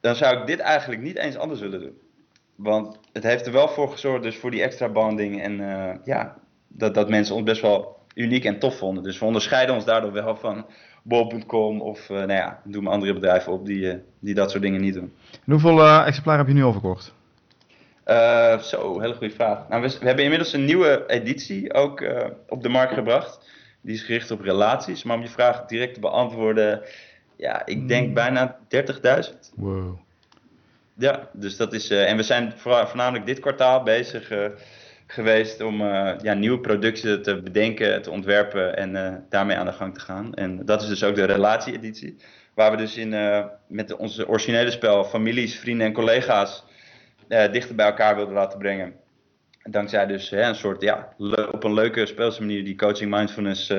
Dan 0.00 0.14
zou 0.14 0.40
ik 0.40 0.46
dit 0.46 0.58
eigenlijk 0.58 1.02
niet 1.02 1.16
eens 1.16 1.36
anders 1.36 1.60
willen 1.60 1.80
doen. 1.80 1.98
Want 2.54 2.98
het 3.12 3.22
heeft 3.22 3.46
er 3.46 3.52
wel 3.52 3.68
voor 3.68 3.90
gezorgd, 3.90 4.22
dus 4.22 4.36
voor 4.36 4.50
die 4.50 4.62
extra 4.62 4.88
bonding. 4.88 5.42
En 5.42 5.60
uh, 5.60 5.90
ja, 6.04 6.36
dat, 6.68 6.94
dat 6.94 7.08
mensen 7.08 7.34
ons 7.34 7.44
best 7.44 7.60
wel 7.60 7.96
uniek 8.14 8.44
en 8.44 8.58
tof 8.58 8.78
vonden. 8.78 9.02
Dus 9.02 9.18
we 9.18 9.24
onderscheiden 9.24 9.74
ons 9.74 9.84
daardoor 9.84 10.12
wel 10.12 10.36
van 10.36 10.66
bol.com 11.02 11.80
of 11.80 12.08
uh, 12.08 12.16
nou 12.16 12.32
ja, 12.32 12.60
doen 12.64 12.84
we 12.84 12.90
andere 12.90 13.12
bedrijven 13.12 13.52
op 13.52 13.66
die, 13.66 14.02
die 14.18 14.34
dat 14.34 14.50
soort 14.50 14.62
dingen 14.62 14.80
niet 14.80 14.94
doen. 14.94 15.12
En 15.32 15.52
hoeveel 15.52 15.86
exemplaren 15.86 16.40
heb 16.44 16.54
je 16.54 16.60
nu 16.60 16.64
al 16.64 16.72
verkocht? 16.72 17.14
Uh, 18.10 18.58
zo, 18.58 19.00
hele 19.00 19.14
goede 19.14 19.34
vraag. 19.34 19.68
Nou, 19.68 19.82
we, 19.82 19.88
we, 19.98 20.06
hebben 20.06 20.24
inmiddels 20.24 20.52
een 20.52 20.64
nieuwe 20.64 21.04
editie 21.06 21.74
ook 21.74 22.00
uh, 22.00 22.24
op 22.48 22.62
de 22.62 22.68
markt 22.68 22.92
gebracht. 22.92 23.50
Die 23.80 23.94
is 23.94 24.02
gericht 24.02 24.30
op 24.30 24.40
relaties. 24.40 25.02
Maar 25.02 25.16
om 25.16 25.22
je 25.22 25.28
vraag 25.28 25.64
direct 25.66 25.94
te 25.94 26.00
beantwoorden, 26.00 26.82
ja, 27.36 27.66
ik 27.66 27.88
denk 27.88 28.08
mm. 28.08 28.14
bijna 28.14 28.58
30.000. 28.74 29.34
Wow. 29.56 29.98
Ja, 30.94 31.28
dus 31.32 31.56
dat 31.56 31.72
is. 31.72 31.90
Uh, 31.90 32.10
en 32.10 32.16
we 32.16 32.22
zijn 32.22 32.52
voornamelijk 32.56 33.26
dit 33.26 33.40
kwartaal 33.40 33.82
bezig 33.82 34.32
geweest 35.06 35.60
om 35.60 35.82
ja, 36.22 36.34
nieuwe 36.34 36.60
producten 36.60 37.22
te 37.22 37.42
bedenken, 37.42 38.02
te 38.02 38.10
ontwerpen 38.10 38.76
en 38.76 39.24
daarmee 39.28 39.56
aan 39.56 39.66
de 39.66 39.72
gang 39.72 39.94
te 39.94 40.00
gaan. 40.00 40.34
En 40.34 40.64
dat 40.64 40.82
is 40.82 40.88
dus 40.88 41.04
ook 41.04 41.14
de 41.14 41.24
relatie-editie. 41.24 42.16
Waar 42.54 42.70
we 42.70 42.76
dus 42.76 42.96
in, 42.96 43.14
met 43.66 43.96
onze 43.96 44.28
originele 44.28 44.70
spel 44.70 45.04
families, 45.04 45.58
vrienden 45.58 45.86
en 45.86 45.92
collega's 45.92 46.64
dichter 47.28 47.74
bij 47.74 47.86
elkaar 47.86 48.16
wilden 48.16 48.34
laten 48.34 48.58
brengen. 48.58 48.94
Dankzij 49.62 50.06
dus 50.06 50.30
een 50.30 50.54
soort, 50.54 50.82
ja, 50.82 51.08
op 51.50 51.64
een 51.64 51.74
leuke 51.74 52.06
speelse 52.06 52.40
manier 52.40 52.64
die 52.64 52.76
coaching 52.76 53.10
mindfulness 53.10 53.72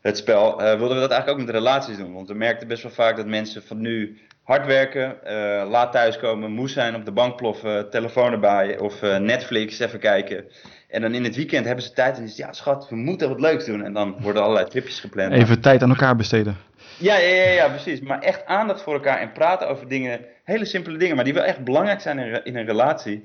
het 0.00 0.16
spel, 0.16 0.56
wilden 0.56 0.94
we 0.94 1.00
dat 1.00 1.10
eigenlijk 1.10 1.28
ook 1.28 1.46
met 1.46 1.54
relaties 1.54 1.96
doen. 1.96 2.12
Want 2.12 2.28
we 2.28 2.34
merkten 2.34 2.68
best 2.68 2.82
wel 2.82 2.92
vaak 2.92 3.16
dat 3.16 3.26
mensen 3.26 3.62
van 3.62 3.80
nu 3.80 4.18
hard 4.46 4.66
werken, 4.66 5.16
uh, 5.24 5.70
laat 5.70 5.92
thuiskomen, 5.92 6.50
moe 6.50 6.68
zijn, 6.68 6.94
op 6.94 7.04
de 7.04 7.12
bank 7.12 7.36
ploffen, 7.36 7.90
telefoon 7.90 8.32
erbij 8.32 8.78
of 8.78 9.02
uh, 9.02 9.16
Netflix 9.16 9.78
even 9.78 9.98
kijken. 9.98 10.44
En 10.88 11.00
dan 11.00 11.14
in 11.14 11.24
het 11.24 11.36
weekend 11.36 11.66
hebben 11.66 11.84
ze 11.84 11.92
tijd 11.92 12.18
en 12.18 12.28
zeggen 12.28 12.46
ja 12.46 12.52
schat, 12.52 12.88
we 12.88 12.96
moeten 12.96 13.28
wat 13.28 13.40
leuks 13.40 13.64
doen. 13.64 13.84
En 13.84 13.92
dan 13.92 14.16
worden 14.20 14.42
allerlei 14.42 14.68
tripjes 14.68 15.00
gepland. 15.00 15.32
Even 15.32 15.60
tijd 15.60 15.82
aan 15.82 15.88
elkaar 15.88 16.16
besteden. 16.16 16.56
Ja, 16.98 17.16
ja, 17.16 17.34
ja, 17.34 17.50
ja, 17.50 17.68
precies. 17.68 18.00
Maar 18.00 18.20
echt 18.20 18.44
aandacht 18.44 18.82
voor 18.82 18.94
elkaar 18.94 19.18
en 19.18 19.32
praten 19.32 19.68
over 19.68 19.88
dingen, 19.88 20.20
hele 20.44 20.64
simpele 20.64 20.98
dingen, 20.98 21.16
maar 21.16 21.24
die 21.24 21.34
wel 21.34 21.44
echt 21.44 21.64
belangrijk 21.64 22.00
zijn 22.00 22.18
in, 22.18 22.44
in 22.44 22.56
een 22.56 22.66
relatie. 22.66 23.24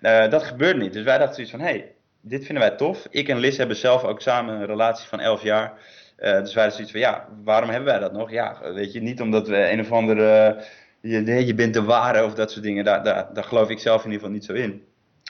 Uh, 0.00 0.30
dat 0.30 0.42
gebeurt 0.42 0.76
niet. 0.76 0.92
Dus 0.92 1.04
wij 1.04 1.18
dachten 1.18 1.34
zoiets 1.34 1.52
van, 1.52 1.60
hé, 1.60 1.66
hey, 1.66 1.92
dit 2.20 2.44
vinden 2.44 2.68
wij 2.68 2.76
tof. 2.76 3.06
Ik 3.10 3.28
en 3.28 3.38
Liz 3.38 3.56
hebben 3.56 3.76
zelf 3.76 4.04
ook 4.04 4.20
samen 4.20 4.54
een 4.54 4.66
relatie 4.66 5.08
van 5.08 5.20
11 5.20 5.42
jaar. 5.42 5.72
Uh, 6.18 6.32
dus 6.40 6.54
wij 6.54 6.64
hadden 6.64 6.72
zoiets 6.72 6.90
van, 6.90 7.00
ja, 7.00 7.28
waarom 7.44 7.70
hebben 7.70 7.88
wij 7.88 7.98
dat 7.98 8.12
nog? 8.12 8.30
Ja, 8.30 8.72
weet 8.72 8.92
je, 8.92 9.00
niet 9.00 9.20
omdat 9.20 9.48
we 9.48 9.70
een 9.70 9.80
of 9.80 9.92
andere, 9.92 10.56
je, 11.00 11.46
je 11.46 11.54
bent 11.54 11.74
de 11.74 11.82
ware 11.82 12.24
of 12.24 12.34
dat 12.34 12.50
soort 12.50 12.64
dingen. 12.64 12.84
Daar, 12.84 13.04
daar, 13.04 13.28
daar 13.34 13.44
geloof 13.44 13.70
ik 13.70 13.78
zelf 13.78 14.04
in 14.04 14.10
ieder 14.10 14.20
geval 14.20 14.34
niet 14.34 14.44
zo 14.44 14.52
in. 14.52 14.86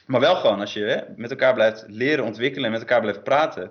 Maar 0.06 0.20
wel 0.20 0.36
gewoon 0.36 0.60
als 0.60 0.72
je 0.72 0.84
hè, 0.84 1.00
met 1.16 1.30
elkaar 1.30 1.54
blijft 1.54 1.84
leren, 1.88 2.24
ontwikkelen 2.24 2.64
en 2.64 2.70
met 2.70 2.80
elkaar 2.80 3.00
blijft 3.00 3.22
praten. 3.22 3.70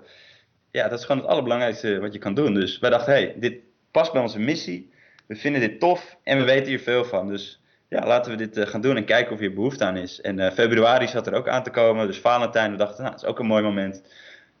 Ja, 0.70 0.88
dat 0.88 0.98
is 0.98 1.04
gewoon 1.04 1.20
het 1.20 1.30
allerbelangrijkste 1.30 2.00
wat 2.00 2.12
je 2.12 2.18
kan 2.18 2.34
doen. 2.34 2.54
Dus 2.54 2.78
wij 2.78 2.90
dachten, 2.90 3.12
hé, 3.12 3.20
hey, 3.20 3.34
dit 3.36 3.54
past 3.90 4.12
bij 4.12 4.22
onze 4.22 4.38
missie. 4.38 4.90
We 5.26 5.36
vinden 5.36 5.60
dit 5.60 5.80
tof 5.80 6.16
en 6.22 6.38
we 6.38 6.44
weten 6.44 6.66
hier 6.66 6.80
veel 6.80 7.04
van. 7.04 7.28
Dus 7.28 7.60
ja, 7.88 8.06
laten 8.06 8.30
we 8.30 8.36
dit 8.36 8.56
uh, 8.56 8.66
gaan 8.66 8.80
doen 8.80 8.96
en 8.96 9.04
kijken 9.04 9.32
of 9.32 9.38
hier 9.38 9.54
behoefte 9.54 9.84
aan 9.84 9.96
is. 9.96 10.20
En 10.20 10.52
februari 10.52 11.06
zat 11.06 11.26
er 11.26 11.34
ook 11.34 11.48
aan 11.48 11.62
te 11.62 11.70
komen, 11.70 12.06
dus 12.06 12.18
Valentijn. 12.18 12.70
We 12.70 12.76
dachten, 12.76 13.02
nou, 13.02 13.10
dat 13.10 13.22
is 13.22 13.28
ook 13.28 13.38
een 13.38 13.46
mooi 13.46 13.62
moment. 13.62 14.02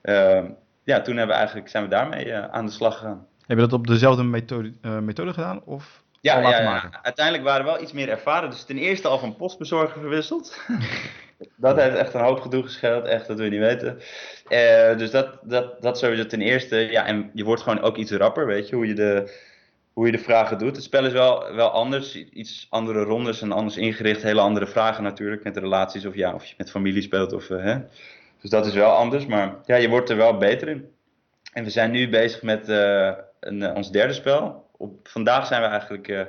Uh, 0.02 0.44
ja, 0.84 1.00
toen 1.00 1.16
hebben 1.16 1.34
we 1.34 1.40
eigenlijk, 1.40 1.68
zijn 1.68 1.84
we 1.84 1.90
daarmee 1.90 2.26
uh, 2.26 2.44
aan 2.44 2.66
de 2.66 2.72
slag 2.72 2.98
gegaan. 2.98 3.26
Heb 3.46 3.56
je 3.56 3.62
dat 3.62 3.72
op 3.72 3.86
dezelfde 3.86 4.22
methode, 4.22 4.72
methode 4.82 5.32
gedaan? 5.32 5.64
Of 5.64 6.02
ja, 6.20 6.40
ja, 6.40 6.60
ja, 6.60 7.00
uiteindelijk 7.02 7.44
waren 7.44 7.64
we 7.64 7.70
wel 7.70 7.82
iets 7.82 7.92
meer 7.92 8.08
ervaren. 8.08 8.50
Dus 8.50 8.64
ten 8.64 8.78
eerste 8.78 9.08
al 9.08 9.18
van 9.18 9.36
postbezorger 9.36 10.00
verwisseld. 10.00 10.60
dat 11.56 11.76
heeft 11.76 11.96
echt 11.96 12.14
een 12.14 12.20
hoop 12.20 12.40
gedoe 12.40 12.62
gescheeld, 12.62 13.04
echt, 13.04 13.26
dat 13.26 13.36
wil 13.36 13.44
je 13.44 13.50
niet 13.50 13.60
weten. 13.60 13.98
Uh, 14.48 14.98
dus 14.98 15.10
dat, 15.10 15.38
dat, 15.42 15.82
dat 15.82 15.98
sowieso 15.98 16.26
ten 16.26 16.40
eerste. 16.40 16.76
Ja, 16.76 17.06
en 17.06 17.30
je 17.34 17.44
wordt 17.44 17.62
gewoon 17.62 17.80
ook 17.80 17.96
iets 17.96 18.12
rapper, 18.12 18.46
weet 18.46 18.68
je, 18.68 18.74
hoe 18.74 18.86
je 18.86 18.94
de, 18.94 19.38
hoe 19.92 20.06
je 20.06 20.12
de 20.12 20.18
vragen 20.18 20.58
doet. 20.58 20.74
Het 20.76 20.84
spel 20.84 21.04
is 21.04 21.12
wel, 21.12 21.54
wel 21.54 21.70
anders, 21.70 22.14
iets 22.14 22.66
andere 22.70 23.02
rondes 23.02 23.42
en 23.42 23.52
anders 23.52 23.76
ingericht. 23.76 24.22
Hele 24.22 24.40
andere 24.40 24.66
vragen 24.66 25.02
natuurlijk, 25.02 25.44
met 25.44 25.56
relaties 25.56 26.06
of 26.06 26.14
ja, 26.14 26.34
of 26.34 26.44
je 26.44 26.54
met 26.56 26.70
familie 26.70 27.02
speelt 27.02 27.32
of... 27.32 27.48
hè. 27.48 27.76
Dus 28.40 28.50
dat 28.50 28.66
is 28.66 28.74
wel 28.74 28.90
anders, 28.90 29.26
maar 29.26 29.56
ja, 29.64 29.76
je 29.76 29.88
wordt 29.88 30.10
er 30.10 30.16
wel 30.16 30.36
beter 30.36 30.68
in. 30.68 30.88
En 31.52 31.64
we 31.64 31.70
zijn 31.70 31.90
nu 31.90 32.08
bezig 32.08 32.42
met 32.42 32.68
uh, 32.68 33.12
een, 33.40 33.74
ons 33.74 33.90
derde 33.90 34.12
spel. 34.12 34.67
Op, 34.80 35.08
vandaag 35.08 35.46
zijn 35.46 35.62
we 35.62 35.68
eigenlijk, 35.68 36.08
uh, 36.08 36.20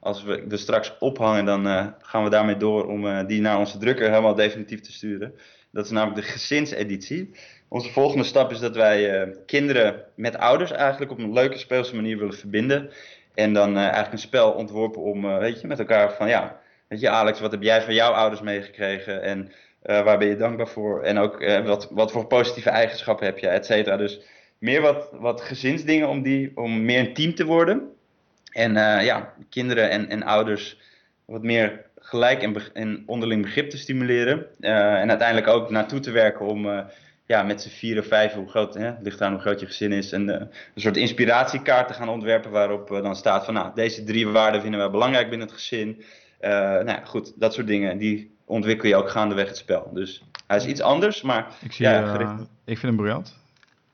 als 0.00 0.22
we 0.22 0.46
er 0.50 0.58
straks 0.58 0.98
ophangen, 0.98 1.44
dan 1.44 1.94
gaan 2.02 2.24
we 2.24 2.30
daarmee 2.30 2.56
door 2.56 2.86
om 2.86 3.26
die 3.26 3.40
naar 3.40 3.58
onze 3.58 3.78
drukker 3.78 4.08
helemaal 4.08 4.34
definitief 4.34 4.80
te 4.80 4.92
sturen. 4.92 5.34
Dat 5.70 5.84
is 5.84 5.90
namelijk 5.90 6.26
de 6.26 6.32
gezinseditie. 6.32 7.30
Onze 7.68 7.92
volgende 7.92 8.24
stap 8.24 8.50
is 8.50 8.60
dat 8.60 8.76
wij 8.76 9.32
kinderen 9.46 10.04
met 10.14 10.38
ouders 10.38 10.70
eigenlijk 10.70 11.10
op 11.10 11.18
een 11.18 11.32
leuke 11.32 11.58
speelse 11.58 11.94
manier 11.94 12.18
willen 12.18 12.34
verbinden. 12.34 12.90
En 13.34 13.52
dan 13.52 13.76
eigenlijk 13.76 14.12
een 14.12 14.18
spel 14.18 14.50
ontworpen 14.50 15.02
om, 15.02 15.38
weet 15.38 15.60
je, 15.60 15.66
met 15.66 15.78
elkaar 15.78 16.12
van 16.12 16.28
ja, 16.28 16.60
weet 16.88 17.00
je 17.00 17.08
Alex, 17.08 17.40
wat 17.40 17.50
heb 17.50 17.62
jij 17.62 17.82
van 17.82 17.94
jouw 17.94 18.12
ouders 18.12 18.40
meegekregen? 18.40 19.22
En 19.22 19.52
waar 19.82 20.18
ben 20.18 20.28
je 20.28 20.36
dankbaar 20.36 20.68
voor? 20.68 21.02
En 21.02 21.18
ook 21.18 21.44
wat, 21.64 21.88
wat 21.90 22.12
voor 22.12 22.26
positieve 22.26 22.70
eigenschappen 22.70 23.26
heb 23.26 23.38
je, 23.38 23.48
et 23.48 23.66
cetera. 23.66 23.96
Dus 23.96 24.20
meer 24.58 24.80
wat, 24.80 25.08
wat 25.12 25.40
gezinsdingen 25.40 26.08
om, 26.08 26.22
die, 26.22 26.52
om 26.54 26.84
meer 26.84 26.98
een 26.98 27.14
team 27.14 27.34
te 27.34 27.44
worden. 27.44 27.92
En 28.52 28.70
uh, 28.70 29.04
ja, 29.04 29.34
kinderen 29.48 29.90
en, 29.90 30.08
en 30.08 30.22
ouders 30.22 30.78
wat 31.24 31.42
meer 31.42 31.84
gelijk 31.98 32.42
en, 32.42 32.56
en 32.72 33.02
onderling 33.06 33.42
begrip 33.42 33.70
te 33.70 33.78
stimuleren. 33.78 34.46
en 34.60 35.08
uiteindelijk 35.08 35.48
ook 35.48 35.70
naartoe 35.70 36.00
te 36.00 36.10
werken 36.10 36.46
om 36.46 36.86
ja, 37.26 37.42
met 37.42 37.62
z'n 37.62 37.68
vier 37.68 37.98
of 37.98 38.06
vijf, 38.06 38.32
hoe 38.32 38.48
groot, 38.48 38.74
hè, 38.74 38.92
ligt 39.02 39.22
aan 39.22 39.32
hoe 39.32 39.40
groot 39.40 39.60
je 39.60 39.66
gezin 39.66 39.92
is, 39.92 40.12
en, 40.12 40.28
een 40.28 40.50
soort 40.74 40.96
inspiratiekaart 40.96 41.88
te 41.88 41.94
gaan 41.94 42.08
ontwerpen 42.08 42.50
waarop 42.50 42.88
dan 42.88 43.16
staat 43.16 43.44
van 43.44 43.54
nou, 43.54 43.70
deze 43.74 44.04
drie 44.04 44.28
waarden 44.28 44.60
vinden 44.60 44.80
wij 44.80 44.90
belangrijk 44.90 45.28
binnen 45.28 45.46
het 45.46 45.56
gezin. 45.56 46.04
nou 46.40 46.86
ja, 46.86 47.00
goed, 47.04 47.32
dat 47.36 47.54
soort 47.54 47.66
dingen. 47.66 47.98
Die 47.98 48.36
ontwikkel 48.48 48.88
je 48.88 48.96
ook 48.96 49.10
gaandeweg 49.10 49.48
het 49.48 49.56
spel. 49.56 49.90
Dus 49.92 50.22
hij 50.46 50.56
is 50.56 50.66
iets 50.66 50.80
anders, 50.80 51.22
maar 51.22 51.46
ik, 51.60 51.72
zie, 51.72 51.86
ja, 51.86 52.06
gericht... 52.06 52.30
uh, 52.30 52.40
ik 52.40 52.78
vind 52.78 52.82
hem 52.82 52.96
briljant. 52.96 53.36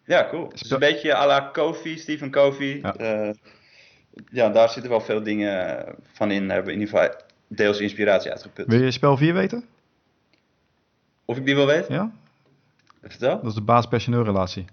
Ja, 0.05 0.29
cool. 0.31 0.49
Het 0.49 0.65
is 0.65 0.71
een 0.71 0.79
beetje 0.79 1.15
à 1.15 1.27
la 1.27 1.41
Kofi, 1.41 1.99
Stephen 1.99 2.31
Kofi. 2.31 2.81
Ja. 2.83 2.95
Uh, 3.01 3.35
ja, 4.31 4.49
daar 4.49 4.69
zitten 4.69 4.91
wel 4.91 5.01
veel 5.01 5.23
dingen 5.23 5.85
van 6.13 6.31
in. 6.31 6.51
Hebben 6.51 6.73
in 6.73 6.81
ieder 6.81 6.99
geval 6.99 7.15
deels 7.49 7.79
inspiratie 7.79 8.31
uitgeput. 8.31 8.67
Wil 8.67 8.83
je 8.83 8.91
spel 8.91 9.17
4 9.17 9.35
weten? 9.35 9.65
Of 11.25 11.37
ik 11.37 11.45
die 11.45 11.55
wil 11.55 11.67
weten? 11.67 11.95
Ja. 11.95 12.11
Vertel. 13.03 13.37
Dat 13.37 13.47
is 13.47 13.55
de 13.55 13.63
baas-personeel 13.63 14.25
relatie. 14.25 14.65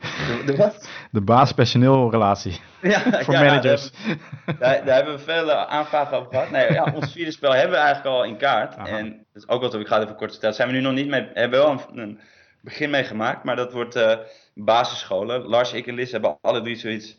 De, 0.00 0.42
de 0.46 0.56
wat? 0.56 0.88
De 1.10 1.20
baas-personeel 1.20 2.10
relatie. 2.10 2.60
Ja, 2.82 3.00
Voor 3.24 3.34
ja, 3.34 3.42
managers. 3.44 3.90
Daar, 3.90 4.58
daar, 4.58 4.84
daar, 4.84 4.94
hebben 4.94 5.14
we 5.14 5.20
veel 5.20 5.52
aanvragen 5.52 6.16
over 6.16 6.32
gehad. 6.32 6.50
Nee, 6.50 6.72
ja, 6.72 6.92
ons 6.94 7.12
vierde 7.12 7.30
spel 7.30 7.52
hebben 7.52 7.70
we 7.70 7.76
eigenlijk 7.84 8.16
al 8.16 8.24
in 8.24 8.36
kaart. 8.36 8.76
Aha. 8.76 8.98
En 8.98 9.26
dat 9.32 9.42
is 9.42 9.48
ook 9.48 9.60
wat 9.60 9.74
ik 9.74 9.86
ga 9.86 10.02
even 10.02 10.16
kort 10.16 10.30
vertellen. 10.30 10.54
Zijn 10.54 10.68
we 10.68 10.74
nu 10.74 10.80
nog 10.80 10.92
niet 10.92 11.08
mee, 11.08 11.28
hebben 11.34 11.60
we 11.60 11.64
wel 11.64 11.70
een, 11.70 11.98
een 11.98 12.20
begin 12.60 12.90
mee 12.90 13.04
gemaakt, 13.04 13.44
maar 13.44 13.56
dat 13.56 13.72
wordt 13.72 13.96
uh, 13.96 14.16
basisscholen. 14.54 15.42
Lars, 15.42 15.72
ik 15.72 15.86
en 15.86 15.94
Liz 15.94 16.12
hebben 16.12 16.38
alle 16.40 16.62
drie 16.62 16.76
zoiets. 16.76 17.16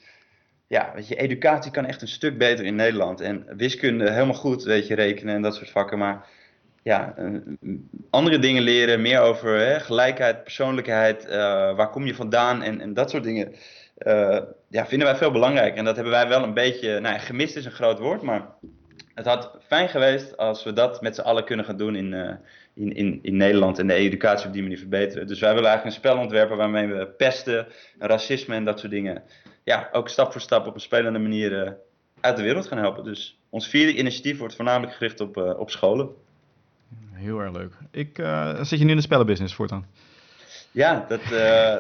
Ja, 0.67 0.91
weet 0.95 1.07
je, 1.07 1.15
educatie 1.15 1.71
kan 1.71 1.85
echt 1.85 2.01
een 2.01 2.07
stuk 2.07 2.37
beter 2.37 2.65
in 2.65 2.75
Nederland. 2.75 3.21
En 3.21 3.45
wiskunde 3.57 4.11
helemaal 4.11 4.35
goed, 4.35 4.63
weet 4.63 4.87
je, 4.87 4.95
rekenen 4.95 5.35
en 5.35 5.41
dat 5.41 5.55
soort 5.55 5.69
vakken. 5.69 5.97
Maar 5.97 6.27
ja, 6.83 7.13
uh, 7.19 7.39
andere 8.09 8.39
dingen 8.39 8.63
leren, 8.63 9.01
meer 9.01 9.19
over 9.19 9.59
hè, 9.59 9.79
gelijkheid, 9.79 10.43
persoonlijkheid, 10.43 11.25
uh, 11.25 11.31
waar 11.75 11.89
kom 11.89 12.05
je 12.05 12.15
vandaan 12.15 12.61
en, 12.61 12.81
en 12.81 12.93
dat 12.93 13.09
soort 13.09 13.23
dingen. 13.23 13.55
Uh, 13.97 14.39
ja, 14.69 14.85
vinden 14.85 15.07
wij 15.07 15.17
veel 15.17 15.31
belangrijk. 15.31 15.75
En 15.75 15.85
dat 15.85 15.95
hebben 15.95 16.13
wij 16.13 16.27
wel 16.27 16.43
een 16.43 16.53
beetje, 16.53 16.99
nou 16.99 17.19
gemist 17.19 17.55
is 17.55 17.65
een 17.65 17.71
groot 17.71 17.99
woord, 17.99 18.21
maar 18.21 18.47
het 19.13 19.25
had 19.25 19.57
fijn 19.67 19.89
geweest 19.89 20.37
als 20.37 20.63
we 20.63 20.73
dat 20.73 21.01
met 21.01 21.15
z'n 21.15 21.21
allen 21.21 21.45
kunnen 21.45 21.65
gaan 21.65 21.77
doen 21.77 21.95
in, 21.95 22.39
in, 22.75 22.95
in, 22.95 23.19
in 23.21 23.37
Nederland 23.37 23.79
en 23.79 23.87
de 23.87 23.93
educatie 23.93 24.47
op 24.47 24.53
die 24.53 24.61
manier 24.61 24.77
verbeteren. 24.77 25.27
Dus 25.27 25.39
wij 25.39 25.53
willen 25.53 25.69
eigenlijk 25.69 25.95
een 25.95 26.01
spel 26.01 26.21
ontwerpen 26.21 26.57
waarmee 26.57 26.87
we 26.87 27.07
pesten, 27.07 27.67
racisme 27.99 28.55
en 28.55 28.65
dat 28.65 28.79
soort 28.79 28.91
dingen, 28.91 29.23
ja, 29.63 29.89
ook 29.91 30.09
stap 30.09 30.31
voor 30.31 30.41
stap 30.41 30.67
op 30.67 30.73
een 30.73 30.79
spelende 30.79 31.19
manier 31.19 31.77
uit 32.19 32.37
de 32.37 32.43
wereld 32.43 32.67
gaan 32.67 32.77
helpen. 32.77 33.03
Dus 33.03 33.39
ons 33.49 33.67
vierde 33.67 33.97
initiatief 33.97 34.37
wordt 34.37 34.55
voornamelijk 34.55 34.93
gericht 34.93 35.19
op, 35.19 35.37
op 35.37 35.69
scholen. 35.69 36.09
Heel 37.11 37.39
erg 37.39 37.51
leuk. 37.51 37.73
Ik, 37.91 38.17
uh, 38.17 38.63
zit 38.63 38.79
je 38.79 38.85
nu 38.85 38.91
in 38.91 38.97
de 38.97 39.03
spellenbusiness 39.03 39.55
voortaan? 39.55 39.87
Ja, 40.71 41.05
dat 41.07 41.21
uh, 41.31 41.75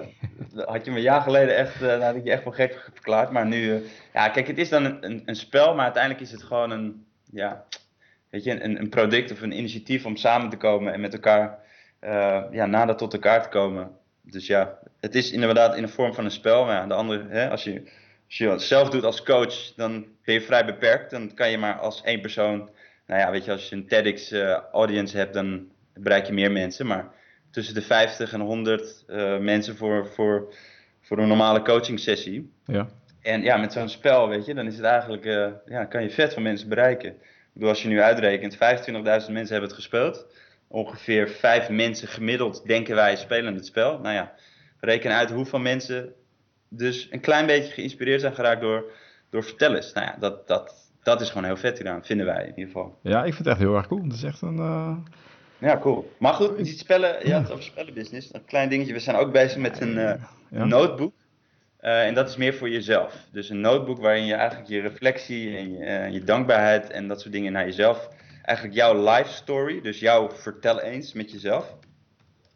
had 0.73 0.85
je 0.85 0.91
me 0.91 0.97
een 0.97 1.01
jaar 1.01 1.21
geleden 1.21 1.57
echt, 1.57 1.81
uh, 1.81 1.99
had 1.99 2.15
ik 2.15 2.23
je 2.23 2.31
echt 2.31 2.43
wel 2.43 2.53
gek 2.53 2.89
verklaard. 2.93 3.31
Maar 3.31 3.45
nu, 3.45 3.83
ja, 4.13 4.29
kijk, 4.29 4.47
het 4.47 4.57
is 4.57 4.69
dan 4.69 4.85
een, 4.85 5.05
een, 5.05 5.21
een, 5.25 5.35
spel, 5.35 5.75
maar 5.75 5.83
uiteindelijk 5.83 6.23
is 6.23 6.31
het 6.31 6.43
gewoon 6.43 6.71
een, 6.71 7.05
ja, 7.31 7.65
weet 8.35 8.43
je, 8.43 8.63
een, 8.63 8.79
een 8.79 8.89
product 8.89 9.31
of 9.31 9.41
een 9.41 9.57
initiatief 9.57 10.05
om 10.05 10.15
samen 10.15 10.49
te 10.49 10.57
komen 10.57 10.93
en 10.93 11.01
met 11.01 11.13
elkaar, 11.13 11.59
ja, 12.51 12.65
nader 12.65 12.95
tot 12.95 13.13
elkaar 13.13 13.43
te 13.43 13.49
komen. 13.49 13.91
Dus 14.21 14.47
ja, 14.47 14.77
het 14.99 15.15
is 15.15 15.31
inderdaad 15.31 15.75
in 15.75 15.81
de 15.81 15.87
vorm 15.87 16.13
van 16.13 16.25
een 16.25 16.31
spel. 16.31 16.65
Maar 16.65 16.75
ja, 16.75 16.87
de 16.87 16.93
andere, 16.93 17.25
hè, 17.27 17.49
als, 17.49 17.63
je, 17.63 17.81
als 18.25 18.37
je 18.37 18.49
het 18.49 18.61
zelf 18.61 18.89
doet 18.89 19.03
als 19.03 19.23
coach, 19.23 19.73
dan 19.75 20.05
ben 20.23 20.33
je 20.33 20.41
vrij 20.41 20.65
beperkt. 20.65 21.11
Dan 21.11 21.33
kan 21.33 21.51
je 21.51 21.57
maar 21.57 21.79
als 21.79 22.01
één 22.01 22.21
persoon 22.21 22.69
nou 23.07 23.19
ja, 23.19 23.31
weet 23.31 23.45
je, 23.45 23.51
als 23.51 23.69
je 23.69 23.75
een 23.75 23.87
TEDx 23.87 24.31
uh, 24.31 24.57
audience 24.71 25.17
hebt, 25.17 25.33
dan 25.33 25.67
bereik 25.93 26.25
je 26.25 26.33
meer 26.33 26.51
mensen. 26.51 26.87
Maar 26.87 27.11
tussen 27.51 27.73
de 27.73 27.81
50 27.81 28.33
en 28.33 28.39
100 28.39 29.03
uh, 29.07 29.37
mensen 29.37 29.77
voor, 29.77 30.07
voor, 30.07 30.53
voor 31.01 31.17
een 31.17 31.27
normale 31.27 31.61
coaching 31.61 31.99
sessie. 31.99 32.51
Ja. 32.65 32.87
En 33.21 33.41
ja, 33.41 33.57
met 33.57 33.73
zo'n 33.73 33.89
spel, 33.89 34.29
weet 34.29 34.45
je, 34.45 34.53
dan 34.53 34.65
is 34.65 34.75
het 34.75 34.85
eigenlijk, 34.85 35.23
ja, 35.65 35.85
kan 35.85 36.03
je 36.03 36.09
vet 36.09 36.33
van 36.33 36.43
mensen 36.43 36.69
bereiken. 36.69 37.15
Bedoel, 37.55 37.69
als 37.69 37.81
je 37.81 37.87
nu 37.87 38.01
uitrekent, 38.01 38.55
25.000 38.55 38.59
mensen 39.01 39.33
hebben 39.33 39.61
het 39.61 39.73
gespeeld. 39.73 40.25
Ongeveer 40.67 41.29
5 41.29 41.69
mensen 41.69 42.07
gemiddeld, 42.07 42.65
denken 42.65 42.95
wij, 42.95 43.15
spelen 43.15 43.55
het 43.55 43.65
spel. 43.65 43.99
Nou 43.99 44.15
ja, 44.15 44.33
reken 44.79 45.11
uit 45.11 45.31
hoeveel 45.31 45.59
mensen 45.59 46.13
dus 46.69 47.07
een 47.11 47.19
klein 47.19 47.45
beetje 47.45 47.73
geïnspireerd 47.73 48.21
zijn 48.21 48.33
geraakt 48.33 48.61
door, 48.61 48.91
door 49.29 49.43
vertellers. 49.43 49.93
Nou 49.93 50.07
ja, 50.07 50.15
dat, 50.19 50.47
dat, 50.47 50.91
dat 51.03 51.21
is 51.21 51.27
gewoon 51.27 51.43
heel 51.43 51.57
vet 51.57 51.77
gedaan, 51.77 52.05
vinden 52.05 52.25
wij 52.25 52.41
in 52.41 52.49
ieder 52.49 52.65
geval. 52.65 52.97
Ja, 53.01 53.17
ik 53.17 53.33
vind 53.33 53.37
het 53.37 53.47
echt 53.47 53.59
heel 53.59 53.75
erg 53.75 53.87
cool. 53.87 54.03
Het 54.03 54.13
is 54.13 54.23
echt 54.23 54.41
een... 54.41 54.57
Uh... 54.57 54.97
Ja, 55.57 55.77
cool. 55.77 56.11
Maar 56.19 56.33
goed, 56.33 56.57
die 56.57 56.77
spellen, 56.77 57.27
je 57.27 57.33
had 57.33 57.41
het 57.41 57.51
over 57.51 57.63
spellenbusiness. 57.63 58.33
Een 58.33 58.45
klein 58.45 58.69
dingetje, 58.69 58.93
we 58.93 58.99
zijn 58.99 59.15
ook 59.15 59.31
bezig 59.31 59.57
met 59.57 59.81
een, 59.81 59.97
uh, 59.97 60.13
ja. 60.49 60.65
notebook. 60.65 61.13
Uh, 61.85 62.05
en 62.05 62.13
dat 62.13 62.29
is 62.29 62.35
meer 62.35 62.53
voor 62.53 62.69
jezelf. 62.69 63.27
Dus 63.31 63.49
een 63.49 63.61
notebook 63.61 63.99
waarin 63.99 64.25
je 64.25 64.33
eigenlijk 64.33 64.69
je 64.69 64.79
reflectie 64.79 65.57
en 65.57 65.71
je, 65.71 66.11
je, 66.11 66.23
dankbaarheid 66.23 66.89
en 66.89 67.07
dat 67.07 67.21
soort 67.21 67.33
dingen 67.33 67.51
naar 67.51 67.65
jezelf 67.65 68.09
eigenlijk 68.41 68.77
jouw 68.77 69.15
life 69.15 69.33
story, 69.33 69.81
dus 69.81 69.99
jouw 69.99 70.31
vertel 70.31 70.81
eens 70.81 71.13
met 71.13 71.31
jezelf. 71.31 71.75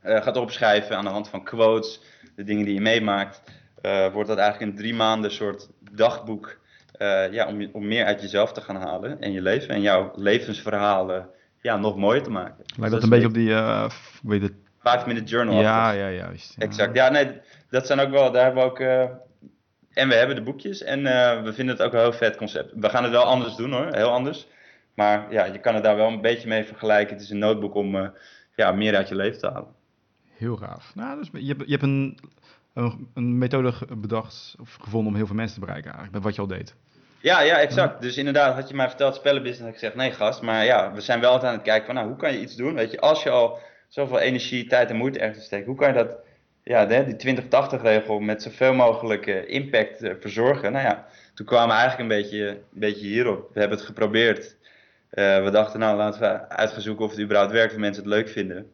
Uh, 0.04 0.22
gaat 0.22 0.38
opschrijven 0.38 0.98
aan 0.98 1.04
de 1.04 1.10
hand 1.10 1.30
van 1.30 1.44
quotes, 1.44 2.02
de 2.36 2.44
dingen 2.44 2.66
die 2.66 2.74
je 2.74 2.82
meemaakt. 2.82 3.42
Wordt 4.14 4.28
dat 4.28 4.38
eigenlijk 4.38 4.72
een 4.72 4.78
drie 4.78 4.94
maanden 4.94 5.32
soort 5.32 5.70
dagboek 5.92 6.60
ja, 7.32 7.48
om, 7.48 7.70
om 7.72 7.88
meer 7.88 8.06
uit 8.06 8.22
jezelf 8.22 8.54
te 8.54 8.62
gaan 8.62 8.76
halen 8.76 9.22
en 9.22 9.32
je 9.32 9.42
leven 9.42 9.70
en 9.70 9.82
jouw 9.82 10.12
levensverhalen 10.16 11.30
ja, 11.62 11.78
nog 11.78 11.96
mooier 11.96 12.24
te 12.24 12.30
maken. 12.30 12.64
Lijkt 12.78 12.82
dat, 12.82 12.92
dat 12.92 13.04
een 13.04 13.10
beetje 13.10 13.28
op 13.28 13.34
die, 13.34 13.54
weet 14.22 14.42
het? 14.42 14.69
Five 14.80 15.08
Minute 15.08 15.26
Journal. 15.26 15.62
Ja, 15.62 15.92
ja, 15.92 16.10
juist. 16.10 16.56
Ja. 16.58 16.66
Exact. 16.66 16.96
Ja, 16.96 17.10
nee, 17.10 17.42
dat 17.70 17.88
zijn 17.88 18.00
ook 18.00 18.10
wel, 18.10 18.32
daar 18.32 18.44
hebben 18.44 18.64
we 18.64 18.70
ook, 18.70 18.80
uh, 18.80 19.02
en 19.94 20.08
we 20.08 20.16
hebben 20.16 20.36
de 20.36 20.42
boekjes 20.42 20.84
en 20.84 21.00
uh, 21.00 21.42
we 21.42 21.54
vinden 21.54 21.76
het 21.76 21.86
ook 21.86 21.94
een 21.94 22.00
heel 22.00 22.14
vet 22.14 22.36
concept. 22.36 22.72
We 22.76 22.90
gaan 22.90 23.04
het 23.04 23.12
wel 23.12 23.24
anders 23.24 23.56
doen 23.56 23.72
hoor, 23.72 23.88
heel 23.92 24.12
anders. 24.12 24.48
Maar 24.94 25.32
ja, 25.32 25.46
je 25.46 25.60
kan 25.60 25.74
het 25.74 25.84
daar 25.84 25.96
wel 25.96 26.08
een 26.08 26.22
beetje 26.22 26.48
mee 26.48 26.64
vergelijken. 26.64 27.16
Het 27.16 27.24
is 27.24 27.30
een 27.30 27.38
notebook 27.38 27.76
om 27.76 28.12
ja, 28.56 28.72
meer 28.72 28.96
uit 28.96 29.10
je 29.10 29.16
leven 29.16 29.40
te 29.40 29.48
halen. 29.48 29.78
Heel 30.34 30.56
gaaf. 30.56 30.92
Nou, 30.96 31.18
dus 31.18 31.30
je, 31.34 31.48
hebt, 31.48 31.64
je 31.66 31.72
hebt 31.72 31.84
een, 31.84 32.18
een, 32.74 33.08
een 33.14 33.38
methode 33.38 33.74
bedacht 33.98 34.56
of 34.60 34.78
gevonden 34.82 35.10
om 35.10 35.16
heel 35.16 35.28
veel 35.28 35.36
mensen 35.36 35.54
te 35.54 35.66
bereiken 35.66 35.92
eigenlijk, 35.92 36.14
met 36.14 36.24
wat 36.24 36.36
je 36.36 36.42
al 36.42 36.58
deed. 36.58 36.76
Ja, 37.22 37.42
ja, 37.42 37.60
exact. 37.60 38.02
Dus 38.02 38.18
inderdaad, 38.18 38.56
had 38.56 38.70
je 38.70 38.76
mij 38.76 38.88
verteld 38.88 39.16
spellenbusiness, 39.16 39.60
had 39.60 39.70
ik 39.70 39.80
gezegd, 39.80 39.96
nee 39.96 40.12
gast, 40.12 40.42
maar 40.42 40.66
ja, 40.66 40.94
we 40.94 41.02
zijn 41.02 41.20
wel 41.20 41.32
altijd 41.32 41.52
aan 41.52 41.58
het 41.58 41.68
kijken 41.68 41.86
van, 41.86 41.96
nou, 41.96 42.08
hoe 42.08 42.18
kan 42.18 42.34
je 42.34 42.42
iets 42.42 42.56
doen? 42.56 42.74
Weet 42.74 42.92
je, 42.92 43.00
als 43.00 43.24
je 43.24 43.30
al 43.30 43.60
zoveel 43.90 44.20
energie, 44.20 44.68
tijd 44.68 44.90
en 44.90 44.96
moeite 44.96 45.20
ergens 45.20 45.46
steekt, 45.46 45.66
hoe 45.66 45.76
kan 45.76 45.88
je 45.88 45.94
dat, 45.94 46.18
ja, 46.64 46.86
die 46.86 47.38
20-80 47.38 47.82
regel 47.82 48.20
met 48.20 48.42
zoveel 48.42 48.74
mogelijk 48.74 49.26
uh, 49.26 49.50
impact 49.50 50.04
uh, 50.04 50.14
verzorgen? 50.20 50.72
Nou 50.72 50.86
ja, 50.86 51.08
toen 51.34 51.46
kwamen 51.46 51.76
we 51.76 51.82
eigenlijk 51.82 52.12
een 52.12 52.22
beetje, 52.22 52.48
een 52.48 52.80
beetje 52.80 53.08
hierop. 53.08 53.54
We 53.54 53.60
hebben 53.60 53.78
het 53.78 53.88
geprobeerd. 53.88 54.58
Uh, 55.14 55.44
we 55.44 55.50
dachten, 55.52 55.80
nou, 55.80 55.98
laten 55.98 56.22
we 56.22 56.50
uitgezoeken 56.50 57.06
of 57.06 57.12
het 57.12 57.20
überhaupt 57.20 57.52
werkt, 57.52 57.74
of 57.74 57.80
mensen 57.80 58.04
het 58.04 58.12
leuk 58.12 58.30
vinden. 58.30 58.72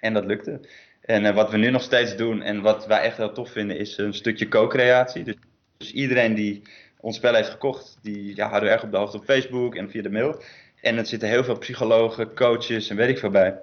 En 0.00 0.14
dat 0.14 0.24
lukte. 0.24 0.60
En 1.00 1.34
wat 1.34 1.50
we 1.50 1.56
nu 1.56 1.70
nog 1.70 1.82
steeds 1.82 2.16
doen, 2.16 2.42
en 2.42 2.60
wat 2.60 2.86
wij 2.86 3.00
echt 3.00 3.16
heel 3.16 3.32
tof 3.32 3.50
vinden, 3.50 3.78
is 3.78 3.98
een 3.98 4.14
stukje 4.14 4.48
co-creatie. 4.48 5.24
Dus, 5.24 5.34
dus 5.76 5.92
iedereen 5.92 6.34
die 6.34 6.62
ons 7.00 7.16
spel 7.16 7.34
heeft 7.34 7.50
gekocht, 7.50 7.98
die 8.02 8.36
ja, 8.36 8.48
houden 8.48 8.68
we 8.68 8.74
erg 8.74 8.84
op 8.84 8.90
de 8.90 8.96
hoogte 8.96 9.16
op 9.16 9.24
Facebook 9.24 9.74
en 9.74 9.90
via 9.90 10.02
de 10.02 10.10
mail. 10.10 10.42
En 10.80 10.98
er 10.98 11.06
zitten 11.06 11.28
heel 11.28 11.44
veel 11.44 11.58
psychologen, 11.58 12.34
coaches 12.34 12.90
en 12.90 12.96
weet 12.96 13.08
ik 13.08 13.18
veel 13.18 13.30
bij. 13.30 13.58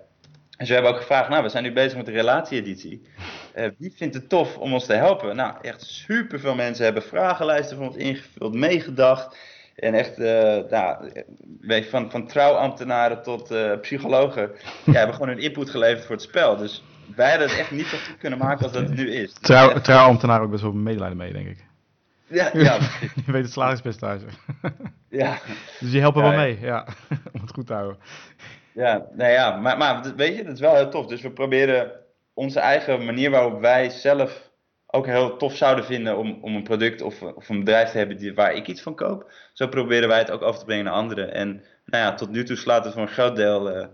En 0.58 0.66
ze 0.66 0.74
hebben 0.74 0.92
ook 0.92 0.98
gevraagd, 0.98 1.30
nou, 1.30 1.44
we 1.44 1.50
zijn 1.50 1.64
nu 1.64 1.74
bezig 1.74 1.98
met 1.98 2.06
de 2.06 2.12
relatie-editie. 2.12 3.02
Uh, 3.56 3.66
wie 3.78 3.94
vindt 3.96 4.16
het 4.16 4.30
tof 4.30 4.58
om 4.58 4.74
ons 4.74 4.86
te 4.86 4.94
helpen? 4.94 5.36
Nou, 5.36 5.54
echt 5.62 5.82
super 5.82 6.40
veel 6.40 6.56
mensen 6.56 6.84
hebben 6.84 7.04
vragenlijsten 7.04 7.78
van 7.78 7.88
ons 7.88 7.96
ingevuld, 7.96 8.54
meegedacht. 8.54 9.38
En 9.76 9.94
echt, 9.94 10.20
uh, 10.20 10.58
nou, 10.70 11.12
van, 11.90 12.12
van 12.12 12.28
trouwambtenaren 12.28 13.22
tot 13.22 13.52
uh, 13.52 13.80
psychologen, 13.82 14.52
ja, 14.84 14.92
hebben 14.92 15.16
gewoon 15.16 15.30
hun 15.30 15.44
input 15.44 15.70
geleverd 15.70 16.06
voor 16.06 16.16
het 16.16 16.24
spel. 16.24 16.58
Dus 16.58 16.84
wij 17.16 17.30
hadden 17.30 17.50
het 17.50 17.58
echt 17.58 17.72
niet 17.72 17.86
zo 17.86 17.98
goed 17.98 18.18
kunnen 18.18 18.40
maken 18.40 18.64
als 18.64 18.72
dat 18.72 18.82
het 18.82 18.96
nu 18.96 19.12
is. 19.12 19.34
Trouw, 19.34 19.82
trouwambtenaren 19.82 20.44
ook 20.44 20.52
best 20.52 20.64
wel 20.64 20.72
medelijden 20.72 21.18
mee, 21.18 21.34
denk 21.34 21.48
ik. 21.48 21.66
Ja, 22.28 22.50
ja. 22.68 22.78
je 23.26 23.32
weet 23.32 23.44
het 23.44 23.52
slagingspercentage. 23.52 24.26
ja. 25.10 25.38
Dus 25.80 25.92
die 25.92 26.00
helpen 26.00 26.24
ja, 26.24 26.30
wel 26.30 26.38
mee, 26.38 26.60
ja, 26.62 26.88
om 27.34 27.42
het 27.42 27.54
goed 27.54 27.68
te 27.68 27.74
houden. 27.74 27.98
Ja, 28.76 29.08
nou 29.12 29.32
ja, 29.32 29.56
maar, 29.58 29.78
maar 29.78 30.16
weet 30.16 30.36
je, 30.36 30.44
dat 30.44 30.54
is 30.54 30.60
wel 30.60 30.76
heel 30.76 30.90
tof. 30.90 31.08
Dus 31.08 31.22
we 31.22 31.32
proberen 31.32 31.92
onze 32.34 32.60
eigen 32.60 33.06
manier 33.06 33.32
waarop 33.32 33.62
wij 33.62 33.90
zelf 33.90 34.52
ook 34.88 35.06
heel 35.06 35.38
tof 35.38 35.56
zouden 35.56 35.86
vinden 35.86 36.18
om, 36.18 36.38
om 36.42 36.56
een 36.56 36.64
product 36.64 37.02
of, 37.02 37.22
of 37.22 37.50
een 37.50 37.60
bedrijf 37.60 37.92
te 37.92 37.98
hebben 37.98 38.18
die, 38.18 38.34
waar 38.34 38.54
ik 38.54 38.68
iets 38.68 38.82
van 38.82 38.96
koop. 38.96 39.32
Zo 39.54 39.68
proberen 39.68 40.08
wij 40.08 40.18
het 40.18 40.32
ook 40.32 40.42
over 40.42 40.60
te 40.60 40.66
brengen 40.66 40.86
naar 40.86 40.94
anderen. 40.94 41.34
En 41.34 41.48
nou 41.86 42.04
ja, 42.04 42.14
tot 42.14 42.30
nu 42.30 42.44
toe 42.44 42.56
slaat 42.56 42.84
het 42.84 42.94
voor 42.94 43.02
een 43.02 43.08
groot 43.08 43.36
deel 43.36 43.78
uh, 43.78 43.86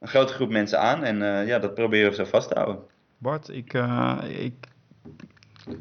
een 0.00 0.08
grote 0.08 0.32
groep 0.32 0.50
mensen 0.50 0.80
aan. 0.80 1.04
En 1.04 1.20
uh, 1.20 1.46
ja, 1.46 1.58
dat 1.58 1.74
proberen 1.74 2.10
we 2.10 2.16
zo 2.16 2.24
vast 2.24 2.48
te 2.48 2.54
houden. 2.54 2.82
Bart, 3.18 3.48
ik, 3.48 3.74
uh, 3.74 4.18
ik 4.28 4.54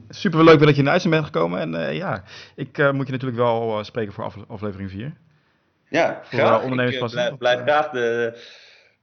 super 0.10 0.44
leuk 0.44 0.60
dat 0.60 0.76
je 0.76 0.84
in 0.84 1.00
de 1.00 1.10
bent 1.10 1.26
gekomen. 1.26 1.60
En 1.60 1.96
ja, 1.96 2.24
ik 2.56 2.78
moet 2.94 3.06
je 3.06 3.12
natuurlijk 3.12 3.42
wel 3.42 3.84
spreken 3.84 4.14
voor 4.14 4.24
afle 4.24 4.46
aflevering 4.48 4.90
4. 4.90 5.14
Ja, 5.90 6.22
voor 6.24 6.40
graag. 6.40 6.62
ondernemers 6.62 6.96
ik 6.96 7.10
blijf, 7.10 7.38
blijf 7.38 7.62
graag 7.62 7.90
de, 7.90 8.38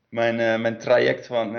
mijn, 0.08 0.60
mijn 0.60 0.78
traject 0.78 1.26
van, 1.26 1.56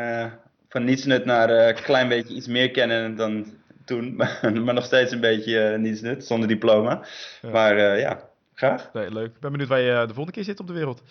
van 0.69 0.83
nietsnut 0.83 1.25
naar 1.25 1.49
een 1.49 1.73
klein 1.73 2.07
beetje 2.07 2.35
iets 2.35 2.47
meer 2.47 2.71
kennen 2.71 3.15
dan 3.15 3.45
toen. 3.85 4.15
maar 4.63 4.73
nog 4.73 4.85
steeds 4.85 5.11
een 5.11 5.19
beetje 5.19 5.77
nietsnut, 5.77 6.25
zonder 6.25 6.47
diploma. 6.47 7.05
Ja. 7.41 7.49
Maar 7.49 7.97
ja, 7.97 8.29
graag. 8.53 8.89
Nee, 8.93 9.11
leuk. 9.11 9.33
Ik 9.35 9.39
ben 9.39 9.51
benieuwd 9.51 9.69
waar 9.69 9.79
je 9.79 10.05
de 10.07 10.13
volgende 10.13 10.31
keer 10.31 10.43
zit 10.43 10.59
op 10.59 10.67
de 10.67 10.73
wereld. 10.73 11.03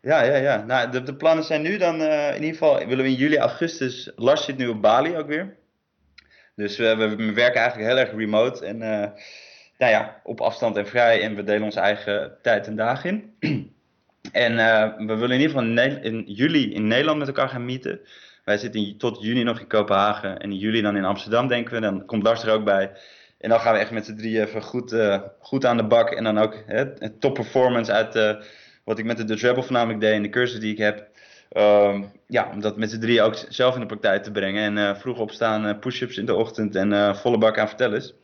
Ja, 0.00 0.22
ja, 0.22 0.36
ja. 0.36 0.64
Nou, 0.64 0.90
de, 0.90 1.02
de 1.02 1.14
plannen 1.14 1.44
zijn 1.44 1.62
nu 1.62 1.76
dan, 1.76 2.02
in 2.02 2.34
ieder 2.34 2.52
geval 2.52 2.78
willen 2.78 3.04
we 3.04 3.10
in 3.10 3.16
juli, 3.16 3.38
augustus, 3.38 4.12
Lars 4.16 4.44
zit 4.44 4.56
nu 4.56 4.68
op 4.68 4.82
Bali 4.82 5.16
ook 5.16 5.26
weer. 5.26 5.56
Dus 6.54 6.76
we, 6.76 6.96
we, 6.96 7.32
werken 7.32 7.60
eigenlijk 7.60 7.88
heel 7.88 7.98
erg 7.98 8.10
remote 8.16 8.66
en 8.66 8.80
uh, 8.80 9.06
nou 9.78 9.92
ja, 9.92 10.20
op 10.24 10.40
afstand 10.40 10.76
en 10.76 10.86
vrij. 10.86 11.22
En 11.22 11.34
we 11.34 11.44
delen 11.44 11.62
onze 11.62 11.80
eigen 11.80 12.36
tijd 12.42 12.66
en 12.66 12.76
dagen 12.76 13.10
in. 13.10 13.34
en 14.46 14.52
uh, 14.52 14.96
we 14.96 15.14
willen 15.14 15.36
in 15.36 15.40
ieder 15.40 15.56
geval 15.56 16.02
in, 16.02 16.24
juli 16.26 16.74
in 16.74 16.86
Nederland 16.86 17.18
met 17.18 17.28
elkaar 17.28 17.48
gaan 17.48 17.64
meeten. 17.64 18.00
Wij 18.44 18.58
zitten 18.58 18.98
tot 18.98 19.22
juni 19.22 19.42
nog 19.42 19.60
in 19.60 19.66
Kopenhagen 19.66 20.38
en 20.38 20.50
in 20.50 20.58
juli 20.58 20.82
dan 20.82 20.96
in 20.96 21.04
Amsterdam 21.04 21.48
denken 21.48 21.74
we. 21.74 21.80
Dan 21.80 22.06
komt 22.06 22.22
Lars 22.22 22.42
er 22.42 22.52
ook 22.52 22.64
bij. 22.64 22.92
En 23.38 23.48
dan 23.48 23.60
gaan 23.60 23.72
we 23.72 23.78
echt 23.78 23.90
met 23.90 24.04
z'n 24.04 24.16
drieën 24.16 24.42
even 24.42 24.62
goed, 24.62 24.92
uh, 24.92 25.20
goed 25.38 25.66
aan 25.66 25.76
de 25.76 25.86
bak. 25.86 26.10
En 26.10 26.24
dan 26.24 26.38
ook 26.38 26.62
hè, 26.66 27.10
top 27.10 27.34
performance 27.34 27.92
uit 27.92 28.40
wat 28.84 28.98
ik 28.98 29.04
met 29.04 29.16
de 29.16 29.24
Dutch 29.24 29.54
voornamelijk 29.54 30.00
deed 30.00 30.14
en 30.14 30.22
de 30.22 30.28
cursus 30.28 30.60
die 30.60 30.72
ik 30.72 30.78
heb. 30.78 31.10
Um, 31.56 32.12
ja, 32.26 32.50
om 32.52 32.60
dat 32.60 32.76
met 32.76 32.90
z'n 32.90 33.00
drie 33.00 33.22
ook 33.22 33.34
zelf 33.48 33.74
in 33.74 33.80
de 33.80 33.86
praktijk 33.86 34.22
te 34.22 34.30
brengen. 34.30 34.78
En 34.78 34.96
vroeg 34.96 35.18
opstaan, 35.18 35.78
push-ups 35.78 36.16
in 36.16 36.26
de 36.26 36.34
ochtend 36.34 36.74
en 36.74 37.16
volle 37.16 37.38
bak 37.38 37.58
aan 37.58 37.68
vertellers. 37.68 38.14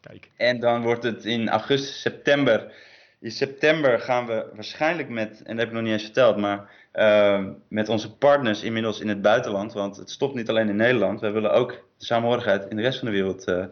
Kijk. 0.00 0.30
En 0.36 0.60
dan 0.60 0.82
wordt 0.82 1.02
het 1.02 1.24
in 1.24 1.48
augustus, 1.48 2.00
september. 2.00 2.72
In 3.20 3.30
september 3.30 4.00
gaan 4.00 4.26
we 4.26 4.46
waarschijnlijk 4.54 5.08
met, 5.08 5.42
en 5.42 5.56
dat 5.56 5.58
heb 5.58 5.66
ik 5.66 5.72
nog 5.72 5.82
niet 5.82 5.92
eens 5.92 6.02
verteld, 6.02 6.36
maar 6.36 6.70
ehm, 6.92 7.52
met 7.68 7.88
onze 7.88 8.16
partners 8.16 8.62
inmiddels 8.62 9.00
in 9.00 9.08
het 9.08 9.22
buitenland. 9.22 9.72
Want 9.72 9.96
het 9.96 10.10
stopt 10.10 10.34
niet 10.34 10.48
alleen 10.48 10.68
in 10.68 10.76
Nederland. 10.76 11.20
We 11.20 11.30
willen 11.30 11.52
ook 11.52 11.70
de 11.70 12.04
samenhorigheid 12.04 12.66
in 12.68 12.76
de 12.76 12.82
rest 12.82 12.98
van 12.98 13.08
de 13.08 13.14
wereld 13.14 13.68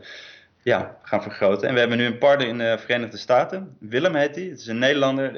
ja, 0.63 0.99
gaan 1.03 1.23
vergroten. 1.23 1.69
En 1.69 1.75
we 1.75 1.81
hebben 1.81 1.99
nu 1.99 2.05
een 2.05 2.19
partner 2.19 2.49
in 2.49 2.59
de 2.59 2.77
Verenigde 2.79 3.17
Staten. 3.17 3.77
Willem 3.81 4.15
heet 4.15 4.35
hij. 4.35 4.45
Het 4.45 4.61
is 4.61 4.67
een 4.67 4.79
Nederlander. 4.79 5.33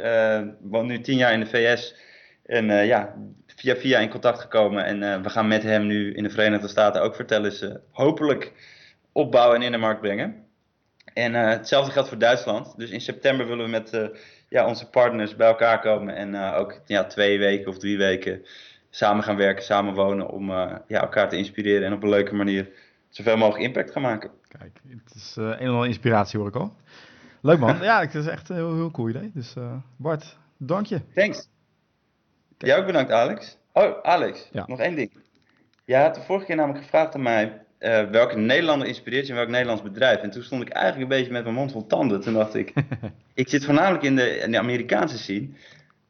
woont 0.60 0.88
nu 0.88 1.00
tien 1.00 1.16
jaar 1.16 1.32
in 1.32 1.40
de 1.40 1.46
VS. 1.46 1.94
En 2.46 2.86
ja, 2.86 3.14
via 3.60 3.76
via 3.76 3.98
in 3.98 4.08
contact 4.08 4.40
gekomen. 4.40 4.84
En 4.84 5.02
uh, 5.02 5.22
we 5.22 5.30
gaan 5.30 5.48
met 5.48 5.62
hem 5.62 5.86
nu 5.86 6.14
in 6.14 6.22
de 6.22 6.30
Verenigde 6.30 6.68
Staten 6.68 7.02
ook 7.02 7.14
vertellen 7.14 7.52
ze 7.52 7.80
hopelijk 7.90 8.52
opbouwen 9.12 9.56
en 9.56 9.62
in 9.62 9.72
de 9.72 9.78
markt 9.78 10.00
brengen. 10.00 10.44
En 11.14 11.34
uh, 11.34 11.48
hetzelfde 11.48 11.92
geldt 11.92 12.08
voor 12.08 12.18
Duitsland. 12.18 12.74
Dus 12.76 12.90
in 12.90 13.00
september 13.00 13.46
willen 13.46 13.64
we 13.64 13.70
met 13.70 13.92
uh, 13.94 14.08
ja, 14.48 14.66
onze 14.66 14.88
partners 14.88 15.36
bij 15.36 15.48
elkaar 15.48 15.80
komen 15.80 16.16
en 16.16 16.54
ook 16.54 16.80
ja, 16.86 17.04
twee 17.04 17.38
weken 17.38 17.68
of 17.68 17.78
drie 17.78 17.98
weken 17.98 18.44
samen 18.90 19.24
gaan 19.24 19.36
werken, 19.36 19.64
samen 19.64 19.94
wonen 19.94 20.28
om 20.28 20.50
ja, 20.50 20.84
elkaar 20.86 21.28
te 21.28 21.36
inspireren 21.36 21.86
en 21.86 21.92
op 21.92 22.02
een 22.02 22.08
leuke 22.08 22.34
manier 22.34 22.68
zoveel 23.08 23.36
mogelijk 23.36 23.64
impact 23.64 23.90
gaan 23.90 24.02
maken. 24.02 24.30
Kijk, 24.48 24.80
het 25.04 25.14
is 25.14 25.36
een 25.36 25.58
en 25.58 25.84
inspiratie 25.84 26.38
hoor 26.38 26.48
ik 26.48 26.54
al. 26.54 26.74
Leuk 27.40 27.58
man. 27.58 27.82
ja, 27.90 28.00
het 28.00 28.14
is 28.14 28.26
echt 28.26 28.48
een 28.48 28.56
heel, 28.56 28.74
heel 28.74 28.90
cool 28.90 29.08
idee. 29.08 29.30
Dus 29.34 29.54
Bart, 29.96 30.36
dank 30.56 30.86
je. 30.86 31.00
Thanks. 31.14 31.48
Jij 32.58 32.78
ook 32.78 32.86
bedankt, 32.86 33.10
Alex. 33.10 33.58
Oh, 33.72 34.02
Alex, 34.02 34.48
nog 34.66 34.78
één 34.78 34.94
ding. 34.94 35.10
Jij 35.84 36.02
had 36.02 36.14
de 36.14 36.20
vorige 36.20 36.46
keer 36.46 36.56
namelijk 36.56 36.84
gevraagd 36.84 37.14
aan 37.14 37.22
mij 37.22 37.62
uh, 37.80 38.10
welke 38.10 38.38
Nederlander 38.38 38.88
inspireert 38.88 39.26
je 39.26 39.32
en 39.32 39.38
welk 39.38 39.48
Nederlands 39.48 39.82
bedrijf. 39.82 40.20
En 40.20 40.30
toen 40.30 40.42
stond 40.42 40.62
ik 40.62 40.68
eigenlijk 40.68 41.02
een 41.10 41.18
beetje 41.18 41.32
met 41.32 41.42
mijn 41.42 41.54
mond 41.54 41.72
vol 41.72 41.86
tanden. 41.86 42.20
Toen 42.20 42.34
dacht 42.34 42.54
ik, 42.54 42.72
ik 43.34 43.48
zit 43.48 43.64
voornamelijk 43.64 44.02
in 44.02 44.16
de, 44.16 44.36
in 44.36 44.50
de 44.50 44.58
Amerikaanse 44.58 45.18
scene. 45.18 45.48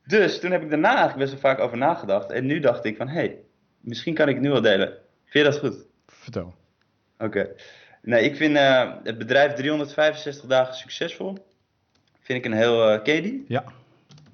Dus 0.07 0.41
toen 0.41 0.51
heb 0.51 0.63
ik 0.63 0.71
daarna 0.71 0.97
eigenlijk 0.97 1.19
best 1.19 1.31
wel 1.31 1.41
vaak 1.41 1.61
over 1.61 1.77
nagedacht. 1.77 2.31
En 2.31 2.47
nu 2.47 2.61
dacht 2.61 2.85
ik 2.85 2.97
van, 2.97 3.09
hé, 3.09 3.15
hey, 3.15 3.39
misschien 3.81 4.15
kan 4.15 4.29
ik 4.29 4.35
het 4.35 4.45
nu 4.45 4.51
wel 4.51 4.61
delen. 4.61 4.89
Vind 5.25 5.47
je 5.47 5.51
dat 5.53 5.61
goed? 5.61 5.87
Vertel. 6.07 6.55
Oké. 7.19 7.49
Nee, 8.03 8.25
ik 8.25 8.37
vind 8.37 8.57
uh, 8.57 8.93
het 9.03 9.19
bedrijf 9.19 9.53
365 9.53 10.49
dagen 10.49 10.75
succesvol. 10.75 11.37
Vind 12.21 12.39
ik 12.39 12.45
een 12.45 12.59
heel... 12.59 12.93
Uh, 12.93 13.03
ken? 13.03 13.45
Ja. 13.49 13.65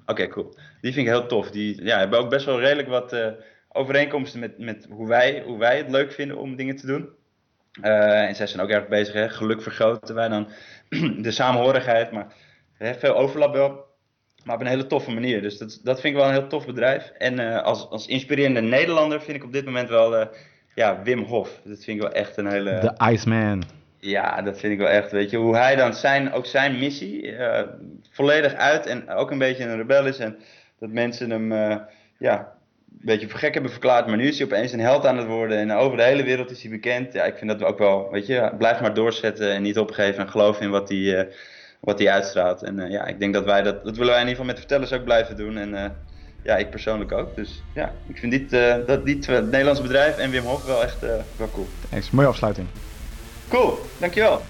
Oké, 0.05 0.27
cool. 0.27 0.55
Die 0.81 0.93
vind 0.93 1.07
ik 1.07 1.13
heel 1.13 1.27
tof. 1.27 1.51
Die 1.51 1.83
ja, 1.83 1.99
hebben 1.99 2.19
ook 2.19 2.29
best 2.29 2.45
wel 2.45 2.59
redelijk 2.59 2.87
wat 2.87 3.13
uh, 3.13 3.27
overeenkomsten 3.69 4.39
met, 4.39 4.57
met 4.57 4.87
hoe, 4.89 5.07
wij, 5.07 5.43
hoe 5.45 5.57
wij 5.57 5.77
het 5.77 5.89
leuk 5.89 6.11
vinden 6.11 6.37
om 6.37 6.55
dingen 6.55 6.75
te 6.75 6.85
doen. 6.85 7.09
Uh, 7.83 8.27
en 8.27 8.35
zij 8.35 8.47
zijn 8.47 8.63
ook 8.63 8.69
erg 8.69 8.87
bezig, 8.87 9.13
hè? 9.13 9.29
geluk 9.29 9.61
vergroten 9.61 10.15
wij 10.15 10.27
dan 10.27 10.47
de 11.25 11.31
samenhorigheid, 11.31 12.11
maar 12.11 12.27
hè, 12.77 12.93
veel 12.93 13.15
overlap 13.15 13.53
wel. 13.53 13.85
Maar 14.43 14.55
op 14.55 14.61
een 14.61 14.67
hele 14.67 14.87
toffe 14.87 15.11
manier. 15.11 15.41
Dus 15.41 15.57
dat, 15.57 15.79
dat 15.83 16.01
vind 16.01 16.13
ik 16.13 16.19
wel 16.19 16.29
een 16.29 16.37
heel 16.37 16.47
tof 16.47 16.65
bedrijf. 16.65 17.11
En 17.17 17.39
uh, 17.39 17.63
als, 17.63 17.89
als 17.89 18.07
inspirerende 18.07 18.61
Nederlander 18.61 19.21
vind 19.21 19.37
ik 19.37 19.43
op 19.43 19.53
dit 19.53 19.65
moment 19.65 19.89
wel 19.89 20.29
ja, 20.75 21.01
Wim 21.03 21.23
Hof. 21.23 21.61
Dat 21.63 21.83
vind 21.83 21.97
ik 21.97 22.01
wel 22.01 22.11
echt 22.11 22.37
een 22.37 22.47
hele... 22.47 22.79
De 22.79 23.11
Iceman. 23.11 23.63
Ja, 23.99 24.41
dat 24.41 24.59
vind 24.59 24.73
ik 24.73 24.79
wel 24.79 24.87
echt. 24.87 25.11
Weet 25.11 25.29
je, 25.29 25.37
hoe 25.37 25.55
hij 25.55 25.75
dan 25.75 25.93
zijn, 25.93 26.31
ook 26.33 26.45
zijn 26.45 26.79
missie 26.79 27.21
uh, 27.21 27.61
volledig 28.11 28.53
uit 28.53 28.85
en 28.85 29.09
ook 29.09 29.31
een 29.31 29.37
beetje 29.37 29.63
een 29.63 29.77
rebel 29.77 30.05
is. 30.05 30.19
En 30.19 30.37
dat 30.79 30.89
mensen 30.89 31.29
hem 31.29 31.51
ja, 32.17 32.56
beetje 33.07 33.29
voor 33.29 33.39
gek 33.39 33.53
hebben 33.53 33.71
verklaard. 33.71 34.07
Maar 34.07 34.17
nu 34.17 34.27
is 34.27 34.37
hij 34.37 34.47
opeens 34.47 34.71
een 34.71 34.79
held 34.79 35.05
aan 35.05 35.17
het 35.17 35.27
worden. 35.27 35.57
En 35.57 35.71
over 35.71 35.97
de 35.97 36.03
hele 36.03 36.23
wereld 36.23 36.51
is 36.51 36.61
hij 36.61 36.71
bekend. 36.71 37.13
Ja, 37.13 37.23
ik 37.23 37.37
vind 37.37 37.49
dat 37.49 37.59
we 37.59 37.65
ook 37.65 37.77
wel, 37.77 38.07
weet 38.11 38.27
je, 38.27 38.51
blijf 38.57 38.81
maar 38.81 38.93
doorzetten 38.93 39.51
en 39.51 39.61
niet 39.61 39.79
opgeven. 39.79 40.23
En 40.23 40.29
geloof 40.29 40.61
in 40.61 40.69
wat 40.69 40.89
hij, 40.89 41.29
wat 41.79 41.99
hij 41.99 42.09
uitstraalt. 42.11 42.63
En 42.63 42.89
ja, 42.89 43.05
ik 43.05 43.19
denk 43.19 43.33
dat 43.33 43.45
wij 43.45 43.61
dat, 43.61 43.83
dat 43.83 43.97
willen 43.97 44.13
wij 44.13 44.21
in 44.21 44.27
ieder 44.27 44.29
geval 44.29 44.45
met 44.45 44.55
de 44.55 44.61
vertellers 44.61 44.93
ook 44.93 45.03
blijven 45.03 45.35
doen. 45.35 45.57
En 45.57 45.95
ja, 46.43 46.55
ik 46.55 46.69
persoonlijk 46.69 47.11
ook. 47.11 47.35
Dus 47.35 47.63
ja, 47.73 47.93
ik 48.07 48.17
vind 48.17 48.31
dit, 48.31 48.49
dat, 48.87 49.05
dit 49.05 49.25
het 49.25 49.45
Nederlandse 49.45 49.83
bedrijf 49.83 50.17
en 50.17 50.29
Wim 50.29 50.43
Hof 50.43 50.65
wel 50.65 50.83
echt 50.83 50.99
wel 51.35 51.49
cool. 51.53 51.67
Thanks, 51.89 52.11
mooie 52.11 52.27
afsluiting. 52.27 52.67
Cool, 53.47 53.79
dankjewel. 53.99 54.41